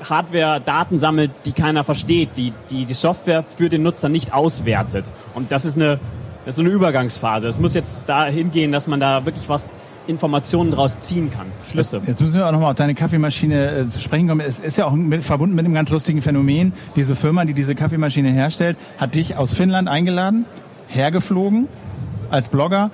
Hardware 0.09 0.61
Daten 0.61 0.99
sammelt, 1.01 1.33
die 1.44 1.53
keiner 1.53 1.83
versteht, 1.83 2.31
die, 2.37 2.53
die 2.71 2.85
die 2.85 2.94
Software 2.94 3.42
für 3.42 3.68
den 3.68 3.83
Nutzer 3.83 4.09
nicht 4.09 4.33
auswertet. 4.33 5.07
Und 5.35 5.51
das 5.51 5.64
ist 5.64 5.77
eine, 5.77 5.99
das 6.49 6.55
ist 6.55 6.57
so 6.57 6.63
eine 6.63 6.71
Übergangsphase. 6.71 7.47
Es 7.47 7.61
muss 7.61 7.75
jetzt 7.75 8.09
dahin 8.09 8.51
gehen, 8.51 8.73
dass 8.73 8.87
man 8.87 8.99
da 9.01 9.27
wirklich 9.27 9.51
was 9.51 9.69
Informationen 10.07 10.71
daraus 10.71 11.01
ziehen 11.01 11.31
kann. 11.31 11.45
Schlüsse. 11.71 12.01
Jetzt 12.07 12.23
müssen 12.23 12.39
wir 12.39 12.47
auch 12.47 12.53
nochmal 12.53 12.71
auf 12.71 12.77
deine 12.77 12.95
Kaffeemaschine 12.95 13.81
äh, 13.81 13.89
zu 13.91 14.01
sprechen 14.01 14.29
kommen. 14.29 14.41
Es 14.41 14.59
ist 14.59 14.79
ja 14.79 14.87
auch 14.87 14.93
mit, 14.93 15.23
verbunden 15.25 15.55
mit 15.55 15.67
einem 15.67 15.75
ganz 15.75 15.91
lustigen 15.91 16.23
Phänomen. 16.23 16.73
Diese 16.97 17.17
Firma, 17.17 17.45
die 17.45 17.53
diese 17.53 17.75
Kaffeemaschine 17.75 18.31
herstellt, 18.31 18.79
hat 18.97 19.15
dich 19.15 19.37
aus 19.37 19.53
Finnland 19.53 19.89
eingeladen, 19.89 20.47
hergeflogen 20.87 21.69
als 22.31 22.49
Blogger, 22.49 22.91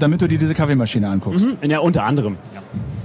damit 0.00 0.20
du 0.20 0.26
dir 0.26 0.38
diese 0.38 0.54
Kaffeemaschine 0.54 1.08
anguckst. 1.08 1.46
Mhm, 1.62 1.70
ja, 1.70 1.78
unter 1.78 2.02
anderem. 2.02 2.38
Ja. 2.52 2.60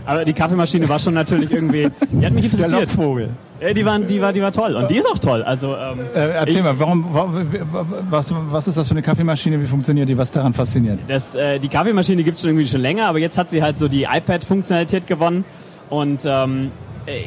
Aber 0.07 0.25
die 0.25 0.33
Kaffeemaschine 0.33 0.89
war 0.89 0.97
schon 0.97 1.13
natürlich 1.13 1.51
irgendwie, 1.51 1.89
die 2.11 2.25
hat 2.25 2.33
mich 2.33 2.45
interessiert. 2.45 2.73
Der 2.73 2.79
Lockvogel. 2.87 3.29
Ja, 3.61 3.73
die, 3.73 3.85
waren, 3.85 4.05
die, 4.05 4.21
war, 4.21 4.33
die 4.33 4.41
war 4.41 4.51
toll 4.51 4.75
und 4.75 4.89
die 4.89 4.97
ist 4.97 5.07
auch 5.07 5.17
toll. 5.17 5.41
Also, 5.41 5.75
ähm, 5.75 5.99
äh, 6.13 6.29
erzähl 6.31 6.57
ich, 6.57 6.63
mal, 6.63 6.77
warum, 6.77 7.05
warum, 7.11 7.47
was, 8.09 8.33
was 8.51 8.67
ist 8.67 8.77
das 8.77 8.87
für 8.87 8.93
eine 8.93 9.01
Kaffeemaschine? 9.01 9.61
Wie 9.61 9.65
funktioniert 9.65 10.09
die? 10.09 10.17
Was 10.17 10.31
daran 10.31 10.53
fasziniert? 10.53 10.99
Das, 11.07 11.35
äh, 11.35 11.59
die 11.59 11.69
Kaffeemaschine 11.69 12.23
gibt 12.23 12.35
es 12.35 12.41
schon 12.41 12.49
irgendwie 12.49 12.67
schon 12.67 12.81
länger, 12.81 13.07
aber 13.07 13.19
jetzt 13.19 13.37
hat 13.37 13.49
sie 13.49 13.63
halt 13.63 13.77
so 13.77 13.87
die 13.87 14.03
iPad-Funktionalität 14.03 15.07
gewonnen 15.07 15.45
und 15.89 16.23
ähm, 16.25 16.71
äh, 17.05 17.21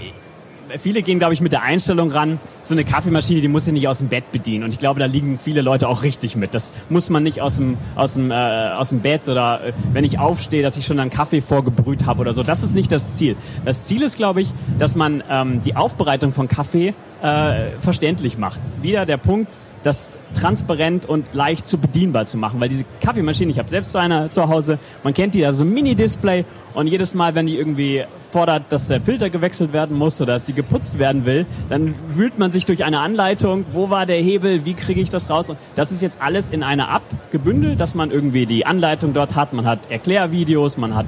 viele 0.78 1.02
gehen, 1.02 1.18
glaube 1.18 1.34
ich, 1.34 1.40
mit 1.40 1.52
der 1.52 1.62
Einstellung 1.62 2.10
ran, 2.10 2.38
so 2.60 2.74
eine 2.74 2.84
Kaffeemaschine, 2.84 3.40
die 3.40 3.48
muss 3.48 3.66
ich 3.66 3.72
nicht 3.72 3.88
aus 3.88 3.98
dem 3.98 4.08
Bett 4.08 4.30
bedienen. 4.32 4.64
Und 4.64 4.72
ich 4.72 4.78
glaube, 4.78 5.00
da 5.00 5.06
liegen 5.06 5.38
viele 5.38 5.62
Leute 5.62 5.88
auch 5.88 6.02
richtig 6.02 6.36
mit. 6.36 6.54
Das 6.54 6.74
muss 6.88 7.10
man 7.10 7.22
nicht 7.22 7.40
aus 7.40 7.56
dem, 7.56 7.78
aus 7.94 8.14
dem, 8.14 8.30
äh, 8.30 8.34
aus 8.34 8.90
dem 8.90 9.00
Bett 9.00 9.28
oder 9.28 9.60
äh, 9.64 9.72
wenn 9.92 10.04
ich 10.04 10.18
aufstehe, 10.18 10.62
dass 10.62 10.76
ich 10.76 10.84
schon 10.84 11.00
einen 11.00 11.10
Kaffee 11.10 11.40
vorgebrüht 11.40 12.06
habe 12.06 12.20
oder 12.20 12.32
so. 12.32 12.42
Das 12.42 12.62
ist 12.62 12.74
nicht 12.74 12.92
das 12.92 13.16
Ziel. 13.16 13.36
Das 13.64 13.84
Ziel 13.84 14.02
ist, 14.02 14.16
glaube 14.16 14.40
ich, 14.40 14.52
dass 14.78 14.96
man 14.96 15.22
ähm, 15.30 15.62
die 15.62 15.76
Aufbereitung 15.76 16.32
von 16.32 16.48
Kaffee 16.48 16.94
äh, 17.22 17.70
verständlich 17.80 18.38
macht. 18.38 18.60
Wieder 18.82 19.06
der 19.06 19.16
Punkt, 19.16 19.56
das 19.88 20.18
transparent 20.38 21.06
und 21.06 21.26
leicht 21.32 21.66
zu 21.66 21.78
bedienbar 21.78 22.26
zu 22.26 22.36
machen. 22.36 22.60
Weil 22.60 22.68
diese 22.68 22.84
Kaffeemaschine, 23.00 23.50
ich 23.50 23.58
habe 23.58 23.70
selbst 23.70 23.92
so 23.92 23.98
eine 23.98 24.28
zu 24.28 24.46
Hause, 24.48 24.78
man 25.02 25.14
kennt 25.14 25.32
die, 25.32 25.40
da 25.40 25.52
so 25.52 25.64
ein 25.64 25.72
Mini-Display 25.72 26.44
und 26.74 26.86
jedes 26.86 27.14
Mal, 27.14 27.34
wenn 27.34 27.46
die 27.46 27.56
irgendwie 27.56 28.04
fordert, 28.30 28.64
dass 28.68 28.88
der 28.88 29.00
Filter 29.00 29.30
gewechselt 29.30 29.72
werden 29.72 29.96
muss 29.96 30.20
oder 30.20 30.34
dass 30.34 30.44
die 30.44 30.52
geputzt 30.52 30.98
werden 30.98 31.24
will, 31.24 31.46
dann 31.70 31.94
wühlt 32.10 32.38
man 32.38 32.52
sich 32.52 32.66
durch 32.66 32.84
eine 32.84 33.00
Anleitung, 33.00 33.64
wo 33.72 33.88
war 33.88 34.04
der 34.04 34.20
Hebel, 34.20 34.66
wie 34.66 34.74
kriege 34.74 35.00
ich 35.00 35.08
das 35.08 35.30
raus 35.30 35.48
und 35.48 35.58
das 35.74 35.90
ist 35.90 36.02
jetzt 36.02 36.20
alles 36.20 36.50
in 36.50 36.62
einer 36.62 36.94
App 36.94 37.02
gebündelt, 37.32 37.80
dass 37.80 37.94
man 37.94 38.10
irgendwie 38.10 38.44
die 38.44 38.66
Anleitung 38.66 39.14
dort 39.14 39.34
hat, 39.36 39.54
man 39.54 39.64
hat 39.64 39.90
Erklärvideos, 39.90 40.76
man 40.76 40.94
hat 40.94 41.06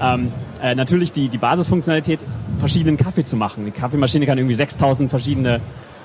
ähm, 0.00 0.30
äh, 0.62 0.74
natürlich 0.74 1.12
die, 1.12 1.28
die 1.30 1.38
Basisfunktionalität, 1.38 2.20
verschiedenen 2.58 2.98
Kaffee 2.98 3.24
zu 3.24 3.36
machen. 3.36 3.64
Die 3.64 3.70
Kaffeemaschine 3.70 4.26
kann 4.26 4.36
irgendwie 4.36 4.54
6000 4.54 5.08
verschiedene 5.08 5.60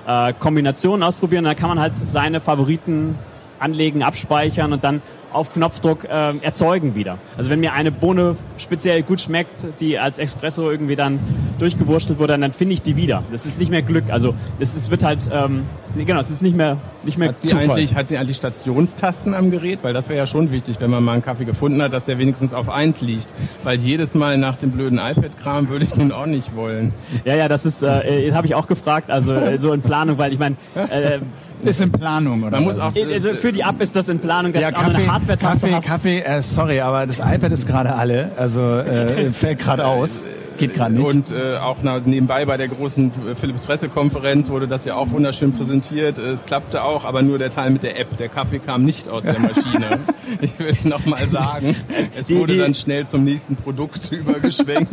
äh, 0.08 0.34
Kombinationen 0.34 1.04
ausprobieren. 1.04 1.44
Da 1.44 1.54
kann 1.56 1.70
man 1.70 1.80
halt 1.80 1.94
seine 1.98 2.42
Favoriten 2.42 3.16
anlegen, 3.64 4.04
abspeichern 4.04 4.74
und 4.74 4.84
dann 4.84 5.02
auf 5.34 5.54
Knopfdruck 5.54 6.06
äh, 6.06 6.38
erzeugen 6.42 6.96
wieder. 6.96 7.18
Also 7.38 7.50
wenn 7.50 7.60
mir 7.60 7.74
eine 7.74 7.92
Bohne 7.92 8.36
speziell 8.58 9.04
gut 9.04 9.20
schmeckt, 9.20 9.66
die 9.80 10.00
als 10.00 10.20
Espresso 10.20 10.70
irgendwie 10.70 10.96
dann 10.96 11.20
durchgewurschtelt 11.60 12.20
wurde, 12.20 12.38
dann 12.38 12.52
finde 12.52 12.74
ich 12.74 12.82
die 12.82 12.96
wieder. 12.96 13.24
Das 13.32 13.46
ist 13.46 13.60
nicht 13.60 13.72
mehr 13.72 13.82
Glück. 13.82 14.06
Also 14.10 14.36
es, 14.60 14.76
es 14.76 14.92
wird 14.92 15.04
halt, 15.04 15.30
ähm, 15.34 15.64
genau, 15.98 16.20
es 16.20 16.30
ist 16.30 16.42
nicht 16.42 16.56
mehr, 16.56 16.78
nicht 17.04 17.18
mehr 17.18 17.30
hat 17.30 17.42
sie 17.42 17.50
Zufall. 17.50 17.70
Eigentlich, 17.70 17.96
hat 17.96 18.08
sie 18.08 18.18
eigentlich 18.18 18.38
Stationstasten 18.38 19.34
am 19.34 19.52
Gerät? 19.52 19.80
Weil 19.82 19.94
das 19.94 20.08
wäre 20.08 20.18
ja 20.18 20.28
schon 20.28 20.52
wichtig, 20.52 20.78
wenn 20.80 20.92
man 20.92 21.04
mal 21.04 21.14
einen 21.14 21.24
Kaffee 21.24 21.46
gefunden 21.46 21.82
hat, 21.82 21.94
dass 21.94 22.06
der 22.06 22.20
wenigstens 22.20 22.54
auf 22.54 22.70
eins 22.70 23.02
liegt. 23.02 23.34
Weil 23.64 23.80
jedes 23.80 24.16
Mal 24.16 24.38
nach 24.38 24.58
dem 24.58 24.72
blöden 24.72 25.00
iPad-Kram 25.00 25.70
würde 25.70 25.86
ich 25.86 25.96
nun 25.96 26.12
auch 26.12 26.26
nicht 26.26 26.56
wollen. 26.56 26.94
Ja, 27.26 27.36
ja, 27.36 27.48
das 27.48 27.66
ist, 27.66 27.84
äh, 27.84 28.28
das 28.28 28.36
habe 28.36 28.48
ich 28.48 28.56
auch 28.56 28.68
gefragt, 28.68 29.10
also 29.10 29.34
äh, 29.34 29.58
so 29.58 29.74
in 29.74 29.82
Planung, 29.82 30.18
weil 30.18 30.32
ich 30.32 30.40
meine, 30.40 30.56
äh, 30.76 31.20
ist 31.68 31.82
in 31.82 31.92
Planung, 31.92 32.44
oder? 32.44 32.52
Man 32.52 32.64
muss 32.64 32.80
auch, 32.80 32.94
also 32.96 33.34
für 33.34 33.52
die 33.52 33.62
App 33.62 33.82
ist 33.82 33.96
das 33.96 34.10
in 34.10 34.20
Planung, 34.20 34.54
dass 34.54 34.64
ja, 34.64 34.72
du 34.72 34.78
auch 34.78 34.84
eine 34.84 35.12
Hardware-Taste 35.12 35.68
Kaffee, 35.68 35.88
Kaffee, 35.88 36.20
äh, 36.22 36.42
sorry, 36.42 36.80
aber 36.80 37.06
das 37.06 37.20
iPad 37.20 37.52
ist 37.52 37.68
gerade 37.68 37.94
alle, 37.94 38.32
also 38.38 38.62
äh, 38.62 39.32
fällt 39.32 39.60
gerade 39.60 39.86
aus. 39.86 40.28
Geht 40.58 40.76
gerade 40.76 40.94
nicht. 40.94 41.06
Und 41.06 41.32
äh, 41.32 41.58
auch 41.58 41.78
nebenbei 42.06 42.46
bei 42.46 42.58
der 42.58 42.68
großen 42.68 43.08
äh, 43.08 43.36
Philips 43.36 43.64
Pressekonferenz 43.64 44.50
wurde 44.50 44.68
das 44.68 44.86
ja 44.86 44.96
auch 44.96 45.10
wunderschön 45.12 45.54
präsentiert. 45.54 46.18
Es 46.18 46.46
klappte 46.46 46.84
auch, 46.84 47.06
aber 47.06 47.22
nur 47.22 47.38
der 47.38 47.50
Teil 47.50 47.72
mit 47.72 47.84
der 47.84 48.00
App. 48.00 48.18
Der 48.18 48.30
Kaffee 48.30 48.60
kam 48.60 48.86
nicht 48.86 49.10
aus 49.10 49.24
der 49.24 49.40
Maschine. 49.40 50.00
ich 50.42 50.58
will 50.60 50.68
es 50.68 50.86
nochmal 50.86 51.28
sagen. 51.28 51.76
Es 52.18 52.28
die, 52.28 52.38
wurde 52.38 52.54
die, 52.54 52.60
dann 52.60 52.74
schnell 52.74 53.08
zum 53.08 53.24
nächsten 53.24 53.56
Produkt 53.56 54.12
übergeschwenkt. 54.12 54.92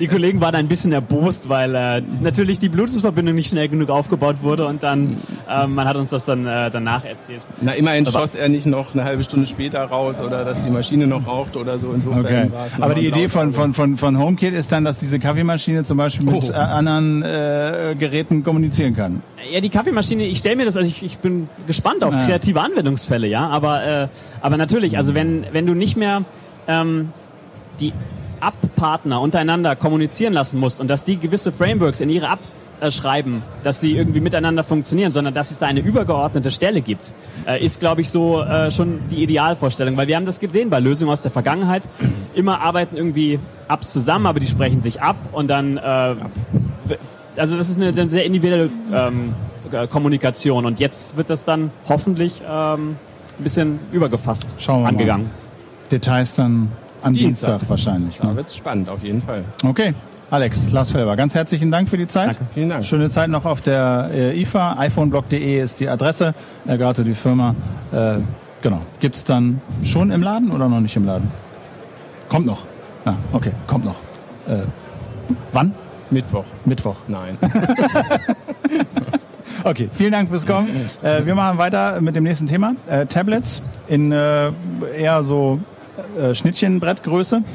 Die 0.00 0.06
Kollegen 0.06 0.40
waren 0.40 0.54
ein 0.54 0.68
bisschen 0.68 0.92
erbost, 0.92 1.48
weil 1.48 1.74
äh, 1.74 2.02
natürlich 2.22 2.58
die 2.60 2.68
Bluetooth-Verbindung 2.68 3.34
nicht 3.34 3.48
schnell 3.50 3.68
genug 3.68 3.90
aufgebaut 3.90 4.36
wurde 4.42 4.66
und 4.66 4.82
dann 4.84 5.16
äh, 5.48 5.66
man 5.66 5.88
hat 5.88 5.96
uns 5.96 6.10
das 6.10 6.24
dann 6.24 6.46
äh, 6.46 6.70
danach 6.70 7.04
erzählt. 7.04 7.40
Na, 7.60 7.72
immerhin 7.72 8.06
schoss 8.06 8.34
er 8.36 8.48
nicht 8.48 8.66
noch 8.66 8.94
eine 8.94 9.02
halbe 9.04 9.22
Stunde 9.24 9.46
später 9.48 9.82
raus 9.84 10.20
oder 10.20 10.44
dass 10.44 10.60
die 10.60 10.70
Maschine 10.70 11.06
noch 11.08 11.26
raucht 11.26 11.56
oder 11.56 11.78
so. 11.78 11.92
Insofern 11.92 12.18
Okay. 12.24 12.48
war 12.52 12.66
es 12.66 12.80
Aber 12.80 12.94
die 12.94 13.06
Idee 13.08 13.28
von, 13.28 13.52
von, 13.52 13.74
von, 13.74 13.96
von 13.96 14.18
HomeKit 14.18 14.54
ist 14.54 14.70
dann, 14.70 14.84
dass 14.84 14.98
diese 14.98 15.18
Kaffeemaschine 15.18 15.82
zum 15.82 15.96
Beispiel 15.96 16.26
mit 16.26 16.44
Oh. 16.44 16.50
äh, 16.52 16.54
anderen 16.54 17.22
äh, 17.22 17.96
Geräten 17.98 18.44
kommunizieren 18.44 18.94
kann. 18.94 19.22
Ja, 19.52 19.60
die 19.60 19.68
Kaffeemaschine, 19.70 20.26
ich 20.26 20.38
stelle 20.38 20.56
mir 20.56 20.64
das, 20.64 20.76
also 20.76 20.88
ich, 20.88 21.02
ich 21.02 21.18
bin 21.18 21.48
gespannt 21.66 22.04
auf 22.04 22.14
Ja. 22.14 22.24
kreative 22.24 22.60
Anwendungsfälle, 22.60 23.26
ja, 23.26 23.48
aber, 23.48 23.84
äh, 23.84 24.08
aber 24.40 24.56
natürlich, 24.56 24.96
also 24.96 25.14
wenn, 25.14 25.44
wenn 25.52 25.66
du 25.66 25.74
nicht 25.74 25.96
mehr 25.96 26.22
ähm, 26.68 27.10
die 27.80 27.92
App-Partner 28.40 29.20
untereinander 29.20 29.76
kommunizieren 29.76 30.32
lassen 30.32 30.58
musst 30.58 30.80
und 30.80 30.88
dass 30.88 31.04
die 31.04 31.18
gewisse 31.18 31.52
Frameworks 31.52 32.00
in 32.00 32.10
ihre 32.10 32.26
App 32.26 32.38
äh, 32.80 32.90
schreiben, 32.90 33.42
dass 33.62 33.80
sie 33.80 33.96
irgendwie 33.96 34.20
miteinander 34.20 34.64
funktionieren, 34.64 35.12
sondern 35.12 35.34
dass 35.34 35.50
es 35.50 35.58
da 35.58 35.66
eine 35.66 35.80
übergeordnete 35.80 36.50
Stelle 36.50 36.80
gibt, 36.80 37.12
äh, 37.46 37.64
ist, 37.64 37.80
glaube 37.80 38.02
ich, 38.02 38.10
so 38.10 38.42
äh, 38.42 38.70
schon 38.70 39.00
die 39.10 39.22
Idealvorstellung. 39.22 39.96
Weil 39.96 40.06
wir 40.06 40.16
haben 40.16 40.26
das 40.26 40.38
gesehen 40.40 40.70
bei 40.70 40.78
Lösungen 40.80 41.10
aus 41.10 41.22
der 41.22 41.30
Vergangenheit. 41.30 41.88
Immer 42.34 42.60
arbeiten 42.60 42.96
irgendwie 42.96 43.40
Apps 43.68 43.92
zusammen, 43.92 44.26
aber 44.26 44.40
die 44.40 44.46
sprechen 44.46 44.80
sich 44.80 45.02
ab 45.02 45.16
und 45.32 45.48
dann 45.48 45.76
äh, 45.76 46.14
also 47.38 47.56
das 47.56 47.68
ist 47.70 47.76
eine, 47.76 47.88
eine 47.88 48.08
sehr 48.08 48.24
individuelle 48.24 48.70
ähm, 48.92 49.34
äh, 49.70 49.86
Kommunikation 49.86 50.66
und 50.66 50.80
jetzt 50.80 51.16
wird 51.16 51.30
das 51.30 51.44
dann 51.44 51.70
hoffentlich 51.88 52.42
ähm, 52.48 52.96
ein 53.38 53.42
bisschen 53.42 53.78
übergefasst 53.92 54.54
Schauen 54.58 54.80
wir 54.80 54.82
mal. 54.84 54.88
angegangen. 54.90 55.30
Details 55.90 56.34
dann 56.34 56.68
am 57.02 57.12
Dienstag, 57.12 57.50
Dienstag. 57.58 57.70
wahrscheinlich. 57.70 58.16
Da 58.18 58.28
Ne? 58.28 58.36
wird's 58.36 58.56
spannend, 58.56 58.88
auf 58.88 59.02
jeden 59.02 59.22
Fall. 59.22 59.44
Okay. 59.64 59.94
Alex, 60.30 60.72
Lars 60.72 60.90
Felber, 60.90 61.16
ganz 61.16 61.34
herzlichen 61.34 61.70
Dank 61.70 61.88
für 61.88 61.96
die 61.96 62.06
Zeit. 62.06 62.28
Danke. 62.34 62.46
Vielen 62.52 62.68
Dank. 62.68 62.84
Schöne 62.84 63.08
Zeit 63.08 63.30
noch 63.30 63.46
auf 63.46 63.62
der 63.62 64.10
äh, 64.12 64.40
IFA. 64.42 64.76
iPhoneblog.de 64.78 65.58
ist 65.62 65.80
die 65.80 65.88
Adresse. 65.88 66.34
Äh, 66.66 66.76
gerade 66.76 67.02
die 67.02 67.14
Firma. 67.14 67.54
Äh, 67.92 68.16
genau. 68.60 68.80
Gibt's 69.00 69.24
dann 69.24 69.62
schon 69.82 70.10
im 70.10 70.22
Laden 70.22 70.50
oder 70.50 70.68
noch 70.68 70.80
nicht 70.80 70.96
im 70.96 71.06
Laden? 71.06 71.30
Kommt 72.28 72.44
noch. 72.44 72.66
Ja, 73.06 73.16
okay, 73.32 73.52
kommt 73.66 73.86
noch. 73.86 73.94
Äh, 74.48 74.58
wann? 75.52 75.72
Mittwoch. 76.10 76.44
Mittwoch. 76.66 76.96
Nein. 77.08 77.38
Okay, 79.64 79.88
vielen 79.92 80.12
Dank 80.12 80.28
fürs 80.30 80.46
Kommen. 80.46 80.68
Äh, 81.02 81.26
wir 81.26 81.34
machen 81.34 81.58
weiter 81.58 82.00
mit 82.00 82.14
dem 82.14 82.22
nächsten 82.22 82.46
Thema. 82.46 82.74
Äh, 82.88 83.06
Tablets 83.06 83.60
in 83.88 84.12
äh, 84.12 84.50
eher 84.96 85.22
so 85.24 85.58
äh, 86.18 86.34
Schnittchenbrettgröße. 86.34 87.42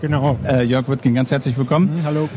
Genau. 0.00 0.36
Äh, 0.44 0.64
Jörg 0.64 0.86
Wittgen, 0.90 1.14
ganz 1.14 1.30
herzlich 1.30 1.56
willkommen. 1.56 1.98
Hallo. 2.04 2.28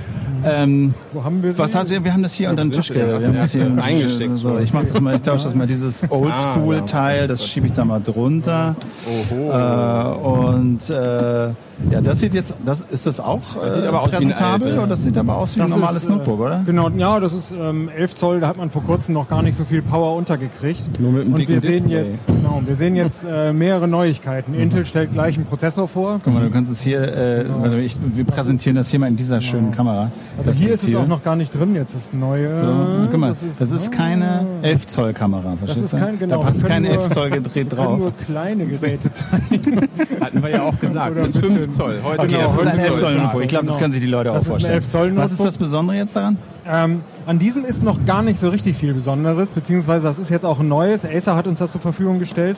Ähm, 0.45 0.93
Wo 1.12 1.21
haben 1.21 1.43
wir 1.43 1.57
was 1.57 1.75
hast 1.75 1.91
du, 1.91 2.01
wir 2.01 2.13
haben 2.13 2.23
das 2.23 2.33
hier 2.33 2.49
unter 2.49 2.63
den 2.63 2.71
Tisch 2.71 2.91
wir 2.91 3.19
haben 3.19 3.36
das 3.36 3.51
hier 3.51 3.69
eingesteckt 3.81 4.38
So, 4.38 4.57
ich 4.60 4.71
mach 4.71 4.86
das 4.86 5.01
mal, 5.01 5.15
ich 5.17 5.21
tausche 5.21 5.43
das 5.45 5.55
mal 5.55 5.67
dieses 5.67 6.10
Oldschool-Teil, 6.10 7.27
das 7.27 7.45
schiebe 7.45 7.67
ich 7.67 7.73
da 7.73 7.83
mal 7.83 7.99
drunter. 7.99 8.77
Oho. 9.05 9.51
Äh, 9.51 10.47
und 10.47 10.89
äh, 10.89 11.49
ja, 11.91 12.01
das 12.01 12.19
sieht 12.19 12.33
jetzt, 12.33 12.53
das 12.65 12.81
ist 12.81 13.05
das 13.05 13.19
auch 13.19 13.41
äh, 13.63 13.69
sieht 13.69 13.83
aber 13.83 14.01
aus 14.01 14.11
wie 14.11 14.15
ein 14.15 14.21
präsentabel 14.29 14.77
oder 14.77 14.87
das 14.87 15.03
sieht 15.03 15.17
aber 15.17 15.37
aus 15.37 15.55
wie 15.55 15.61
ein 15.61 15.67
Das 15.67 15.75
normales 15.75 16.03
ist, 16.03 16.09
äh, 16.09 16.11
Notebook, 16.11 16.39
oder? 16.39 16.61
Genau, 16.65 16.89
ja, 16.89 17.19
das 17.19 17.33
ist 17.33 17.51
ähm, 17.51 17.89
11 17.95 18.15
Zoll, 18.15 18.39
da 18.39 18.47
hat 18.47 18.57
man 18.57 18.69
vor 18.69 18.83
kurzem 18.83 19.13
noch 19.13 19.27
gar 19.29 19.41
nicht 19.43 19.57
so 19.57 19.63
viel 19.65 19.81
Power 19.81 20.15
untergekriegt. 20.15 20.99
Nur 20.99 21.11
mit 21.11 21.21
einem 21.23 21.31
Und 21.33 21.39
dicken 21.39 21.53
wir 21.53 21.61
sehen 21.61 21.87
Display. 21.87 22.03
jetzt, 22.05 22.25
genau, 22.27 22.61
wir 22.65 22.75
sehen 22.75 22.95
jetzt 22.95 23.23
äh, 23.29 23.53
mehrere 23.53 23.87
Neuigkeiten. 23.87 24.53
Intel 24.53 24.85
stellt 24.85 25.13
gleich 25.13 25.35
einen 25.35 25.45
Prozessor 25.45 25.87
vor. 25.87 26.19
Guck 26.23 26.33
mal, 26.33 26.43
du 26.43 26.49
kannst 26.49 26.71
es 26.71 26.81
hier, 26.81 27.01
äh, 27.01 27.45
warte, 27.61 27.79
ich, 27.79 27.97
wir 28.13 28.25
präsentieren 28.25 28.75
das 28.75 28.89
hier 28.89 28.99
mal 28.99 29.07
in 29.07 29.15
dieser 29.15 29.41
schönen 29.41 29.71
Kamera. 29.71 30.11
Also 30.37 30.51
hier 30.51 30.71
ist 30.73 30.87
es 30.87 30.95
auch 30.95 31.07
noch 31.07 31.23
gar 31.23 31.35
nicht 31.35 31.51
drin, 31.57 31.75
jetzt 31.75 31.93
ist 31.95 32.13
neu. 32.13 32.47
So, 32.47 33.07
guck 33.11 33.19
mal, 33.19 33.35
das 33.59 33.71
ist, 33.71 33.91
keine 33.91 34.45
11 34.63 34.87
Zoll 34.87 35.13
Kamera, 35.13 35.55
verstehst 35.57 35.85
ist 35.85 35.93
du? 35.93 35.97
kein- 35.97 36.19
genau, 36.19 36.41
da 36.41 36.47
passt 36.49 36.65
kein 36.65 36.83
nur- 36.83 36.91
11 36.93 37.09
Zoll 37.09 37.29
gedreht 37.29 37.75
drauf. 37.75 37.97
nur 37.99 38.11
kleine 38.25 38.65
Geräte 38.65 39.11
zeigen. 39.11 39.87
Hatten 40.21 40.41
wir 40.43 40.49
ja 40.49 40.63
auch 40.63 40.77
gesagt. 40.79 41.11
Oder 41.11 41.21
Bis 41.23 41.35
ein 41.35 41.41
5 41.41 41.66
Zoll. 41.69 41.99
Heute 42.03 42.19
Okay, 42.23 42.27
Genau, 42.36 42.41
das 42.43 42.51
ist 42.51 42.58
heute 42.60 42.69
ein 42.71 42.80
11 42.80 42.89
Zoll 42.89 42.99
Zoll. 42.99 43.15
Notebook. 43.15 43.41
Ich 43.43 43.47
glaube, 43.47 43.65
das 43.67 43.77
können 43.77 43.91
sich 43.93 44.01
die 44.01 44.08
Leute 44.08 44.30
Das 44.32 44.43
auch 44.43 44.47
vorstellen. 44.47 44.73
11 44.73 44.88
Zoll 44.88 45.15
Was 45.15 45.32
ist 45.32 45.43
das 45.43 45.58
Besondere 45.58 45.97
jetzt 45.97 46.15
daran? 46.15 46.38
Ähm, 46.69 47.01
an 47.25 47.39
diesem 47.39 47.65
ist 47.65 47.84
noch 47.84 48.06
gar 48.06 48.21
nicht 48.23 48.39
so 48.39 48.49
richtig 48.49 48.77
viel 48.77 48.93
Besonderes, 48.93 49.51
beziehungsweise 49.51 50.03
das 50.06 50.19
ist 50.19 50.30
jetzt 50.30 50.45
auch 50.45 50.60
ein 50.60 50.67
neues. 50.67 51.06
Acer 51.06 51.36
hat 51.36 51.47
uns 51.47 51.60
das 51.60 51.71
zur 51.71 51.82
Verfügung 51.82 52.19
gestellt. 52.19 52.58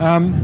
Ähm, 0.00 0.34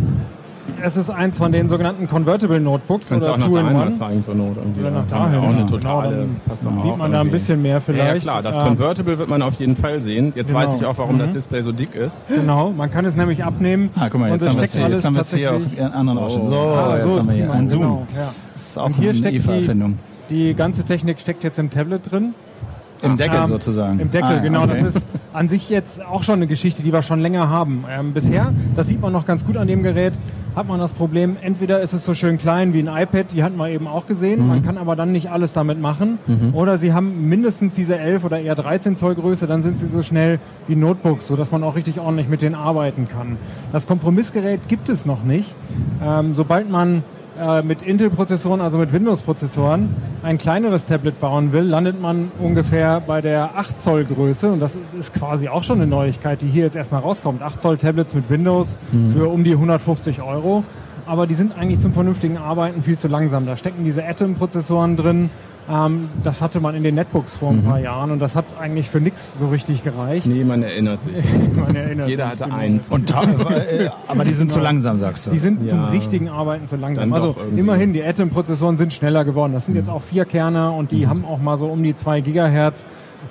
es 0.83 0.97
ist 0.97 1.11
eins 1.11 1.39
von 1.39 1.53
den 1.53 1.69
sogenannten 1.69 2.09
Convertible 2.09 2.61
Notebooks 2.61 3.09
Kannst 3.09 3.27
du 3.27 3.31
oder 3.31 3.35
auch 3.35 3.39
nach 3.49 3.53
da 3.53 3.59
einmal 3.61 3.73
Two-in-One. 3.75 3.93
zeigen 3.93 4.23
zur 4.23 4.35
Not. 4.35 4.57
Irgendwie. 4.57 4.81
Oder 4.81 4.91
nach 4.91 5.07
dahin, 5.07 5.39
Auch 5.41 5.49
eine 5.49 5.59
ja. 5.61 5.67
totale. 5.67 6.09
Genau, 6.11 6.21
dann 6.23 6.37
passt 6.47 6.65
doch 6.65 6.83
Sieht 6.83 6.97
man 6.99 7.13
da 7.13 7.21
ein 7.21 7.31
bisschen 7.31 7.63
mehr 7.63 7.73
Ja, 7.75 7.81
vielleicht. 7.81 8.15
ja, 8.15 8.19
klar, 8.33 8.43
das 8.43 8.57
Convertible 8.59 9.19
wird 9.19 9.29
man 9.29 9.43
auf 9.43 9.55
jeden 9.61 9.77
Fall 9.77 10.01
sehen. 10.01 10.33
Jetzt 10.37 10.49
Genau. 10.49 10.61
weiß 10.61 10.75
ich 10.77 10.85
auch, 10.87 10.99
warum 10.99 11.19
das 11.19 11.31
Mhm. 11.31 11.35
Display 11.35 11.63
so 11.63 11.73
dick 11.73 11.95
ist. 11.95 12.23
Genau, 12.29 12.71
man 12.71 12.91
kann 12.91 13.05
es 13.05 13.17
nämlich 13.17 13.45
abnehmen. 13.45 13.91
Ah, 13.97 14.09
guck 14.11 14.21
mal, 14.21 14.27
und 14.27 14.33
jetzt 14.33 14.43
es 14.43 14.49
haben 14.49 14.57
wir 14.57 14.63
es 14.65 14.71
steckt 14.71 14.73
hier, 14.79 14.85
alles 14.85 14.95
jetzt 14.97 15.05
haben 15.07 15.15
wir 15.15 15.21
es 15.23 15.35
hier 15.35 15.61
in 15.87 15.93
anderen 15.93 16.19
Ausschnitt. 16.19 16.45
So, 16.49 16.55
Ah, 16.55 16.95
jetzt 16.95 17.03
so 17.05 17.11
haben 17.11 17.19
ist 17.21 17.27
wir 17.29 17.35
hier 17.35 17.53
einen 17.53 17.69
Zoom. 17.69 17.81
genau, 17.83 18.07
ja. 18.17 18.33
Das 18.55 18.63
ist 18.63 18.79
auch 18.79 18.87
Und 18.87 18.95
hier 18.97 19.11
eine 19.11 19.19
steckt 19.19 19.35
die- 19.35 19.39
IFA-Erfindung. 19.39 19.99
Die 20.31 20.55
ganze 20.55 20.85
Technik 20.85 21.21
steckt 21.21 21.43
jetzt 21.45 21.59
im 21.59 21.71
Tablet 21.71 22.11
drin. 22.13 22.35
Im 23.03 23.17
Deckel 23.17 23.41
Ähm, 23.41 23.47
sozusagen. 23.47 23.99
Im 24.01 24.11
Deckel, 24.11 24.37
Ah, 24.37 24.39
genau. 24.39 24.65
okay. 24.65 24.83
Das 24.83 24.97
ist 24.97 25.07
an 25.33 25.49
sich 25.49 25.71
jetzt 25.71 26.05
auch 26.05 26.23
schon 26.23 26.35
eine 26.37 26.47
Geschichte, 26.47 26.83
die 26.83 26.93
wir 26.93 27.03
schon 27.03 27.21
länger 27.21 27.49
haben. 27.49 27.85
Ähm, 27.91 28.13
bisher, 28.13 28.53
das 28.77 28.89
sieht 28.89 29.01
man 29.01 29.13
noch 29.13 29.25
ganz 29.27 29.47
gut 29.47 29.57
an 29.57 29.67
dem 29.69 29.83
Gerät, 29.83 30.13
hat 30.57 30.67
man 30.69 30.81
das 30.81 30.93
Problem, 30.93 31.37
entweder 31.41 31.81
ist 31.81 31.93
es 31.93 32.05
so 32.05 32.13
schön 32.15 32.37
klein 32.37 32.75
wie 32.75 32.81
ein 32.81 32.89
iPad, 32.89 33.27
die 33.33 33.43
hatten 33.45 33.57
wir 33.57 33.69
eben 33.69 33.87
auch 33.87 34.07
gesehen, 34.07 34.43
Mhm. 34.43 34.49
man 34.49 34.63
kann 34.63 34.77
aber 34.79 34.97
dann 34.97 35.13
nicht 35.13 35.31
alles 35.31 35.53
damit 35.53 35.81
machen. 35.81 36.19
Oder 36.53 36.77
sie 36.79 36.93
haben 36.93 37.29
mindestens 37.29 37.75
diese 37.75 37.97
11 37.99 38.25
oder 38.25 38.41
eher 38.41 38.55
13 38.57 38.97
Zoll 38.97 39.15
Größe, 39.15 39.47
dann 39.47 39.63
sind 39.63 39.79
sie 39.79 39.87
so 39.87 40.03
schnell 40.03 40.39
wie 40.67 40.75
Notebooks, 40.77 41.27
sodass 41.29 41.53
man 41.53 41.63
auch 41.63 41.77
richtig 41.77 42.01
ordentlich 42.01 42.29
mit 42.29 42.43
denen 42.43 42.55
arbeiten 42.57 43.09
kann. 43.09 43.37
Das 43.73 43.87
Kompromissgerät 43.87 44.69
gibt 44.69 44.89
es 44.89 45.07
noch 45.07 45.23
nicht. 45.23 45.55
Ähm, 46.05 46.35
sobald 46.35 46.69
man 46.71 47.03
äh, 47.41 47.63
mit 47.63 47.83
Intel-Prozessoren, 47.83 48.61
also 48.61 48.77
mit 48.77 48.93
Windows-Prozessoren, 48.93 49.95
ein 50.23 50.37
kleineres 50.37 50.85
Tablet 50.85 51.21
bauen 51.21 51.53
will, 51.53 51.63
landet 51.65 52.01
man 52.01 52.31
ungefähr 52.39 53.01
bei 53.01 53.23
der 53.23 53.57
8 53.57 53.81
Zoll 53.81 54.05
Größe. 54.05 54.53
Und 54.53 54.61
das 54.61 54.77
ist 54.99 55.15
quasi 55.15 55.49
auch 55.49 55.65
schon 55.65 55.81
eine 55.81 55.87
Neuigkeit, 55.87 56.43
die 56.43 56.49
hier 56.49 56.65
jetzt 56.65 56.77
erstmal 56.77 57.01
rauskommt. 57.01 57.43
8 57.43 57.63
Zoll 57.63 57.79
Tablets 57.79 58.15
mit 58.15 58.29
Windows 58.29 58.77
für 59.13 59.29
um 59.29 59.43
die 59.43 59.53
150 59.53 60.21
Euro. 60.21 60.65
Aber 61.07 61.27
die 61.27 61.35
sind 61.35 61.57
eigentlich 61.59 61.81
zum 61.81 61.93
vernünftigen 61.93 62.37
Arbeiten 62.37 62.83
viel 62.83 62.99
zu 62.99 63.09
langsam. 63.09 63.47
Da 63.47 63.57
stecken 63.57 63.85
diese 63.85 64.07
Atom-Prozessoren 64.07 64.97
drin. 64.97 65.31
Ähm, 65.71 66.09
das 66.25 66.43
hatte 66.43 66.59
man 66.61 66.75
in 66.75 66.83
den 66.83 66.97
Netbooks 66.97 67.37
vor 67.37 67.51
ein 67.51 67.63
paar 67.63 67.79
Jahren 67.79 68.11
und 68.11 68.19
das 68.19 68.35
hat 68.35 68.45
eigentlich 68.59 68.91
für 68.91 69.01
nichts 69.01 69.39
so 69.39 69.49
richtig 69.49 69.85
gereicht. 69.85 70.27
Nee, 70.27 70.43
man 70.43 70.63
erinnert 70.63 71.03
sich. 71.03 71.13
Man 71.57 71.77
erinnert 71.77 72.09
Jeder 72.09 72.25
sich, 72.25 72.33
hatte 72.33 72.45
genau. 72.45 72.57
eins. 72.57 72.91
Und 72.91 73.09
ta- 73.09 73.23
äh, 73.51 73.89
aber 74.09 74.25
die 74.25 74.33
sind 74.33 74.51
zu 74.51 74.59
langsam, 74.61 74.99
sagst 74.99 75.27
du. 75.27 75.31
Die 75.31 75.39
sind 75.39 75.69
zum 75.69 75.81
Ja. 75.81 75.87
richtigen 75.89 76.29
Arbeiten 76.29 76.67
zu 76.67 76.77
langsam. 76.77 77.11
Dann 77.11 77.15
Also 77.23 77.37
immerhin, 77.57 77.93
die 77.93 78.03
Atom-Prozessoren 78.03 78.77
sind 78.77 78.93
schneller 78.93 79.25
geworden. 79.25 79.53
Das 79.53 79.67
sind 79.67 79.77
jetzt 79.77 79.89
auch 79.89 80.03
vier 80.03 80.25
Kerner 80.25 80.75
und 80.75 80.91
die 80.93 81.07
haben 81.07 81.25
auch 81.25 81.39
mal 81.41 81.57
so 81.57 81.67
um 81.67 81.83
die 81.83 81.95
zwei 81.95 82.21
Gigahertz. 82.21 82.85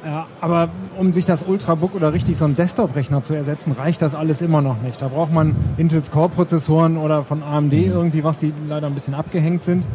Ja, 0.06 0.28
aber 0.40 0.70
um 0.98 1.12
sich 1.12 1.26
das 1.26 1.44
Ultrabook 1.44 1.96
oder 1.96 2.14
richtig 2.14 2.38
so 2.38 2.46
einen 2.46 2.56
Desktop-Rechner 2.56 3.22
zu 3.24 3.34
ersetzen, 3.34 3.74
reicht 3.78 4.02
das 4.02 4.16
alles 4.16 4.42
immer 4.42 4.62
noch 4.62 4.82
nicht. 4.82 5.02
Da 5.02 5.08
braucht 5.10 5.34
man 5.34 5.56
Intels 5.78 6.12
Core-Prozessoren 6.12 6.96
oder 6.98 7.24
von 7.24 7.42
AMD 7.44 7.74
irgendwie 7.74 8.24
was, 8.24 8.38
die 8.40 8.54
leider 8.70 8.88
ein 8.88 8.94
bisschen 8.94 9.16
abgehängt 9.16 9.64
sind. 9.64 9.86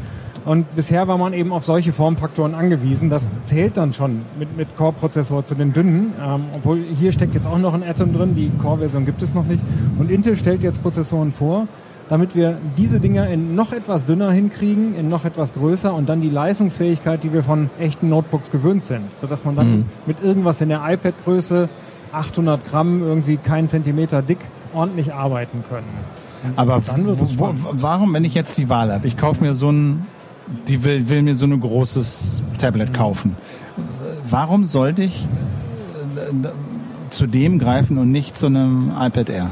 Und 0.44 0.76
bisher 0.76 1.08
war 1.08 1.16
man 1.16 1.32
eben 1.32 1.52
auf 1.52 1.64
solche 1.64 1.92
Formfaktoren 1.92 2.54
angewiesen. 2.54 3.08
Das 3.08 3.28
zählt 3.46 3.76
dann 3.76 3.94
schon 3.94 4.22
mit, 4.38 4.56
mit 4.56 4.76
Core-Prozessor 4.76 5.44
zu 5.44 5.54
den 5.54 5.72
dünnen. 5.72 6.12
Ähm, 6.22 6.44
obwohl 6.54 6.82
hier 6.94 7.12
steckt 7.12 7.34
jetzt 7.34 7.46
auch 7.46 7.58
noch 7.58 7.72
ein 7.72 7.82
Atom 7.82 8.12
drin. 8.12 8.34
Die 8.34 8.50
Core-Version 8.60 9.06
gibt 9.06 9.22
es 9.22 9.32
noch 9.32 9.46
nicht. 9.46 9.60
Und 9.98 10.10
Intel 10.10 10.36
stellt 10.36 10.62
jetzt 10.62 10.82
Prozessoren 10.82 11.32
vor, 11.32 11.66
damit 12.10 12.36
wir 12.36 12.58
diese 12.76 13.00
Dinger 13.00 13.28
in 13.28 13.54
noch 13.54 13.72
etwas 13.72 14.04
dünner 14.04 14.32
hinkriegen, 14.32 14.94
in 14.96 15.08
noch 15.08 15.24
etwas 15.24 15.54
größer 15.54 15.94
und 15.94 16.10
dann 16.10 16.20
die 16.20 16.28
Leistungsfähigkeit, 16.28 17.24
die 17.24 17.32
wir 17.32 17.42
von 17.42 17.70
echten 17.80 18.10
Notebooks 18.10 18.50
gewöhnt 18.50 18.84
sind. 18.84 19.16
Sodass 19.16 19.46
man 19.46 19.56
dann 19.56 19.86
mit 20.04 20.22
irgendwas 20.22 20.60
in 20.60 20.68
der 20.68 20.82
iPad-Größe, 20.86 21.70
800 22.12 22.68
Gramm, 22.68 23.02
irgendwie 23.02 23.38
keinen 23.38 23.68
Zentimeter 23.68 24.20
dick, 24.20 24.38
ordentlich 24.74 25.14
arbeiten 25.14 25.64
können. 25.68 25.86
Aber 26.56 26.82
Dann 26.86 27.06
wird 27.06 27.20
es 27.20 27.38
warum, 27.38 28.12
wenn 28.12 28.24
ich 28.24 28.34
jetzt 28.34 28.58
die 28.58 28.68
Wahl 28.68 28.92
habe, 28.92 29.06
ich 29.06 29.16
kaufe 29.16 29.42
mir 29.42 29.54
so 29.54 29.70
ein, 29.70 30.06
die 30.68 30.82
will, 30.84 31.08
will 31.08 31.22
mir 31.22 31.34
so 31.34 31.46
ein 31.46 31.58
großes 31.58 32.42
Tablet 32.58 32.92
kaufen. 32.94 33.36
Warum 34.28 34.64
sollte 34.64 35.02
ich 35.02 35.26
äh, 36.16 36.48
zu 37.10 37.26
dem 37.26 37.58
greifen 37.58 37.98
und 37.98 38.10
nicht 38.10 38.36
zu 38.36 38.46
einem 38.46 38.92
iPad 38.98 39.30
Air? 39.30 39.50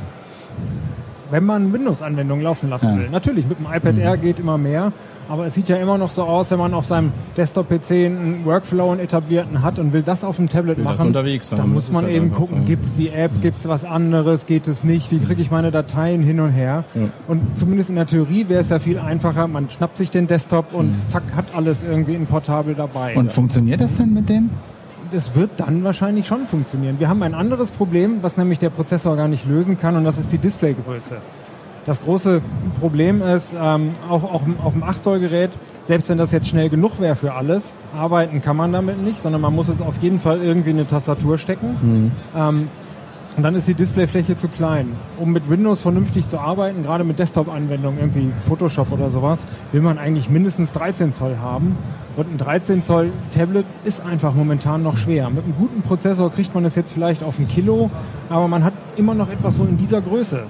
wenn 1.31 1.44
man 1.46 1.72
Windows-Anwendungen 1.72 2.44
laufen 2.44 2.68
lassen 2.68 2.88
Ja. 2.90 2.96
will. 2.98 3.09
Natürlich, 3.11 3.46
mit 3.46 3.59
dem 3.59 3.64
iPad 3.64 3.96
Air 3.96 4.18
geht 4.18 4.38
immer 4.38 4.59
mehr. 4.59 4.92
Aber 5.28 5.46
es 5.46 5.54
sieht 5.54 5.68
ja 5.68 5.76
immer 5.76 5.98
noch 5.98 6.11
so 6.11 6.22
aus, 6.24 6.50
wenn 6.50 6.58
man 6.58 6.74
auf 6.74 6.85
seinem 6.85 7.12
Desktop-PC 7.37 7.90
einen 7.90 8.44
Workflow 8.44 8.90
einen 8.90 9.00
etablierten 9.00 9.62
hat 9.62 9.78
und 9.78 9.92
will 9.92 10.02
das 10.02 10.24
auf 10.24 10.37
dem 10.37 10.48
Tablet 10.48 10.78
Will 10.78 10.85
machen, 10.85 11.08
unterwegs 11.08 11.50
dann 11.50 11.72
muss 11.72 11.90
man 11.92 12.04
halt 12.04 12.14
eben 12.14 12.32
gucken, 12.32 12.61
so. 12.61 12.66
gibt 12.66 12.87
es 12.87 12.94
die 12.94 13.11
App, 13.11 13.30
gibt 13.40 13.58
es 13.58 13.68
was 13.68 13.85
anderes, 13.85 14.46
geht 14.46 14.68
es 14.68 14.85
nicht, 14.85 15.11
wie 15.11 15.18
kriege 15.20 15.40
ich 15.40 15.50
meine 15.50 15.70
Dateien 15.70 16.22
hin 16.22 16.40
und 16.40 16.50
her. 16.50 16.85
Und 17.28 17.58
zumindest 17.58 17.90
in 17.90 17.96
der 17.96 18.06
Theorie 18.06 18.48
wäre 18.48 18.61
es 18.61 18.70
ja 18.70 18.78
viel 18.78 18.98
einfacher, 18.98 19.48
man 19.48 19.70
schnappt 19.70 19.96
sich 19.96 20.11
den 20.11 20.26
Desktop 20.26 20.72
und 20.72 20.94
zack, 21.06 21.22
hat 21.35 21.46
alles 21.54 21.82
irgendwie 21.82 22.14
in 22.14 22.26
Portabel 22.26 22.74
dabei. 22.74 23.16
Und 23.16 23.33
funktioniert 23.33 23.81
das 23.81 23.96
denn 23.96 24.12
mit 24.12 24.29
dem? 24.29 24.50
das 25.12 25.35
wird 25.35 25.50
dann 25.58 25.85
wahrscheinlich 25.85 26.27
schon 26.27 26.46
funktionieren. 26.46 26.98
Wir 26.98 27.08
haben 27.08 27.23
ein 27.23 27.35
anderes 27.35 27.70
Problem, 27.70 28.23
was 28.23 28.37
nämlich 28.37 28.58
der 28.58 28.70
Prozessor 28.70 29.16
gar 29.16 29.29
nicht 29.29 29.46
lösen 29.46 29.79
kann, 29.79 29.96
und 29.96 30.04
das 30.04 30.18
ist 30.18 30.33
die 30.33 30.38
Displaygröße. 30.38 31.18
Das 31.85 32.02
große 32.02 32.40
Problem 32.80 33.22
ist, 33.22 33.54
ähm, 33.60 33.94
auch, 34.08 34.22
auch 34.22 34.42
auf 34.62 34.72
dem 34.72 34.85
8-Zoll-Gerät, 34.85 35.50
selbst 35.83 36.08
wenn 36.08 36.18
das 36.18 36.30
jetzt 36.30 36.46
schnell 36.46 36.68
genug 36.68 37.00
wäre 37.00 37.16
für 37.16 37.35
alles, 37.35 37.74
arbeiten 37.96 38.40
kann 38.40 38.56
man 38.56 38.72
damit 38.72 39.02
nicht, 39.02 39.20
sondern 39.20 39.40
man 39.40 39.54
muss 39.54 39.68
es 39.68 39.83
auf 39.83 39.96
jeden 40.00 40.20
Fall 40.20 40.40
irgendwie 40.40 40.70
in 40.70 40.76
eine 40.76 40.87
Tastatur 40.87 41.38
stecken. 41.38 42.12
Ähm, 42.37 42.68
und 43.37 43.42
dann 43.42 43.54
ist 43.54 43.66
die 43.66 43.74
Displayfläche 43.74 44.37
zu 44.37 44.48
klein. 44.48 44.92
Um 45.18 45.33
mit 45.33 45.48
Windows 45.48 45.80
vernünftig 45.80 46.28
zu 46.28 46.38
arbeiten, 46.38 46.83
gerade 46.83 47.02
mit 47.02 47.18
Desktop-Anwendungen, 47.18 47.98
irgendwie 47.98 48.30
Photoshop 48.44 48.92
oder 48.92 49.08
sowas, 49.08 49.40
will 49.72 49.80
man 49.80 49.96
eigentlich 49.96 50.28
mindestens 50.28 50.72
13 50.72 51.14
Zoll 51.14 51.38
haben. 51.40 51.76
Und 52.14 52.30
ein 52.30 52.37
13 52.37 52.83
Zoll 52.83 53.10
Tablet 53.35 53.64
ist 53.85 54.04
einfach 54.04 54.35
momentan 54.35 54.83
noch 54.83 54.98
schwer. 54.98 55.30
Mit 55.30 55.44
einem 55.44 55.54
guten 55.58 55.80
Prozessor 55.80 56.30
kriegt 56.30 56.54
man 56.54 56.66
es 56.66 56.76
jetzt 56.76 56.92
vielleicht 56.92 57.24
auf 57.24 57.38
ein 57.38 57.48
Kilo, 57.48 57.90
aber 58.28 58.48
man 58.48 58.64
hat 58.64 58.74
immer 58.96 59.14
noch 59.14 59.30
etwas 59.30 59.56
so 59.56 59.64
in 59.64 59.78
dieser 59.78 60.02
Größe 60.02 60.42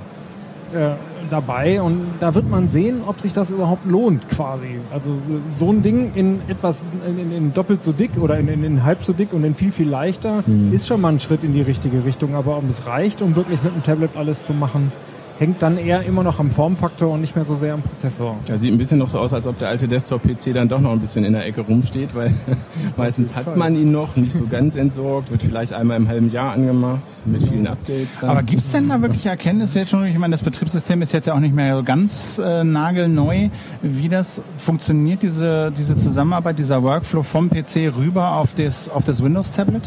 äh, 0.74 0.94
dabei 1.30 1.80
und 1.80 2.00
da 2.20 2.34
wird 2.34 2.48
man 2.48 2.68
sehen, 2.68 3.02
ob 3.06 3.20
sich 3.20 3.32
das 3.32 3.50
überhaupt 3.50 3.86
lohnt 3.86 4.28
quasi. 4.28 4.80
Also 4.92 5.10
so 5.56 5.70
ein 5.70 5.82
Ding 5.82 6.12
in 6.14 6.40
etwas 6.48 6.82
in, 7.06 7.32
in, 7.32 7.54
doppelt 7.54 7.82
so 7.82 7.92
dick 7.92 8.10
oder 8.20 8.38
in, 8.38 8.48
in, 8.48 8.64
in 8.64 8.84
halb 8.84 9.04
so 9.04 9.12
dick 9.12 9.32
und 9.32 9.44
in 9.44 9.54
viel 9.54 9.72
viel 9.72 9.88
leichter 9.88 10.44
ist 10.72 10.86
schon 10.86 11.00
mal 11.00 11.10
ein 11.10 11.20
Schritt 11.20 11.44
in 11.44 11.52
die 11.52 11.62
richtige 11.62 12.04
Richtung. 12.04 12.34
Aber 12.34 12.56
ob 12.56 12.68
es 12.68 12.86
reicht, 12.86 13.22
um 13.22 13.36
wirklich 13.36 13.62
mit 13.62 13.74
dem 13.74 13.82
Tablet 13.82 14.10
alles 14.16 14.44
zu 14.44 14.52
machen, 14.52 14.92
hängt 15.38 15.62
dann 15.62 15.78
eher 15.78 16.02
immer 16.02 16.22
noch 16.22 16.38
am 16.38 16.50
Formfaktor 16.50 17.12
und 17.12 17.20
nicht 17.20 17.34
mehr 17.34 17.44
so 17.44 17.54
sehr 17.54 17.74
am 17.74 17.82
Prozessor. 17.82 18.36
Ja, 18.46 18.56
sieht 18.56 18.72
ein 18.72 18.78
bisschen 18.78 18.98
noch 18.98 19.08
so 19.08 19.18
aus, 19.18 19.32
als 19.32 19.46
ob 19.46 19.58
der 19.58 19.68
alte 19.68 19.88
Desktop-PC 19.88 20.52
dann 20.54 20.68
doch 20.68 20.80
noch 20.80 20.92
ein 20.92 21.00
bisschen 21.00 21.24
in 21.24 21.32
der 21.32 21.46
Ecke 21.46 21.62
rumsteht, 21.62 22.14
weil 22.14 22.32
meistens 22.96 23.34
hat 23.34 23.56
man 23.56 23.74
ihn 23.74 23.90
noch 23.92 24.16
nicht 24.16 24.32
so 24.32 24.46
ganz 24.46 24.76
entsorgt, 24.76 25.30
wird 25.30 25.42
vielleicht 25.42 25.72
einmal 25.72 25.96
im 25.96 26.08
halben 26.08 26.30
Jahr 26.30 26.52
angemacht, 26.52 27.02
mit 27.24 27.42
vielen 27.42 27.66
Updates. 27.66 28.08
Dann. 28.20 28.30
Aber 28.30 28.42
gibt 28.42 28.62
es 28.62 28.72
denn 28.72 28.88
da 28.88 29.00
wirklich 29.02 29.26
Erkenntnisse 29.26 29.80
jetzt 29.80 29.90
schon? 29.90 30.04
Ich 30.06 30.18
meine, 30.18 30.32
das 30.32 30.42
Betriebssystem 30.42 31.02
ist 31.02 31.12
jetzt 31.12 31.26
ja 31.26 31.34
auch 31.34 31.40
nicht 31.40 31.54
mehr 31.54 31.76
so 31.76 31.82
ganz 31.82 32.38
äh, 32.38 32.64
nagelneu. 32.64 33.48
Wie 33.82 34.08
das 34.08 34.42
funktioniert, 34.58 35.22
diese, 35.22 35.72
diese 35.76 35.96
Zusammenarbeit, 35.96 36.58
dieser 36.58 36.82
Workflow 36.82 37.22
vom 37.22 37.50
PC 37.50 37.92
rüber 37.96 38.36
auf 38.36 38.54
das, 38.54 38.88
auf 38.88 39.04
das 39.04 39.22
Windows-Tablet? 39.22 39.82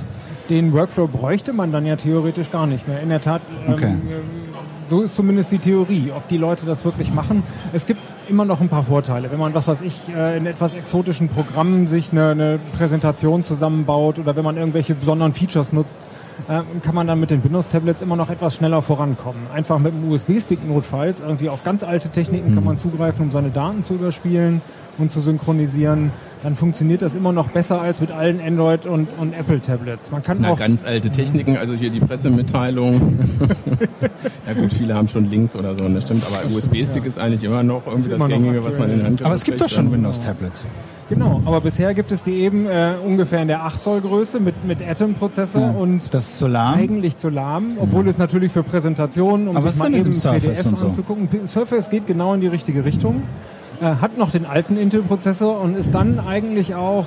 Den 0.49 0.73
Workflow 0.73 1.07
bräuchte 1.07 1.53
man 1.53 1.71
dann 1.71 1.85
ja 1.85 1.95
theoretisch 1.95 2.51
gar 2.51 2.67
nicht 2.67 2.87
mehr. 2.87 3.01
In 3.01 3.09
der 3.09 3.21
Tat, 3.21 3.41
Okay. 3.67 3.95
So 4.89 5.01
ist 5.01 5.15
zumindest 5.15 5.51
die 5.51 5.57
Theorie. 5.57 6.11
Ob 6.15 6.27
die 6.27 6.37
Leute 6.37 6.65
das 6.65 6.85
wirklich 6.85 7.13
machen, 7.13 7.43
es 7.73 7.85
gibt 7.85 8.01
immer 8.29 8.45
noch 8.45 8.61
ein 8.61 8.69
paar 8.69 8.83
Vorteile. 8.83 9.31
Wenn 9.31 9.39
man, 9.39 9.53
was 9.53 9.67
weiß 9.67 9.81
ich, 9.81 10.09
äh, 10.15 10.37
in 10.37 10.45
etwas 10.45 10.75
exotischen 10.75 11.29
Programmen 11.29 11.87
sich 11.87 12.11
eine, 12.11 12.29
eine 12.29 12.59
Präsentation 12.77 13.43
zusammenbaut 13.43 14.19
oder 14.19 14.35
wenn 14.35 14.43
man 14.43 14.57
irgendwelche 14.57 14.95
besonderen 14.95 15.33
Features 15.33 15.73
nutzt, 15.73 15.99
äh, 16.47 16.61
kann 16.83 16.95
man 16.95 17.07
dann 17.07 17.19
mit 17.19 17.31
den 17.31 17.43
Windows-Tablets 17.43 18.01
immer 18.01 18.15
noch 18.15 18.29
etwas 18.29 18.55
schneller 18.55 18.81
vorankommen. 18.81 19.41
Einfach 19.53 19.79
mit 19.79 19.93
dem 19.93 20.11
USB-Stick 20.11 20.67
notfalls, 20.67 21.19
irgendwie 21.19 21.49
auf 21.49 21.63
ganz 21.63 21.83
alte 21.83 22.09
Techniken 22.09 22.53
kann 22.55 22.63
man 22.63 22.77
zugreifen, 22.77 23.25
um 23.25 23.31
seine 23.31 23.49
Daten 23.49 23.83
zu 23.83 23.95
überspielen 23.95 24.61
und 24.97 25.11
zu 25.11 25.19
synchronisieren. 25.21 26.11
Dann 26.43 26.55
funktioniert 26.55 27.01
das 27.01 27.15
immer 27.15 27.31
noch 27.31 27.47
besser 27.49 27.81
als 27.81 28.01
mit 28.01 28.11
allen 28.11 28.39
Android- 28.39 28.85
und, 28.85 29.07
und 29.17 29.37
Apple-Tablets. 29.37 30.11
Man 30.11 30.21
kann 30.23 30.37
Na, 30.41 30.51
auch 30.51 30.59
ganz 30.59 30.85
alte 30.85 31.09
Techniken, 31.09 31.57
also 31.57 31.73
hier 31.73 31.89
die 31.89 31.99
Pressemitteilung. 31.99 33.17
ja 34.47 34.53
gut, 34.53 34.71
viele 34.73 34.93
haben 34.95 35.07
schon 35.07 35.25
Links 35.29 35.55
oder 35.55 35.73
so, 35.75 35.87
das 35.89 36.03
stimmt, 36.03 36.23
aber 36.25 36.53
USB-Stick 36.55 37.05
ist 37.05 37.17
eigentlich 37.19 37.43
immer 37.43 37.63
noch 37.63 37.87
irgendwie 37.87 38.09
das 38.09 38.19
noch 38.19 38.27
Gängige, 38.27 38.63
was 38.63 38.77
man 38.77 38.91
in 38.91 38.97
der 38.99 39.07
Hand 39.07 39.21
Aber 39.23 39.33
es 39.33 39.43
gibt 39.43 39.59
doch 39.61 39.69
schon 39.69 39.91
Windows-Tablets. 39.91 40.65
Genau, 41.09 41.41
aber 41.45 41.61
bisher 41.61 41.93
gibt 41.93 42.11
es 42.11 42.23
die 42.23 42.33
eben 42.33 42.65
äh, 42.67 42.93
ungefähr 43.03 43.41
in 43.41 43.47
der 43.47 43.63
8 43.63 43.81
Zoll 43.83 44.01
Größe 44.01 44.39
mit, 44.39 44.65
mit 44.65 44.81
Atom-Prozessor 44.87 45.75
und 45.77 46.11
Das 46.13 46.25
ist 46.25 46.39
so 46.39 46.47
lahm. 46.47 46.75
eigentlich 46.75 47.17
zu 47.17 47.29
lahm, 47.29 47.77
obwohl 47.79 48.07
es 48.07 48.17
natürlich 48.17 48.51
für 48.51 48.63
Präsentationen, 48.63 49.47
um 49.47 49.57
Aber 49.57 49.71
sich 49.71 49.79
mal 49.79 49.93
eben 49.93 50.11
PDF 50.11 50.65
und 50.65 50.79
so? 50.79 50.87
anzugucken. 50.87 51.27
P- 51.27 51.45
Surface 51.45 51.89
geht 51.91 52.07
genau 52.07 52.33
in 52.33 52.41
die 52.41 52.47
richtige 52.47 52.85
Richtung, 52.85 53.17
äh, 53.17 53.21
hat 53.81 54.17
noch 54.17 54.31
den 54.31 54.45
alten 54.45 54.77
Intel-Prozessor 54.77 55.59
und 55.59 55.75
ist 55.75 55.93
dann 55.93 56.19
eigentlich 56.19 56.75
auch 56.75 57.05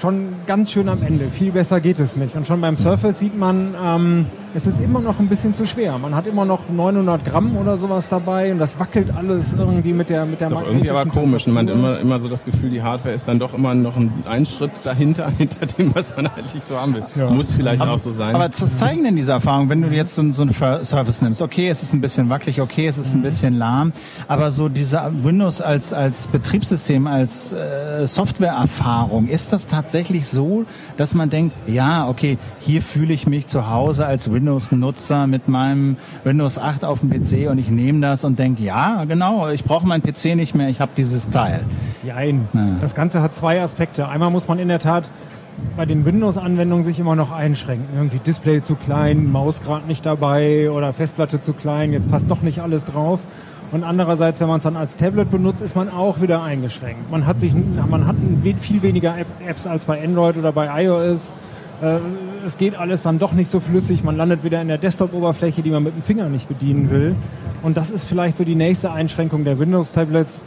schon 0.00 0.28
ganz 0.46 0.70
schön 0.72 0.88
am 0.88 1.02
Ende. 1.02 1.26
Viel 1.26 1.52
besser 1.52 1.80
geht 1.80 2.00
es 2.00 2.16
nicht. 2.16 2.34
Und 2.34 2.46
schon 2.46 2.60
beim 2.60 2.78
Surface 2.78 3.18
sieht 3.18 3.38
man, 3.38 3.74
ähm, 3.82 4.26
es 4.54 4.66
ist 4.66 4.80
immer 4.80 5.00
noch 5.00 5.18
ein 5.20 5.28
bisschen 5.28 5.54
zu 5.54 5.66
schwer. 5.66 5.96
Man 5.98 6.14
hat 6.14 6.26
immer 6.26 6.44
noch 6.44 6.68
900 6.68 7.24
Gramm 7.24 7.56
oder 7.56 7.76
sowas 7.76 8.08
dabei 8.08 8.50
und 8.52 8.58
das 8.58 8.78
wackelt 8.80 9.14
alles 9.16 9.52
irgendwie 9.52 9.92
mit 9.92 10.10
der 10.10 10.24
mit 10.26 10.40
der 10.40 10.48
Ist 10.48 10.54
auch 10.54 10.66
irgendwie 10.66 10.90
aber 10.90 11.06
komisch. 11.06 11.46
ne? 11.46 11.52
Man 11.52 11.68
hat 11.68 11.74
immer, 11.74 11.98
immer 12.00 12.18
so 12.18 12.28
das 12.28 12.44
Gefühl, 12.44 12.70
die 12.70 12.82
Hardware 12.82 13.14
ist 13.14 13.28
dann 13.28 13.38
doch 13.38 13.54
immer 13.54 13.74
noch 13.74 13.96
ein, 13.96 14.12
ein 14.26 14.46
Schritt 14.46 14.72
dahinter, 14.84 15.30
hinter 15.38 15.66
dem, 15.66 15.94
was 15.94 16.16
man 16.16 16.26
eigentlich 16.26 16.64
so 16.64 16.76
haben 16.76 16.94
will. 16.94 17.04
Muss 17.30 17.52
vielleicht 17.52 17.82
auch 17.82 17.98
so 17.98 18.10
sein. 18.10 18.34
Aber 18.34 18.48
was 18.50 18.76
zeigen 18.76 19.04
denn 19.04 19.16
diese 19.16 19.32
Erfahrungen, 19.32 19.68
wenn 19.68 19.82
du 19.82 19.88
jetzt 19.88 20.14
so, 20.14 20.30
so 20.32 20.42
einen 20.42 20.52
Surface 20.52 21.22
nimmst? 21.22 21.42
Okay, 21.42 21.68
es 21.68 21.82
ist 21.82 21.92
ein 21.92 22.00
bisschen 22.00 22.28
wackelig, 22.28 22.60
okay, 22.60 22.86
es 22.86 22.98
ist 22.98 23.14
ein 23.14 23.22
bisschen 23.22 23.56
lahm, 23.56 23.92
aber 24.28 24.50
so 24.50 24.68
dieser 24.68 25.12
Windows 25.22 25.60
als, 25.60 25.92
als 25.92 26.26
Betriebssystem, 26.26 27.06
als 27.06 27.52
äh, 27.52 28.06
Softwareerfahrung, 28.06 29.28
ist 29.28 29.52
das 29.52 29.66
tatsächlich 29.66 30.26
so, 30.28 30.64
dass 30.96 31.14
man 31.14 31.30
denkt, 31.30 31.54
ja, 31.66 32.08
okay, 32.08 32.38
hier 32.58 32.82
fühle 32.82 33.12
ich 33.12 33.26
mich 33.26 33.46
zu 33.46 33.70
Hause 33.70 34.06
als 34.06 34.30
Windows-Nutzer 34.40 35.26
mit 35.26 35.48
meinem 35.48 35.96
Windows 36.24 36.58
8 36.58 36.84
auf 36.84 37.00
dem 37.00 37.10
PC 37.10 37.50
und 37.50 37.58
ich 37.58 37.68
nehme 37.68 38.00
das 38.00 38.24
und 38.24 38.38
denke, 38.38 38.62
ja, 38.62 39.04
genau, 39.04 39.48
ich 39.50 39.64
brauche 39.64 39.86
meinen 39.86 40.02
PC 40.02 40.36
nicht 40.36 40.54
mehr, 40.54 40.68
ich 40.68 40.80
habe 40.80 40.92
dieses 40.96 41.28
Teil. 41.30 41.60
Jein. 42.02 42.48
Das 42.80 42.94
Ganze 42.94 43.20
hat 43.20 43.34
zwei 43.34 43.60
Aspekte. 43.60 44.08
Einmal 44.08 44.30
muss 44.30 44.48
man 44.48 44.58
in 44.58 44.68
der 44.68 44.78
Tat 44.78 45.04
bei 45.76 45.84
den 45.84 46.06
Windows-Anwendungen 46.06 46.84
sich 46.84 46.98
immer 46.98 47.16
noch 47.16 47.32
einschränken. 47.32 47.86
Irgendwie 47.94 48.18
Display 48.18 48.62
zu 48.62 48.76
klein, 48.76 49.30
Maus 49.30 49.62
gerade 49.62 49.86
nicht 49.86 50.06
dabei 50.06 50.70
oder 50.70 50.94
Festplatte 50.94 51.42
zu 51.42 51.52
klein, 51.52 51.92
jetzt 51.92 52.10
passt 52.10 52.30
doch 52.30 52.40
nicht 52.40 52.60
alles 52.60 52.86
drauf. 52.86 53.20
Und 53.72 53.84
andererseits, 53.84 54.40
wenn 54.40 54.48
man 54.48 54.56
es 54.56 54.64
dann 54.64 54.76
als 54.76 54.96
Tablet 54.96 55.30
benutzt, 55.30 55.60
ist 55.60 55.76
man 55.76 55.90
auch 55.90 56.20
wieder 56.20 56.42
eingeschränkt. 56.42 57.10
Man 57.10 57.26
hat 57.26 57.38
sich, 57.38 57.52
man 57.54 58.06
hat 58.06 58.16
viel 58.60 58.82
weniger 58.82 59.16
App 59.16 59.28
Apps 59.46 59.66
als 59.66 59.84
bei 59.84 60.02
Android 60.02 60.36
oder 60.38 60.50
bei 60.50 60.84
iOS. 60.84 61.34
Äh, 61.82 61.98
Es 62.44 62.56
geht 62.56 62.74
alles 62.74 63.02
dann 63.02 63.18
doch 63.18 63.32
nicht 63.32 63.50
so 63.50 63.60
flüssig. 63.60 64.02
Man 64.02 64.16
landet 64.16 64.44
wieder 64.44 64.62
in 64.62 64.68
der 64.68 64.78
Desktop-Oberfläche, 64.78 65.60
die 65.60 65.70
man 65.70 65.82
mit 65.82 65.94
dem 65.94 66.02
Finger 66.02 66.28
nicht 66.30 66.48
bedienen 66.48 66.90
will. 66.90 67.14
Und 67.62 67.76
das 67.76 67.90
ist 67.90 68.06
vielleicht 68.06 68.38
so 68.38 68.44
die 68.44 68.54
nächste 68.54 68.92
Einschränkung 68.92 69.44
der 69.44 69.58
Windows-Tablets. 69.58 70.42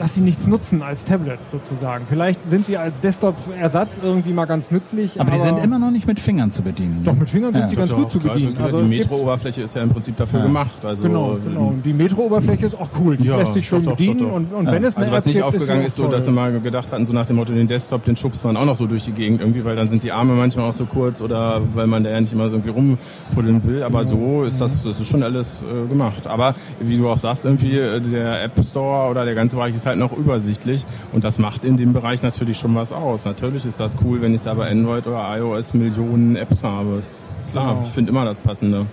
Dass 0.00 0.14
sie 0.14 0.20
nichts 0.22 0.46
nutzen 0.46 0.82
als 0.82 1.04
Tablet 1.04 1.38
sozusagen. 1.50 2.06
Vielleicht 2.08 2.42
sind 2.44 2.66
sie 2.66 2.76
als 2.78 3.00
Desktop-Ersatz 3.02 4.00
irgendwie 4.02 4.32
mal 4.32 4.46
ganz 4.46 4.70
nützlich. 4.70 5.20
Aber, 5.20 5.30
die 5.30 5.38
sind 5.38 5.62
immer 5.62 5.78
noch 5.78 5.90
nicht 5.90 6.06
mit 6.06 6.18
Fingern 6.18 6.50
zu 6.50 6.62
bedienen. 6.62 7.02
Doch, 7.04 7.14
mit 7.14 7.28
Fingern 7.30 7.52
sind 7.52 7.60
Ja. 7.60 7.68
sie 7.68 7.76
ganz 7.76 7.90
Doch, 7.90 7.98
gut 7.98 8.10
zu 8.12 8.18
klar, 8.18 8.34
bedienen. 8.34 8.56
Also, 8.60 8.82
die 8.82 8.96
Metro-Oberfläche 8.96 9.62
ist 9.62 9.76
ja 9.76 9.82
im 9.82 9.90
Prinzip 9.90 10.16
dafür 10.16 10.40
gemacht. 10.42 10.84
Also, 10.84 11.02
Genau, 11.02 11.36
genau. 11.44 11.66
Und 11.68 11.82
die 11.84 11.92
Metro-Oberfläche 11.92 12.66
ist 12.66 12.80
auch 12.80 12.88
cool. 12.98 13.16
Die 13.16 13.24
Ja, 13.26 13.36
lässt 13.36 13.52
sich 13.54 13.66
schön 13.68 13.82
doch, 13.82 13.90
doch, 13.92 13.98
bedienen. 13.98 14.18
doch, 14.20 14.26
doch. 14.28 14.34
Und, 14.36 14.52
und 14.54 14.66
wenn 14.72 14.82
es 14.84 14.96
eine 14.96 15.04
Also 15.04 15.12
was 15.16 15.22
App 15.24 15.26
nicht 15.26 15.34
gibt, 15.34 15.44
aufgegangen 15.46 15.84
ist, 15.84 15.96
so, 15.96 16.08
dass 16.08 16.24
sie 16.24 16.30
mal 16.32 16.58
gedacht 16.60 16.90
hatten, 16.92 17.04
so 17.04 17.12
nach 17.12 17.26
dem 17.26 17.36
Motto, 17.36 17.52
den 17.52 17.66
Desktop, 17.68 18.04
den 18.06 18.16
schubst 18.16 18.42
man 18.44 18.56
auch 18.56 18.64
noch 18.64 18.76
so 18.76 18.86
durch 18.86 19.04
die 19.04 19.12
Gegend 19.12 19.40
irgendwie, 19.42 19.64
weil 19.66 19.76
dann 19.76 19.88
sind 19.88 20.02
die 20.02 20.12
Arme 20.12 20.32
manchmal 20.32 20.70
auch 20.70 20.74
zu 20.74 20.86
kurz 20.86 21.20
oder 21.20 21.60
weil 21.74 21.86
man 21.86 22.04
da 22.04 22.10
ja 22.10 22.20
nicht 22.22 22.32
immer 22.32 22.48
so 22.48 22.56
irgendwie 22.56 22.70
rumfuddeln 22.70 23.62
will. 23.66 23.82
Aber 23.82 24.04
so 24.04 24.44
ist 24.44 24.60
das, 24.62 24.82
das 24.82 24.98
ist 24.98 25.06
schon 25.06 25.22
alles 25.22 25.62
äh, 25.62 25.88
gemacht. 25.88 26.26
Aber 26.26 26.54
wie 26.80 26.96
du 26.96 27.06
auch 27.08 27.18
sagst, 27.18 27.44
irgendwie 27.44 27.76
äh, 27.76 28.00
der 28.00 28.44
App 28.44 28.52
Store 28.64 29.10
oder 29.10 29.26
der 29.26 29.34
ganze 29.34 29.56
Bereich 29.56 29.74
ist 29.74 29.84
halt 29.86 29.89
noch 29.98 30.12
übersichtlich 30.16 30.84
und 31.12 31.24
das 31.24 31.38
macht 31.38 31.64
in 31.64 31.76
dem 31.76 31.92
Bereich 31.92 32.22
natürlich 32.22 32.58
schon 32.58 32.74
was 32.74 32.92
aus. 32.92 33.24
Natürlich 33.24 33.66
ist 33.66 33.80
das 33.80 33.96
cool, 34.04 34.20
wenn 34.22 34.34
ich 34.34 34.40
da 34.42 34.54
bei 34.54 34.70
Android 34.70 35.06
oder 35.06 35.36
iOS 35.38 35.74
Millionen 35.74 36.36
Apps 36.36 36.62
habe. 36.62 37.00
Klar, 37.52 37.74
Genau. 37.74 37.82
ich 37.86 37.92
finde 37.92 38.10
immer 38.12 38.24
das 38.24 38.38
Passende. 38.38 38.86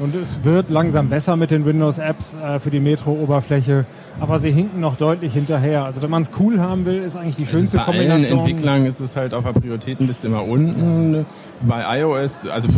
Und 0.00 0.14
es 0.16 0.42
wird 0.42 0.68
langsam 0.70 1.08
besser 1.08 1.36
mit 1.36 1.52
den 1.52 1.64
Windows-Apps 1.64 2.34
äh, 2.34 2.58
für 2.58 2.70
die 2.70 2.80
Metro-Oberfläche. 2.80 3.84
Aber 4.18 4.38
sie 4.38 4.50
hinken 4.50 4.80
noch 4.80 4.96
deutlich 4.96 5.32
hinterher. 5.32 5.84
Also 5.84 6.02
wenn 6.02 6.10
man 6.10 6.22
es 6.22 6.30
cool 6.38 6.60
haben 6.60 6.84
will, 6.84 7.02
ist 7.02 7.16
eigentlich 7.16 7.36
die 7.36 7.44
ist 7.44 7.50
schönste 7.50 7.78
bei 7.78 7.84
allen 7.84 8.08
Kombination. 8.08 8.38
Entwicklern 8.40 8.86
ist 8.86 9.00
es 9.00 9.16
halt 9.16 9.32
auf 9.34 9.44
der 9.44 9.52
Prioritätenliste 9.52 10.26
immer 10.26 10.44
unten. 10.44 11.24
Bei 11.62 12.00
iOS, 12.00 12.46
also 12.46 12.68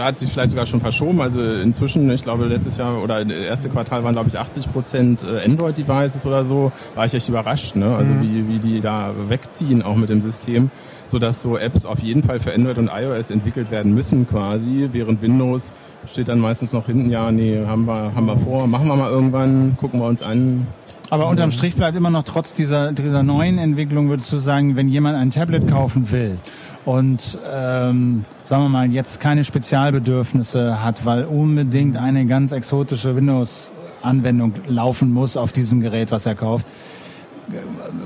hat 0.00 0.18
sich 0.18 0.30
vielleicht 0.30 0.50
sogar 0.50 0.66
schon 0.66 0.80
verschoben. 0.80 1.20
Also 1.20 1.42
inzwischen, 1.42 2.10
ich 2.10 2.22
glaube 2.22 2.44
letztes 2.44 2.76
Jahr 2.76 3.02
oder 3.02 3.26
erste 3.26 3.68
Quartal 3.68 4.04
waren 4.04 4.14
glaube 4.14 4.28
ich 4.28 4.38
80 4.38 4.72
Prozent 4.72 5.24
Android-Devices 5.24 6.26
oder 6.26 6.44
so. 6.44 6.72
War 6.94 7.06
ich 7.06 7.14
echt 7.14 7.28
überrascht, 7.28 7.74
ne? 7.76 7.96
Also 7.96 8.12
wie, 8.20 8.48
wie 8.48 8.58
die 8.58 8.80
da 8.80 9.12
wegziehen 9.28 9.82
auch 9.82 9.96
mit 9.96 10.08
dem 10.08 10.22
System, 10.22 10.70
sodass 11.06 11.42
so 11.42 11.56
Apps 11.56 11.84
auf 11.84 12.00
jeden 12.00 12.22
Fall 12.22 12.38
für 12.38 12.52
Android 12.52 12.78
und 12.78 12.90
iOS 12.92 13.30
entwickelt 13.30 13.70
werden 13.70 13.94
müssen 13.94 14.28
quasi, 14.28 14.88
während 14.92 15.22
Windows 15.22 15.72
steht 16.08 16.28
dann 16.28 16.40
meistens 16.40 16.72
noch 16.72 16.86
hinten, 16.86 17.10
ja, 17.10 17.30
nee, 17.30 17.64
haben 17.66 17.86
wir, 17.86 18.14
haben 18.14 18.26
wir 18.26 18.36
vor, 18.36 18.66
machen 18.66 18.88
wir 18.88 18.96
mal 18.96 19.10
irgendwann, 19.10 19.76
gucken 19.78 20.00
wir 20.00 20.06
uns 20.06 20.22
an. 20.22 20.66
Aber 21.10 21.28
unterm 21.28 21.50
Strich 21.50 21.74
bleibt 21.74 21.96
immer 21.96 22.10
noch 22.10 22.22
trotz 22.22 22.54
dieser, 22.54 22.92
dieser 22.92 23.22
neuen 23.22 23.58
Entwicklung, 23.58 24.08
würdest 24.08 24.32
du 24.32 24.38
sagen, 24.38 24.76
wenn 24.76 24.88
jemand 24.88 25.16
ein 25.16 25.30
Tablet 25.30 25.68
kaufen 25.68 26.10
will 26.10 26.38
und 26.84 27.38
ähm, 27.52 28.24
sagen 28.44 28.62
wir 28.64 28.68
mal 28.68 28.90
jetzt 28.90 29.20
keine 29.20 29.44
Spezialbedürfnisse 29.44 30.82
hat, 30.82 31.04
weil 31.04 31.24
unbedingt 31.24 31.96
eine 31.96 32.26
ganz 32.26 32.52
exotische 32.52 33.14
Windows-Anwendung 33.14 34.54
laufen 34.66 35.12
muss 35.12 35.36
auf 35.36 35.52
diesem 35.52 35.80
Gerät, 35.80 36.10
was 36.10 36.26
er 36.26 36.34
kauft, 36.34 36.66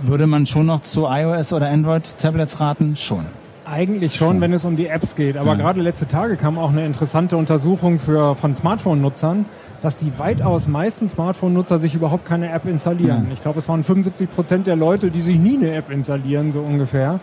würde 0.02 0.26
man 0.26 0.46
schon 0.46 0.66
noch 0.66 0.80
zu 0.80 1.06
iOS 1.06 1.52
oder 1.52 1.70
Android-Tablets 1.70 2.60
raten? 2.60 2.96
Schon. 2.96 3.24
Eigentlich 3.68 4.14
schon, 4.14 4.40
wenn 4.40 4.52
es 4.52 4.64
um 4.64 4.76
die 4.76 4.86
Apps 4.86 5.16
geht. 5.16 5.36
Aber 5.36 5.50
Ja. 5.52 5.54
gerade 5.56 5.80
letzte 5.82 6.06
Tage 6.06 6.36
kam 6.36 6.56
auch 6.58 6.70
eine 6.70 6.86
interessante 6.86 7.36
Untersuchung 7.36 7.98
für, 7.98 8.36
von 8.36 8.54
Smartphone-Nutzern, 8.54 9.44
dass 9.82 9.96
die 9.96 10.12
weitaus 10.18 10.68
meisten 10.68 11.08
Smartphone-Nutzer 11.08 11.78
sich 11.78 11.94
überhaupt 11.94 12.24
keine 12.24 12.50
App 12.52 12.66
installieren. 12.66 13.26
Ja. 13.26 13.32
Ich 13.32 13.42
glaube, 13.42 13.58
es 13.58 13.68
waren 13.68 13.82
75 13.82 14.30
Prozent 14.30 14.66
der 14.68 14.76
Leute, 14.76 15.10
die 15.10 15.20
sich 15.20 15.36
nie 15.38 15.56
eine 15.56 15.74
App 15.74 15.90
installieren, 15.90 16.52
so 16.52 16.60
ungefähr. 16.60 17.18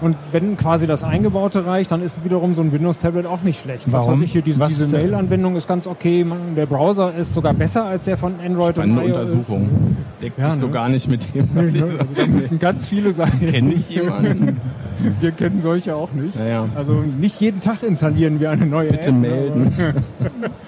Und 0.00 0.14
wenn 0.30 0.56
quasi 0.56 0.86
das 0.86 1.02
Eingebaute 1.02 1.66
reicht, 1.66 1.90
dann 1.90 2.02
ist 2.02 2.22
wiederum 2.24 2.54
so 2.54 2.62
ein 2.62 2.70
Windows-Tablet 2.72 3.26
auch 3.26 3.42
nicht 3.42 3.60
schlecht. 3.62 3.82
Was 3.86 4.04
Warum? 4.06 4.20
weiß 4.20 4.24
ich 4.26 4.32
hier, 4.32 4.42
diese, 4.42 4.60
Was 4.60 4.68
diese 4.68 4.86
Mail-Anwendung 4.88 5.56
ist 5.56 5.66
ganz 5.66 5.86
okay. 5.88 6.22
Man, 6.24 6.54
der 6.54 6.66
Browser 6.66 7.14
ist 7.16 7.34
sogar 7.34 7.52
besser 7.52 7.84
als 7.84 8.04
der 8.04 8.16
von 8.16 8.34
Android 8.44 8.76
Spannende 8.76 9.02
und 9.02 9.08
iOS. 9.10 9.16
Untersuchung. 9.18 9.96
Deckt 10.22 10.38
Ja, 10.38 10.50
sich 10.50 10.60
so 10.60 10.66
ne? 10.66 10.72
gar 10.72 10.88
nicht 10.88 11.08
mit 11.08 11.34
dem, 11.34 11.48
was 11.54 11.72
Nee, 11.72 11.78
ich 11.78 11.84
ne? 11.84 11.90
Also 11.98 12.14
da 12.16 12.26
müssen 12.26 12.58
ganz 12.60 12.86
viele 12.88 13.12
sein. 13.12 13.32
Kenne 13.50 13.72
ich 13.74 13.88
jemanden? 13.88 14.56
Wir 15.20 15.30
kennen 15.32 15.60
solche 15.60 15.94
auch 15.96 16.12
nicht. 16.12 16.36
Naja, 16.36 16.66
Also 16.74 16.92
nicht 17.20 17.40
jeden 17.40 17.60
Tag 17.60 17.82
installieren 17.84 18.40
wir 18.40 18.50
eine 18.50 18.66
neue 18.66 18.90
bitte 18.90 19.10
App. 19.10 19.14
ne? 19.14 19.20
melden. 19.20 19.72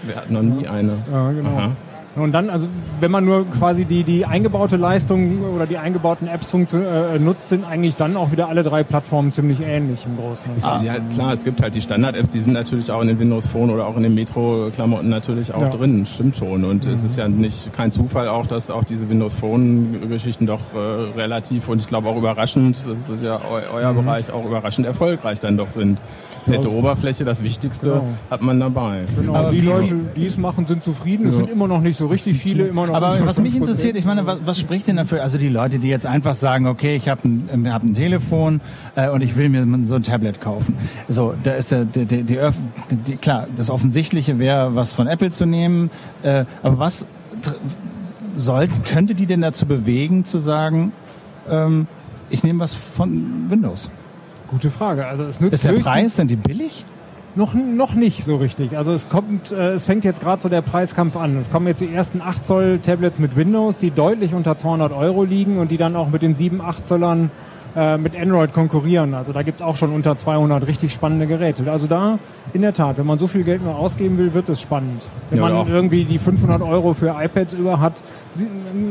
Wir 0.05 0.17
hatten 0.17 0.33
noch 0.35 0.43
nie 0.43 0.67
eine. 0.69 0.93
Ja, 1.13 1.31
genau. 1.33 1.49
Aha. 1.51 1.71
Und 2.17 2.33
dann, 2.33 2.51
also 2.51 2.67
wenn 2.99 3.13
man 3.13 3.25
nur 3.25 3.49
quasi 3.49 3.85
die, 3.85 4.03
die 4.03 4.27
eingebaute 4.27 4.77
Leistung 4.77 5.45
oder 5.55 5.67
die 5.67 5.79
eingebauten 5.79 6.27
Apps 6.27 6.53
äh, 6.53 7.19
nutzt, 7.21 7.49
sind 7.51 7.65
eigentlich 7.65 7.95
dann 7.95 8.17
auch 8.17 8.33
wieder 8.33 8.49
alle 8.49 8.65
drei 8.65 8.83
Plattformen 8.83 9.31
ziemlich 9.31 9.61
ähnlich 9.61 10.05
im 10.07 10.17
Großen 10.17 10.51
und 10.51 10.57
Ist, 10.57 10.65
Ganzen. 10.65 10.87
ja, 10.87 10.95
klar, 11.15 11.33
es 11.33 11.45
gibt 11.45 11.63
halt 11.63 11.75
die 11.77 11.81
Standard-Apps, 11.81 12.33
die 12.33 12.41
sind 12.41 12.55
natürlich 12.55 12.91
auch 12.91 13.01
in 13.01 13.07
den 13.09 13.19
Windows 13.21 13.47
Phone 13.47 13.71
oder 13.71 13.87
auch 13.87 13.97
in 13.97 14.03
den 14.03 14.15
Metro-Klamotten 14.15 15.09
natürlich 15.09 15.55
auch 15.55 15.61
Ja. 15.63 15.69
drin, 15.69 16.05
stimmt 16.05 16.35
schon. 16.35 16.65
Und 16.65 16.85
es 16.85 17.05
ist 17.05 17.17
ja 17.17 17.29
nicht 17.29 17.73
kein 17.73 17.93
Zufall 17.93 18.29
auch, 18.29 18.47
dass 18.49 18.71
auch 18.73 18.83
diese 18.83 19.09
Windows 19.09 19.35
Phone-Geschichten 19.35 20.47
doch 20.47 20.61
äh, 20.75 20.79
relativ 21.17 21.69
und 21.69 21.81
ich 21.81 21.87
glaube 21.87 22.09
auch 22.09 22.17
überraschend, 22.17 22.77
das 22.89 23.09
ist 23.09 23.23
ja 23.23 23.37
eu 23.37 23.61
euer 23.73 23.93
Bereich, 23.95 24.33
auch 24.33 24.45
überraschend 24.45 24.85
erfolgreich 24.87 25.39
dann 25.39 25.57
doch 25.57 25.71
sind. 25.71 25.99
Nette 26.51 26.71
Oberfläche, 26.71 27.25
das 27.25 27.43
Wichtigste 27.43 27.89
Genau. 27.91 28.05
hat 28.31 28.43
man 28.43 28.61
dabei. 28.61 29.05
Genau, 29.19 29.35
Aber 29.35 29.51
die 29.53 29.61
Leute, 29.61 29.95
die 30.17 30.27
es 30.27 30.37
machen, 30.39 30.67
sind 30.67 30.83
zufrieden. 30.83 31.27
Es 31.27 31.37
sind 31.37 31.49
immer 31.51 31.67
noch 31.69 31.81
nicht 31.81 31.97
so 31.97 32.07
richtig 32.07 32.39
viele, 32.39 32.67
immer 32.67 32.87
noch 32.87 32.95
Aber 32.95 33.17
was 33.25 33.41
mich 33.41 33.55
5%. 33.55 33.57
interessiert, 33.57 33.97
ich 33.97 34.05
meine, 34.05 34.27
was, 34.27 34.39
was 34.45 34.59
spricht 34.59 34.87
denn 34.87 34.97
dafür? 34.97 35.23
Also 35.23 35.39
die 35.39 35.49
Leute, 35.49 35.79
die 35.79 35.89
jetzt 35.89 36.07
einfach 36.07 36.35
sagen, 36.35 36.67
okay, 36.67 36.97
ich 36.97 37.09
habe 37.09 37.21
ein, 37.29 37.73
hab 37.73 37.83
ein 37.83 37.95
Telefon 37.95 38.61
äh, 38.97 39.09
und 39.09 39.23
ich 39.23 39.37
will 39.37 39.49
mir 39.49 39.67
so 39.87 39.95
ein 39.97 40.03
Tablet 40.03 40.41
kaufen. 40.41 40.77
So, 41.09 41.35
da 41.43 41.53
ist 41.53 41.71
der, 41.73 41.85
der, 41.85 42.05
der 42.05 42.23
die, 42.23 42.39
Öff- 42.39 42.53
die 43.07 43.17
klar, 43.17 43.47
das 43.57 43.71
Offensichtliche 43.71 44.39
wäre, 44.39 44.75
was 44.75 44.93
von 44.93 45.07
Apple 45.07 45.31
zu 45.31 45.47
nehmen. 45.47 45.91
Äh, 46.23 46.45
aber 46.63 46.79
was 46.79 47.07
tr- 47.43 47.55
sollte, 48.37 48.81
könnte 48.81 49.15
die 49.15 49.27
denn 49.27 49.41
dazu 49.41 49.67
bewegen, 49.67 50.25
zu 50.25 50.39
sagen, 50.39 50.93
ähm, 51.51 51.87
ich 52.31 52.43
nehme 52.45 52.61
was 52.61 52.75
von 52.75 53.47
Windows? 53.49 53.91
Gute 54.51 54.71
Frage. 54.71 55.07
Also 55.07 55.25
es 55.25 55.41
nützt 55.41 55.55
Ist 55.55 55.65
der 55.65 55.73
Preis, 55.75 56.17
sind 56.17 56.31
die 56.31 56.37
billig? 56.37 56.85
Noch, 57.37 57.55
noch 57.55 57.95
nicht 57.95 58.25
so 58.25 58.37
richtig. 58.37 58.77
Also 58.77 58.93
es 58.93 59.09
kommt, 59.09 59.53
äh, 59.53 59.71
es 59.73 59.87
fängt 59.87 60.05
jetzt 60.05 60.21
gerade 60.21 60.43
so 60.43 60.49
der 60.49 60.63
Preiskampf 60.63 61.17
an. 61.17 61.37
Es 61.39 61.51
kommen 61.53 61.69
jetzt 61.69 61.81
die 61.81 61.93
ersten 61.93 62.21
8 62.21 62.45
Zoll 62.45 62.81
Tablets 62.83 63.21
mit 63.21 63.37
Windows, 63.37 63.79
die 63.79 63.91
deutlich 63.93 64.35
unter 64.35 64.57
200 64.57 64.93
Euro 64.93 65.23
liegen 65.23 65.59
und 65.59 65.71
die 65.71 65.77
dann 65.77 65.95
auch 65.95 66.09
mit 66.11 66.23
den 66.23 66.35
7, 66.35 66.61
8 66.61 66.85
Zollern 66.85 67.31
äh, 67.77 67.97
mit 67.99 68.17
Android 68.21 68.53
konkurrieren. 68.53 69.15
Also 69.15 69.33
da 69.33 69.43
gibt 69.43 69.61
es 69.61 69.63
auch 69.65 69.77
schon 69.77 69.93
unter 69.93 70.17
200 70.17 70.67
richtig 70.67 70.93
spannende 70.93 71.29
Geräte. 71.29 71.71
Also 71.71 71.87
da, 71.87 72.19
in 72.53 72.63
der 72.63 72.75
Tat, 72.75 72.99
wenn 72.99 73.07
man 73.07 73.21
so 73.21 73.29
viel 73.29 73.45
Geld 73.45 73.63
nur 73.63 73.77
ausgeben 73.77 74.19
will, 74.19 74.35
wird 74.35 74.49
es 74.49 74.61
spannend. 74.61 75.03
Wenn 75.31 75.39
Ja, 75.39 75.45
man 75.45 75.53
auch- 75.55 75.69
irgendwie 75.69 76.05
die 76.05 76.19
500 76.19 76.63
Euro 76.63 76.95
für 76.95 77.15
iPads 77.17 77.55
über 77.55 77.79
hat, 77.79 77.93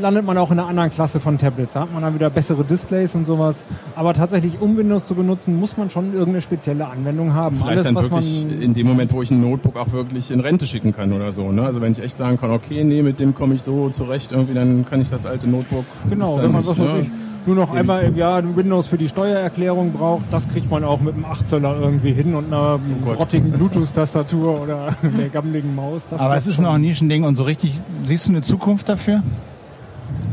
landet 0.01 0.25
man 0.25 0.37
auch 0.37 0.51
in 0.51 0.59
einer 0.59 0.67
anderen 0.67 0.89
Klasse 0.89 1.19
von 1.19 1.37
Tablets. 1.37 1.73
Da 1.73 1.81
hat 1.81 1.93
man 1.93 2.01
dann 2.01 2.13
wieder 2.13 2.29
bessere 2.29 2.63
Displays 2.63 3.15
und 3.15 3.25
sowas. 3.25 3.63
Aber 3.95 4.13
tatsächlich, 4.13 4.59
um 4.59 4.77
Windows 4.77 5.07
zu 5.07 5.15
benutzen, 5.15 5.59
muss 5.59 5.77
man 5.77 5.89
schon 5.89 6.13
irgendeine 6.13 6.41
spezielle 6.41 6.87
Anwendung 6.87 7.33
haben. 7.33 7.57
Vielleicht 7.57 7.85
dann 7.85 7.95
was 7.95 8.11
wirklich 8.11 8.45
man 8.45 8.61
in 8.61 8.73
dem 8.73 8.87
Moment, 8.87 9.11
wo 9.13 9.21
ich 9.21 9.31
ein 9.31 9.41
Notebook 9.41 9.77
auch 9.77 9.91
wirklich 9.91 10.31
in 10.31 10.39
Rente 10.39 10.67
schicken 10.67 10.93
kann 10.93 11.13
oder 11.13 11.31
so. 11.31 11.51
Ne? 11.51 11.63
Also 11.63 11.81
wenn 11.81 11.91
ich 11.91 11.99
echt 11.99 12.17
sagen 12.17 12.39
kann, 12.39 12.51
okay, 12.51 12.83
nee, 12.83 13.01
mit 13.01 13.19
dem 13.19 13.33
komme 13.33 13.55
ich 13.55 13.61
so 13.63 13.89
zurecht, 13.89 14.31
irgendwie, 14.31 14.53
dann 14.53 14.85
kann 14.89 15.01
ich 15.01 15.09
das 15.09 15.25
alte 15.25 15.47
Notebook. 15.47 15.85
Genau, 16.09 16.35
dann 16.35 16.45
wenn 16.45 16.51
man 16.51 16.61
nicht, 16.61 16.69
was 16.69 16.77
ne? 16.77 17.11
nur 17.45 17.55
noch 17.55 17.73
einmal 17.73 18.03
im 18.03 18.15
Jahr 18.15 18.37
ein 18.37 18.55
Windows 18.55 18.87
für 18.87 18.97
die 18.97 19.09
Steuererklärung 19.09 19.93
braucht, 19.93 20.25
das 20.31 20.47
kriegt 20.49 20.69
man 20.69 20.83
auch 20.83 20.99
mit 21.01 21.15
einem 21.15 21.25
8 21.25 21.47
Zöller 21.47 21.77
irgendwie 21.79 22.11
hin 22.11 22.35
und 22.35 22.47
einer 22.47 22.75
Oh 22.75 23.05
Gott. 23.05 23.17
grottigen 23.17 23.51
Bluetooth-Tastatur 23.51 24.61
oder 24.61 24.95
der 25.17 25.29
gammeligen 25.29 25.75
Maus. 25.75 26.07
Das 26.09 26.21
Aber 26.21 26.35
es 26.35 26.47
ist 26.47 26.59
noch 26.59 26.73
ein 26.73 26.81
Nischending 26.81 27.23
und 27.23 27.35
so 27.35 27.43
richtig, 27.43 27.79
siehst 28.05 28.27
du 28.27 28.31
eine 28.31 28.41
Zukunft 28.41 28.89
dafür? 28.89 29.23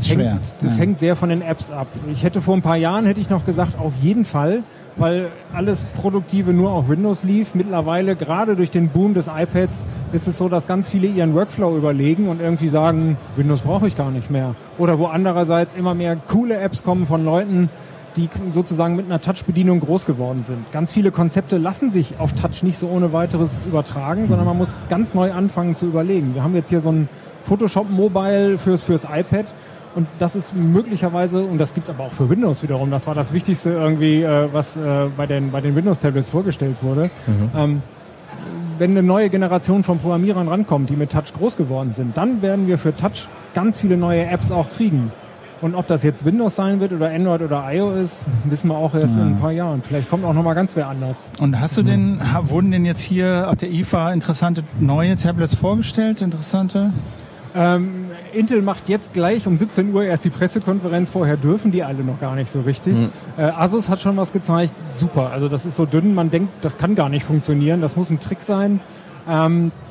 Hängt, 0.05 0.19
schwer. 0.21 0.37
Das 0.61 0.75
Ja. 0.77 0.81
hängt 0.83 0.99
sehr 0.99 1.15
von 1.15 1.29
den 1.29 1.41
Apps 1.41 1.71
ab. 1.71 1.87
Ich 2.11 2.23
hätte 2.23 2.41
vor 2.41 2.55
ein 2.55 2.61
paar 2.61 2.77
Jahren 2.77 3.05
hätte 3.05 3.19
ich 3.21 3.29
noch 3.29 3.45
gesagt, 3.45 3.79
auf 3.79 3.93
jeden 4.01 4.25
Fall, 4.25 4.63
weil 4.95 5.27
alles 5.53 5.85
Produktive 5.99 6.53
nur 6.53 6.71
auf 6.71 6.89
Windows 6.89 7.23
lief. 7.23 7.53
Mittlerweile, 7.55 8.15
gerade 8.15 8.55
durch 8.55 8.71
den 8.71 8.89
Boom 8.89 9.13
des 9.13 9.27
iPads, 9.27 9.81
ist 10.11 10.27
es 10.27 10.37
so, 10.37 10.49
dass 10.49 10.65
ganz 10.67 10.89
viele 10.89 11.07
ihren 11.07 11.33
Workflow 11.35 11.77
überlegen 11.77 12.27
und 12.29 12.41
irgendwie 12.41 12.67
sagen, 12.67 13.17
Windows 13.35 13.61
brauche 13.61 13.87
ich 13.87 13.95
gar 13.95 14.11
nicht 14.11 14.31
mehr. 14.31 14.55
Oder 14.77 14.97
wo 14.99 15.05
andererseits 15.05 15.75
immer 15.75 15.93
mehr 15.93 16.15
coole 16.27 16.57
Apps 16.57 16.83
kommen 16.83 17.05
von 17.05 17.23
Leuten, 17.23 17.69
die 18.15 18.29
sozusagen 18.49 18.95
mit 18.95 19.05
einer 19.05 19.21
Touch-Bedienung 19.21 19.79
groß 19.79 20.07
geworden 20.07 20.43
sind. 20.43 20.71
Ganz 20.71 20.91
viele 20.91 21.11
Konzepte 21.11 21.57
lassen 21.59 21.91
sich 21.91 22.15
auf 22.19 22.33
Touch 22.33 22.63
nicht 22.63 22.79
so 22.79 22.87
ohne 22.87 23.13
weiteres 23.13 23.59
übertragen, 23.67 24.27
sondern 24.27 24.47
man 24.47 24.57
muss 24.57 24.73
ganz 24.89 25.13
neu 25.13 25.31
anfangen 25.31 25.75
zu 25.75 25.85
überlegen. 25.85 26.33
Wir 26.33 26.41
haben 26.43 26.55
jetzt 26.55 26.69
hier 26.69 26.79
so 26.79 26.89
ein 26.91 27.07
Photoshop 27.45 27.91
Mobile 27.91 28.57
fürs, 28.57 28.81
fürs 28.81 29.03
iPad 29.03 29.45
und 29.97 30.07
das 30.19 30.35
ist 30.37 30.55
möglicherweise, 30.55 31.41
und 31.43 31.57
das 31.57 31.73
gibt's 31.73 31.89
aber 31.89 32.05
auch 32.05 32.11
für 32.13 32.29
Windows 32.29 32.63
wiederum, 32.63 32.89
das 32.91 33.07
war 33.07 33.15
das 33.15 33.33
Wichtigste 33.33 33.71
irgendwie, 33.71 34.21
äh, 34.23 34.47
was 34.53 34.77
äh, 34.77 34.79
bei 35.17 35.25
den, 35.25 35.51
bei 35.51 35.59
den 35.59 35.75
Windows-Tablets 35.75 36.29
vorgestellt 36.29 36.77
wurde. 36.81 37.09
Ähm, 37.55 37.81
wenn 38.79 38.91
eine 38.91 39.01
neue 39.03 39.29
Generation 39.29 39.83
von 39.83 39.97
Programmierern 39.99 40.47
rankommt, 40.47 40.89
die 40.91 40.95
mit 40.95 41.11
Touch 41.11 41.33
groß 41.37 41.57
geworden 41.57 41.93
sind, 41.93 42.15
dann 42.15 42.41
werden 42.43 42.67
wir 42.67 42.77
für 42.77 42.95
Touch 42.95 43.27
ganz 43.55 43.79
viele 43.79 43.97
neue 43.97 44.25
Apps 44.27 44.51
auch 44.51 44.69
kriegen. 44.69 45.11
Und 45.59 45.73
ob 45.73 45.87
das 45.87 46.03
jetzt 46.03 46.23
Windows 46.23 46.55
sein 46.55 46.79
wird 46.79 46.93
oder 46.93 47.09
Android 47.09 47.41
oder 47.41 47.63
iOS, 47.73 48.25
wissen 48.43 48.67
wir 48.69 48.77
auch 48.77 48.93
erst 48.93 49.17
in 49.17 49.23
ein 49.23 49.39
paar 49.39 49.51
Jahren. 49.51 49.81
Vielleicht 49.81 50.07
kommt 50.07 50.23
auch 50.23 50.33
noch 50.35 50.43
mal 50.43 50.53
ganz 50.53 50.75
wer 50.75 50.87
anders. 50.87 51.31
Und 51.39 51.59
hast 51.59 51.75
du 51.75 51.81
denn, 51.81 52.19
ha- 52.31 52.43
wurden 52.49 52.69
denn 52.69 52.85
jetzt 52.85 53.01
hier 53.01 53.47
auf 53.49 53.55
der 53.55 53.71
IFA 53.71 54.13
interessante 54.13 54.63
neue 54.79 55.15
Tablets 55.15 55.55
vorgestellt? 55.55 56.21
Interessante? 56.21 56.91
Ähm, 57.57 58.11
Intel 58.33 58.61
macht 58.61 58.87
jetzt 58.87 59.13
gleich 59.13 59.47
um 59.47 59.57
17 59.57 59.91
Uhr 59.91 60.03
erst 60.03 60.25
die 60.25 60.29
Pressekonferenz. 60.29 61.09
Vorher 61.09 61.37
dürfen 61.37 61.71
die 61.71 61.83
alle 61.83 62.03
noch 62.03 62.19
gar 62.19 62.35
nicht 62.35 62.51
so 62.51 62.61
richtig. 62.61 62.93
Äh, 63.35 63.41
Asus 63.41 63.89
hat 63.89 63.99
schon 63.99 64.15
was 64.15 64.31
gezeigt. 64.31 64.73
Super. 64.95 65.31
Also 65.31 65.49
das 65.49 65.65
ist 65.65 65.75
so 65.75 65.87
dünn. 65.87 66.13
Man 66.13 66.29
denkt, 66.29 66.49
das 66.61 66.77
kann 66.77 66.93
gar 66.93 67.09
nicht 67.09 67.25
funktionieren. 67.25 67.81
Das 67.81 67.95
muss 67.95 68.11
ein 68.11 68.19
Trick 68.19 68.41
sein. 68.41 68.79
Ähm, 69.27 69.71
äh, 69.71 69.86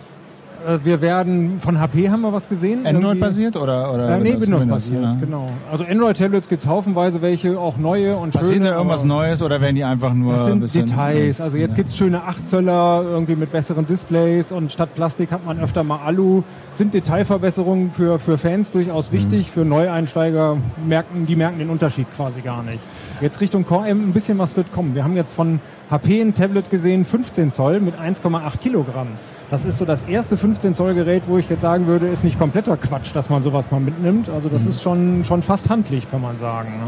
wir 0.83 1.01
werden 1.01 1.61
von 1.61 1.81
HP 1.81 2.11
haben 2.11 2.23
wir 2.23 2.33
was 2.33 2.49
gesehen. 2.49 2.87
Android-basiert 2.87 3.57
oder, 3.57 3.93
oder 3.93 4.17
Äh, 4.17 4.21
nee, 4.21 4.41
Windows-basiert, 4.41 5.03
ja. 5.03 5.17
genau. 5.21 5.49
Also 5.71 5.85
Android-Tablets 5.85 6.49
gibt's 6.49 6.67
haufenweise 6.67 7.23
welche, 7.23 7.59
auch 7.59 7.77
neue 7.77 8.17
und 8.17 8.33
Passiert 8.33 8.59
schöne. 8.59 8.71
da 8.71 8.77
irgendwas 8.77 9.05
Neues 9.05 9.43
oder 9.43 9.61
werden 9.61 9.77
die 9.77 9.85
einfach 9.85 10.12
nur 10.14 10.33
Das 10.33 10.73
sind 10.73 10.89
Details. 10.91 11.41
Also 11.41 11.57
jetzt 11.57 11.77
gibt's 11.77 11.97
schöne 11.97 12.23
8 12.25 12.49
Zöller 12.49 13.05
irgendwie 13.09 13.37
mit 13.37 13.53
besseren 13.53 13.87
Displays 13.87 14.53
und 14.53 14.73
statt 14.73 14.95
Plastik 14.95 15.31
hat 15.31 15.47
man 15.47 15.61
öfter 15.61 15.85
mal 15.85 16.01
Alu. 16.05 16.43
Sind 16.75 16.93
Detailverbesserungen 16.95 17.91
für, 17.93 18.19
für 18.19 18.37
Fans 18.39 18.71
durchaus 18.73 19.12
wichtig. 19.12 19.51
Für 19.51 19.64
Neueinsteiger 19.64 20.57
merken, 20.87 21.27
die 21.27 21.37
merken 21.37 21.59
den 21.59 21.71
Unterschied 21.71 22.07
quasi 22.17 22.41
gar 22.43 22.62
nicht. 22.62 22.81
Jetzt 23.21 23.41
Richtung 23.41 23.64
Core 23.64 23.89
M 23.89 24.11
ein 24.11 24.12
bisschen 24.12 24.39
was 24.39 24.57
wird 24.57 24.73
kommen. 24.73 24.95
Wir 24.95 25.05
haben 25.05 25.17
jetzt 25.17 25.35
von 25.35 25.61
HP 25.91 26.21
ein 26.21 26.35
Tablet 26.35 26.71
gesehen, 26.71 27.05
15 27.05 27.53
Zoll 27.53 27.81
mit 27.81 27.95
1,8 27.99 28.59
Kilogramm. 28.59 29.09
Das 29.51 29.64
ist 29.64 29.78
so 29.78 29.84
das 29.84 30.03
erste 30.03 30.36
15 30.36 30.74
Zoll 30.74 30.94
Gerät, 30.94 31.22
wo 31.28 31.38
ich 31.38 31.49
jetzt 31.49 31.61
sagen 31.62 31.86
würde, 31.86 32.09
ist 32.09 32.24
nicht 32.24 32.36
kompletter 32.38 32.76
Quatsch, 32.76 33.14
dass 33.14 33.30
man 33.30 33.44
sowas 33.44 33.70
mal 33.70 33.80
mitnimmt. 33.80 34.28
Also 34.28 34.49
das 34.49 34.66
ist 34.66 34.82
schon, 34.82 35.24
schon 35.24 35.40
fast 35.42 35.70
handlich, 35.70 36.11
kann 36.11 36.20
man 36.20 36.36
sagen. 36.36 36.70
Ne? 36.70 36.86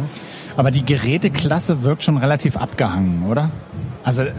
Aber 0.57 0.73
die 0.73 0.85
Geräteklasse 0.85 1.85
wirkt 1.85 2.03
schon 2.03 2.17
relativ 2.17 2.57
abgehangen, 2.57 3.27
oder? 3.31 3.51
Also, 4.03 4.23
oder? 4.23 4.31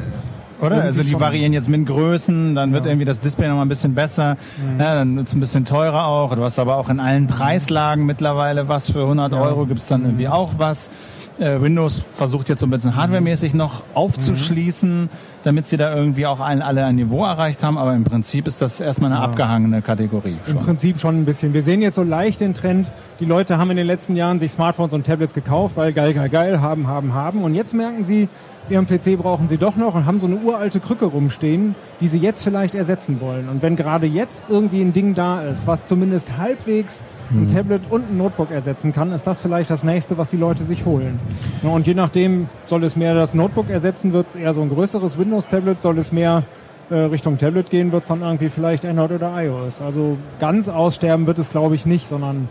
Irgendwie 0.75 0.81
Also 0.87 1.03
die 1.03 1.11
schon. 1.11 1.21
variieren 1.21 1.53
jetzt 1.53 1.69
mit 1.69 1.85
Größen, 1.85 2.55
dann 2.55 2.73
wird 2.73 2.85
irgendwie 2.87 3.05
das 3.05 3.21
Display 3.21 3.47
noch 3.47 3.55
mal 3.55 3.61
ein 3.61 3.69
bisschen 3.69 3.95
besser, 3.95 4.35
Mhm. 4.57 4.79
ja, 4.81 4.95
dann 4.95 5.15
wird's 5.15 5.33
ein 5.33 5.39
bisschen 5.39 5.63
teurer 5.63 6.05
auch. 6.07 6.35
Du 6.35 6.43
hast 6.43 6.59
aber 6.59 6.75
auch 6.75 6.89
in 6.89 6.99
allen 6.99 7.27
Preislagen 7.27 8.05
mittlerweile 8.05 8.67
was. 8.67 8.91
Für 8.91 9.05
100 9.07 9.31
Euro 9.31 9.65
gibt's 9.65 9.87
dann 9.87 10.03
irgendwie 10.03 10.25
Mhm. 10.27 10.33
auch 10.33 10.51
was. 10.57 10.91
Äh, 11.39 11.61
Windows 11.61 11.99
versucht 11.99 12.49
jetzt 12.49 12.59
so 12.59 12.67
ein 12.67 12.69
bisschen 12.69 12.95
hardwaremäßig 12.95 13.53
noch 13.53 13.83
aufzuschließen. 13.93 15.09
damit 15.43 15.67
sie 15.67 15.77
da 15.77 15.95
irgendwie 15.95 16.25
auch 16.25 16.41
ein, 16.41 16.61
alle 16.61 16.83
ein 16.85 16.95
Niveau 16.95 17.23
erreicht 17.23 17.63
haben. 17.63 17.77
Aber 17.77 17.93
im 17.93 18.03
Prinzip 18.03 18.47
ist 18.47 18.61
das 18.61 18.79
erstmal 18.79 19.11
eine 19.11 19.21
abgehangene 19.21 19.81
Kategorie. 19.81 20.37
Im 20.47 20.53
Schon. 20.53 20.65
Prinzip 20.65 20.99
schon 20.99 21.21
ein 21.21 21.25
bisschen. 21.25 21.53
Wir 21.53 21.63
sehen 21.63 21.81
jetzt 21.81 21.95
so 21.95 22.03
leicht 22.03 22.41
den 22.41 22.53
Trend. 22.53 22.91
Die 23.19 23.25
Leute 23.25 23.57
haben 23.57 23.71
in 23.71 23.77
den 23.77 23.87
letzten 23.87 24.15
Jahren 24.17 24.39
sich 24.39 24.51
Smartphones 24.51 24.93
und 24.93 25.05
Tablets 25.05 25.33
gekauft, 25.33 25.77
weil 25.77 25.93
geil, 25.93 26.13
geil, 26.13 26.29
geil, 26.29 26.61
haben, 26.61 26.87
haben, 26.87 27.13
haben. 27.13 27.43
Und 27.43 27.55
jetzt 27.55 27.73
merken 27.73 28.03
sie, 28.03 28.27
ihren 28.69 28.85
PC 28.85 29.17
brauchen 29.17 29.47
sie 29.47 29.57
doch 29.57 29.75
noch 29.75 29.95
und 29.95 30.05
haben 30.05 30.19
so 30.19 30.27
eine 30.27 30.35
uralte 30.35 30.79
Krücke 30.79 31.05
rumstehen, 31.05 31.75
die 32.01 32.07
sie 32.07 32.19
jetzt 32.19 32.43
vielleicht 32.43 32.75
ersetzen 32.75 33.21
wollen. 33.21 33.47
Und 33.49 33.61
wenn 33.61 33.75
gerade 33.75 34.07
jetzt 34.07 34.43
irgendwie 34.49 34.81
ein 34.81 34.93
Ding 34.93 35.15
da 35.15 35.41
ist, 35.41 35.67
was 35.67 35.87
zumindest 35.87 36.37
halbwegs 36.37 37.03
ein 37.31 37.47
Tablet 37.47 37.81
und 37.89 38.09
ein 38.09 38.17
Notebook 38.17 38.51
ersetzen 38.51 38.93
kann, 38.93 39.11
ist 39.11 39.27
das 39.27 39.41
vielleicht 39.41 39.69
das 39.69 39.83
nächste, 39.83 40.17
was 40.17 40.29
die 40.31 40.37
Leute 40.37 40.63
sich 40.63 40.85
holen. 40.85 41.19
Und 41.63 41.87
je 41.87 41.93
nachdem, 41.93 42.49
soll 42.65 42.83
es 42.83 42.95
mehr 42.95 43.13
das 43.13 43.33
Notebook 43.33 43.69
ersetzen, 43.69 44.13
wird 44.13 44.29
es 44.29 44.35
eher 44.35 44.53
so 44.53 44.61
ein 44.61 44.69
größeres 44.69 45.17
Windows-Tablet, 45.17 45.81
soll 45.81 45.97
es 45.99 46.11
mehr 46.11 46.43
äh, 46.89 46.95
Richtung 46.95 47.37
Tablet 47.37 47.69
gehen, 47.69 47.91
wird 47.91 48.03
es 48.03 48.09
dann 48.09 48.21
irgendwie 48.21 48.49
vielleicht 48.49 48.85
Android 48.85 49.11
oder 49.11 49.31
iOS. 49.43 49.81
Also 49.81 50.17
ganz 50.39 50.69
aussterben 50.69 51.27
wird 51.27 51.37
es, 51.39 51.51
glaube 51.51 51.75
ich, 51.75 51.85
nicht, 51.85 52.07
sondern 52.07 52.47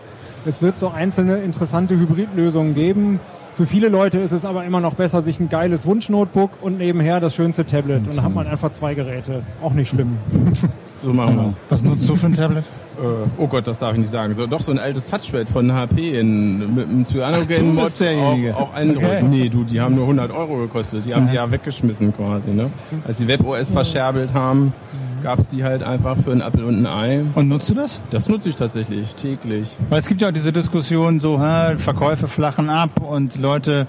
es 0.46 0.62
wird 0.62 0.78
so 0.78 0.88
einzelne 0.88 1.38
interessante 1.38 1.98
Hybridlösungen 1.98 2.74
geben. 2.74 3.20
Für 3.56 3.66
viele 3.66 3.88
Leute 3.88 4.18
ist 4.18 4.30
es 4.30 4.44
aber 4.44 4.64
immer 4.64 4.80
noch 4.80 4.94
besser, 4.94 5.22
sich 5.22 5.40
ein 5.40 5.48
geiles 5.48 5.84
Wunsch-Notebook 5.86 6.50
und 6.62 6.78
nebenher 6.78 7.18
das 7.18 7.34
schönste 7.34 7.66
Tablet. 7.66 8.06
Und 8.06 8.16
dann 8.16 8.24
hat 8.24 8.32
man 8.32 8.46
einfach 8.46 8.70
zwei 8.70 8.94
Geräte. 8.94 9.42
Auch 9.62 9.72
nicht 9.72 9.88
schlimm. 9.88 10.18
So 11.00 11.12
machen 11.12 11.36
wir 11.36 11.46
es. 11.46 11.60
Was 11.68 11.84
nutzt 11.84 12.08
du 12.08 12.16
für 12.16 12.26
ein 12.26 12.34
Tablet? 12.34 12.64
Äh, 13.00 13.28
oh 13.38 13.46
Gott, 13.46 13.66
das 13.66 13.78
darf 13.78 13.92
ich 13.92 13.98
nicht 14.00 14.10
sagen. 14.10 14.34
So, 14.34 14.46
doch 14.46 14.60
so 14.60 14.72
ein 14.72 14.78
altes 14.78 15.04
Touchpad 15.04 15.48
von 15.48 15.72
HP 15.72 16.18
in, 16.18 16.74
mit 16.74 16.88
einem 16.88 17.04
Cyanogen-Mod. 17.04 17.92
Auch, 18.02 18.60
auch 18.60 18.74
Android. 18.74 19.04
Okay. 19.04 19.22
Nee, 19.22 19.48
du, 19.48 19.64
die 19.64 19.80
haben 19.80 19.94
nur 19.94 20.04
100 20.04 20.30
Euro 20.32 20.56
gekostet. 20.58 21.06
Die 21.06 21.14
haben 21.14 21.28
die 21.28 21.34
ja 21.34 21.50
weggeschmissen 21.50 22.14
quasi. 22.16 22.50
Ne? 22.50 22.70
Als 23.06 23.18
die 23.18 23.28
WebOS 23.28 23.70
verscherbelt 23.70 24.34
haben, 24.34 24.72
gab 25.22 25.38
es 25.38 25.48
die 25.48 25.64
halt 25.64 25.82
einfach 25.82 26.16
für 26.16 26.32
einen 26.32 26.42
Apfel 26.42 26.64
und 26.64 26.84
ein 26.84 26.86
Ei. 26.86 27.20
Und 27.34 27.48
nutzt 27.48 27.70
du 27.70 27.74
das? 27.74 28.00
Das 28.10 28.28
nutze 28.28 28.48
ich 28.48 28.54
tatsächlich 28.56 29.14
täglich. 29.14 29.68
Weil 29.88 30.00
es 30.00 30.06
gibt 30.08 30.20
ja 30.22 30.28
auch 30.28 30.32
diese 30.32 30.52
Diskussion, 30.52 31.20
so 31.20 31.40
hä, 31.40 31.76
Verkäufe 31.78 32.28
flachen 32.28 32.70
ab 32.70 33.00
und 33.00 33.38
Leute 33.40 33.86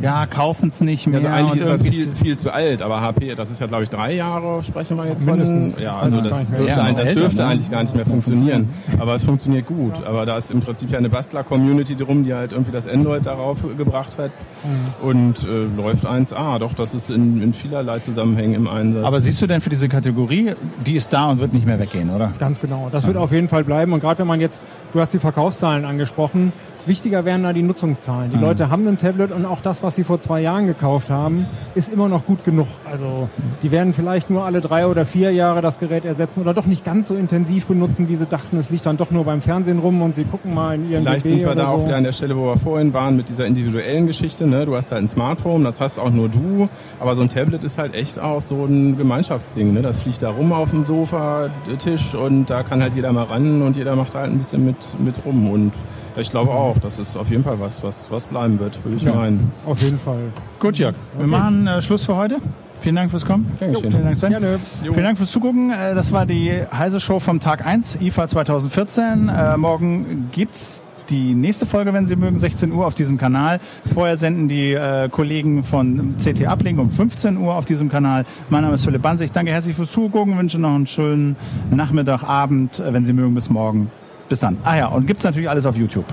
ja 0.00 0.26
kaufen 0.26 0.68
es 0.68 0.80
nicht 0.80 1.06
mehr. 1.06 1.16
Also 1.20 1.28
eigentlich 1.28 1.62
ist 1.62 1.68
das 1.68 1.82
viel, 1.82 2.06
viel 2.06 2.36
zu 2.36 2.52
alt, 2.52 2.82
aber 2.82 3.00
HP, 3.00 3.34
das 3.34 3.50
ist 3.50 3.60
ja 3.60 3.66
glaube 3.66 3.84
ich 3.84 3.88
drei 3.90 4.14
Jahre, 4.14 4.62
sprechen 4.64 4.96
wir 4.96 5.06
jetzt 5.06 5.24
Mindestens. 5.24 5.74
von. 5.74 5.82
Ja, 5.82 5.96
also 5.96 6.16
ich 6.18 6.22
das 6.24 6.46
dürfte, 6.48 6.68
Ja, 6.68 6.82
ein, 6.82 6.96
das 6.96 7.12
dürfte 7.12 7.42
ne? 7.42 7.46
eigentlich 7.48 7.70
gar 7.70 7.82
nicht 7.82 7.94
mehr 7.94 8.06
funktionieren. 8.06 8.68
Aber 8.98 9.14
es 9.14 9.24
funktioniert 9.24 9.66
gut. 9.66 9.94
Aber 10.06 10.26
da 10.26 10.36
ist 10.36 10.50
im 10.50 10.60
Prinzip 10.60 10.90
ja 10.90 10.98
eine 10.98 11.08
Bastler-Community 11.08 11.96
drum, 11.96 12.24
die 12.24 12.34
halt 12.34 12.52
irgendwie 12.52 12.72
das 12.72 12.86
Android 12.86 13.24
darauf 13.26 13.64
gebracht 13.76 14.18
hat 14.18 14.30
Mhm. 14.64 15.08
und 15.08 15.44
äh, 15.44 15.66
läuft 15.76 16.06
1A. 16.06 16.58
Doch, 16.58 16.72
das 16.74 16.92
ist 16.94 17.10
in, 17.10 17.40
in 17.42 17.54
vielerlei 17.54 18.00
Zusammenhängen 18.00 18.54
im 18.54 18.66
Einsatz. 18.68 19.04
Aber 19.04 19.20
siehst 19.20 19.40
du 19.40 19.46
denn 19.46 19.60
für 19.60 19.70
diese 19.70 19.88
Kategorie, 19.88 20.52
die 20.84 20.96
ist 20.96 21.12
da 21.12 21.30
und 21.30 21.40
wird 21.40 21.52
nicht 21.52 21.66
mehr 21.66 21.78
weggehen, 21.78 22.10
oder? 22.10 22.32
Ganz 22.38 22.60
genau. 22.60 22.88
Das 22.90 23.06
wird 23.06 23.16
auf 23.16 23.32
jeden 23.32 23.48
Fall 23.48 23.64
bleiben. 23.64 23.92
Und 23.92 24.00
gerade 24.00 24.20
wenn 24.20 24.26
man 24.26 24.40
jetzt, 24.40 24.60
du 24.92 25.00
hast 25.00 25.14
die 25.14 25.18
Verkaufszahlen 25.18 25.84
angesprochen, 25.84 26.52
wichtiger 26.86 27.24
wären 27.24 27.42
da 27.42 27.52
die 27.52 27.62
Nutzungszahlen. 27.62 28.30
Die 28.30 28.38
Leute 28.38 28.70
haben 28.70 28.86
ein 28.86 28.98
Tablet 28.98 29.32
und 29.32 29.44
auch 29.44 29.60
das, 29.60 29.82
was 29.82 29.96
sie 29.96 30.04
vor 30.04 30.20
zwei 30.20 30.40
Jahren 30.40 30.66
gekauft 30.66 31.10
haben, 31.10 31.46
ist 31.74 31.92
immer 31.92 32.08
noch 32.08 32.24
gut 32.24 32.44
genug. 32.44 32.68
Also 32.90 33.28
die 33.62 33.70
werden 33.70 33.92
vielleicht 33.92 34.30
nur 34.30 34.44
alle 34.44 34.60
drei 34.60 34.86
oder 34.86 35.04
vier 35.04 35.32
Jahre 35.32 35.60
das 35.60 35.78
Gerät 35.78 36.04
ersetzen 36.04 36.40
oder 36.40 36.54
doch 36.54 36.66
nicht 36.66 36.84
ganz 36.84 37.08
so 37.08 37.14
intensiv 37.14 37.66
benutzen, 37.66 38.08
wie 38.08 38.16
sie 38.16 38.26
dachten. 38.26 38.56
Es 38.58 38.70
liegt 38.70 38.86
dann 38.86 38.96
doch 38.96 39.10
nur 39.10 39.24
beim 39.24 39.40
Fernsehen 39.40 39.80
rum 39.80 40.00
und 40.02 40.14
sie 40.14 40.24
gucken 40.24 40.54
mal 40.54 40.76
in 40.76 40.90
ihren 40.90 41.02
Vielleicht 41.04 41.26
DB 41.26 41.36
sind 41.40 41.48
wir 41.48 41.54
da 41.54 41.68
auch 41.68 41.80
so. 41.80 41.86
wieder 41.86 41.96
an 41.96 42.04
der 42.04 42.12
Stelle, 42.12 42.36
wo 42.36 42.46
wir 42.46 42.56
vorhin 42.56 42.94
waren, 42.94 43.16
mit 43.16 43.28
dieser 43.28 43.46
individuellen 43.46 44.06
Geschichte. 44.06 44.46
Ne? 44.46 44.64
Du 44.66 44.76
hast 44.76 44.92
halt 44.92 45.02
ein 45.02 45.08
Smartphone, 45.08 45.64
das 45.64 45.80
hast 45.80 45.98
auch 45.98 46.10
nur 46.10 46.28
du. 46.28 46.68
Aber 47.00 47.14
so 47.14 47.22
ein 47.22 47.28
Tablet 47.28 47.64
ist 47.64 47.78
halt 47.78 47.94
echt 47.94 48.18
auch 48.20 48.40
so 48.40 48.64
ein 48.64 48.96
Gemeinschaftsding. 48.96 49.72
Ne? 49.72 49.82
Das 49.82 50.02
fliegt 50.02 50.22
da 50.22 50.30
rum 50.30 50.52
auf 50.52 50.70
dem 50.70 50.84
Sofa, 50.84 51.50
Tisch 51.78 52.14
und 52.14 52.48
da 52.48 52.62
kann 52.62 52.80
halt 52.80 52.94
jeder 52.94 53.12
mal 53.12 53.24
ran 53.24 53.62
und 53.62 53.76
jeder 53.76 53.96
macht 53.96 54.14
halt 54.14 54.30
ein 54.30 54.38
bisschen 54.38 54.64
mit, 54.64 54.75
mit 54.98 55.14
rum. 55.24 55.50
Und 55.50 55.72
ich 56.16 56.30
glaube 56.30 56.50
auch, 56.50 56.78
das 56.78 56.98
ist 56.98 57.16
auf 57.16 57.30
jeden 57.30 57.44
Fall 57.44 57.58
was, 57.60 57.82
was, 57.82 58.10
was 58.10 58.24
bleiben 58.24 58.58
wird, 58.58 58.82
würde 58.84 58.96
ich 58.96 59.02
Ja. 59.02 59.14
meinen. 59.14 59.50
Auf 59.66 59.80
jeden 59.82 59.98
Fall. 59.98 60.18
Gut, 60.60 60.78
Jörg. 60.78 60.94
Wir 61.18 61.26
machen 61.26 61.66
äh, 61.66 61.82
Schluss 61.82 62.04
für 62.04 62.16
heute. 62.16 62.36
Vielen 62.80 62.96
Dank 62.96 63.10
fürs 63.10 63.24
Kommen. 63.24 63.50
Geschehen. 63.58 63.90
Vielen 63.90 64.04
Dank, 64.04 64.16
Sven. 64.16 64.30
Gerne. 64.30 64.58
Vielen 64.82 65.02
Dank 65.02 65.18
fürs 65.18 65.30
Zugucken. 65.32 65.70
Äh, 65.70 65.94
Das 65.94 66.12
war 66.12 66.26
die 66.26 66.52
Heise 66.72 67.00
Show 67.00 67.20
vom 67.20 67.40
Tag 67.40 67.64
1, 67.66 67.98
IFA 68.00 68.28
2014. 68.28 69.28
Äh, 69.28 69.56
morgen 69.56 70.28
gibt's 70.32 70.82
die 71.08 71.34
nächste 71.34 71.66
Folge, 71.66 71.92
wenn 71.94 72.04
Sie 72.06 72.16
mögen, 72.16 72.36
16 72.38 72.72
Uhr 72.72 72.84
auf 72.84 72.94
diesem 72.94 73.16
Kanal. 73.16 73.60
Vorher 73.94 74.16
senden 74.16 74.48
die 74.48 74.72
äh, 74.74 75.08
Kollegen 75.08 75.62
von 75.62 76.16
CT 76.18 76.46
Uplink 76.48 76.80
um 76.80 76.90
15 76.90 77.36
Uhr 77.38 77.54
auf 77.54 77.64
diesem 77.64 77.88
Kanal. 77.88 78.24
Mein 78.50 78.62
Name 78.62 78.74
ist 78.74 78.84
Philipp 78.84 79.02
Banse. 79.02 79.24
Ich 79.24 79.30
danke 79.32 79.52
herzlich 79.52 79.76
fürs 79.76 79.92
Zugucken, 79.92 80.36
wünsche 80.36 80.58
noch 80.58 80.74
einen 80.74 80.86
schönen 80.88 81.36
Nachmittag, 81.70 82.24
Abend, 82.24 82.80
äh, 82.80 82.92
wenn 82.92 83.04
Sie 83.04 83.12
mögen, 83.12 83.34
bis 83.34 83.48
morgen. 83.50 83.88
Bis 84.28 84.40
dann. 84.40 84.58
Ah 84.64 84.76
ja, 84.76 84.86
und 84.88 85.06
gibt's 85.06 85.24
natürlich 85.24 85.48
alles 85.48 85.66
auf 85.66 85.76
YouTube. 85.76 86.04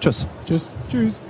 Tschüss. 0.00 0.26
Tschüss. 0.46 0.72
Tschüss. 0.90 1.20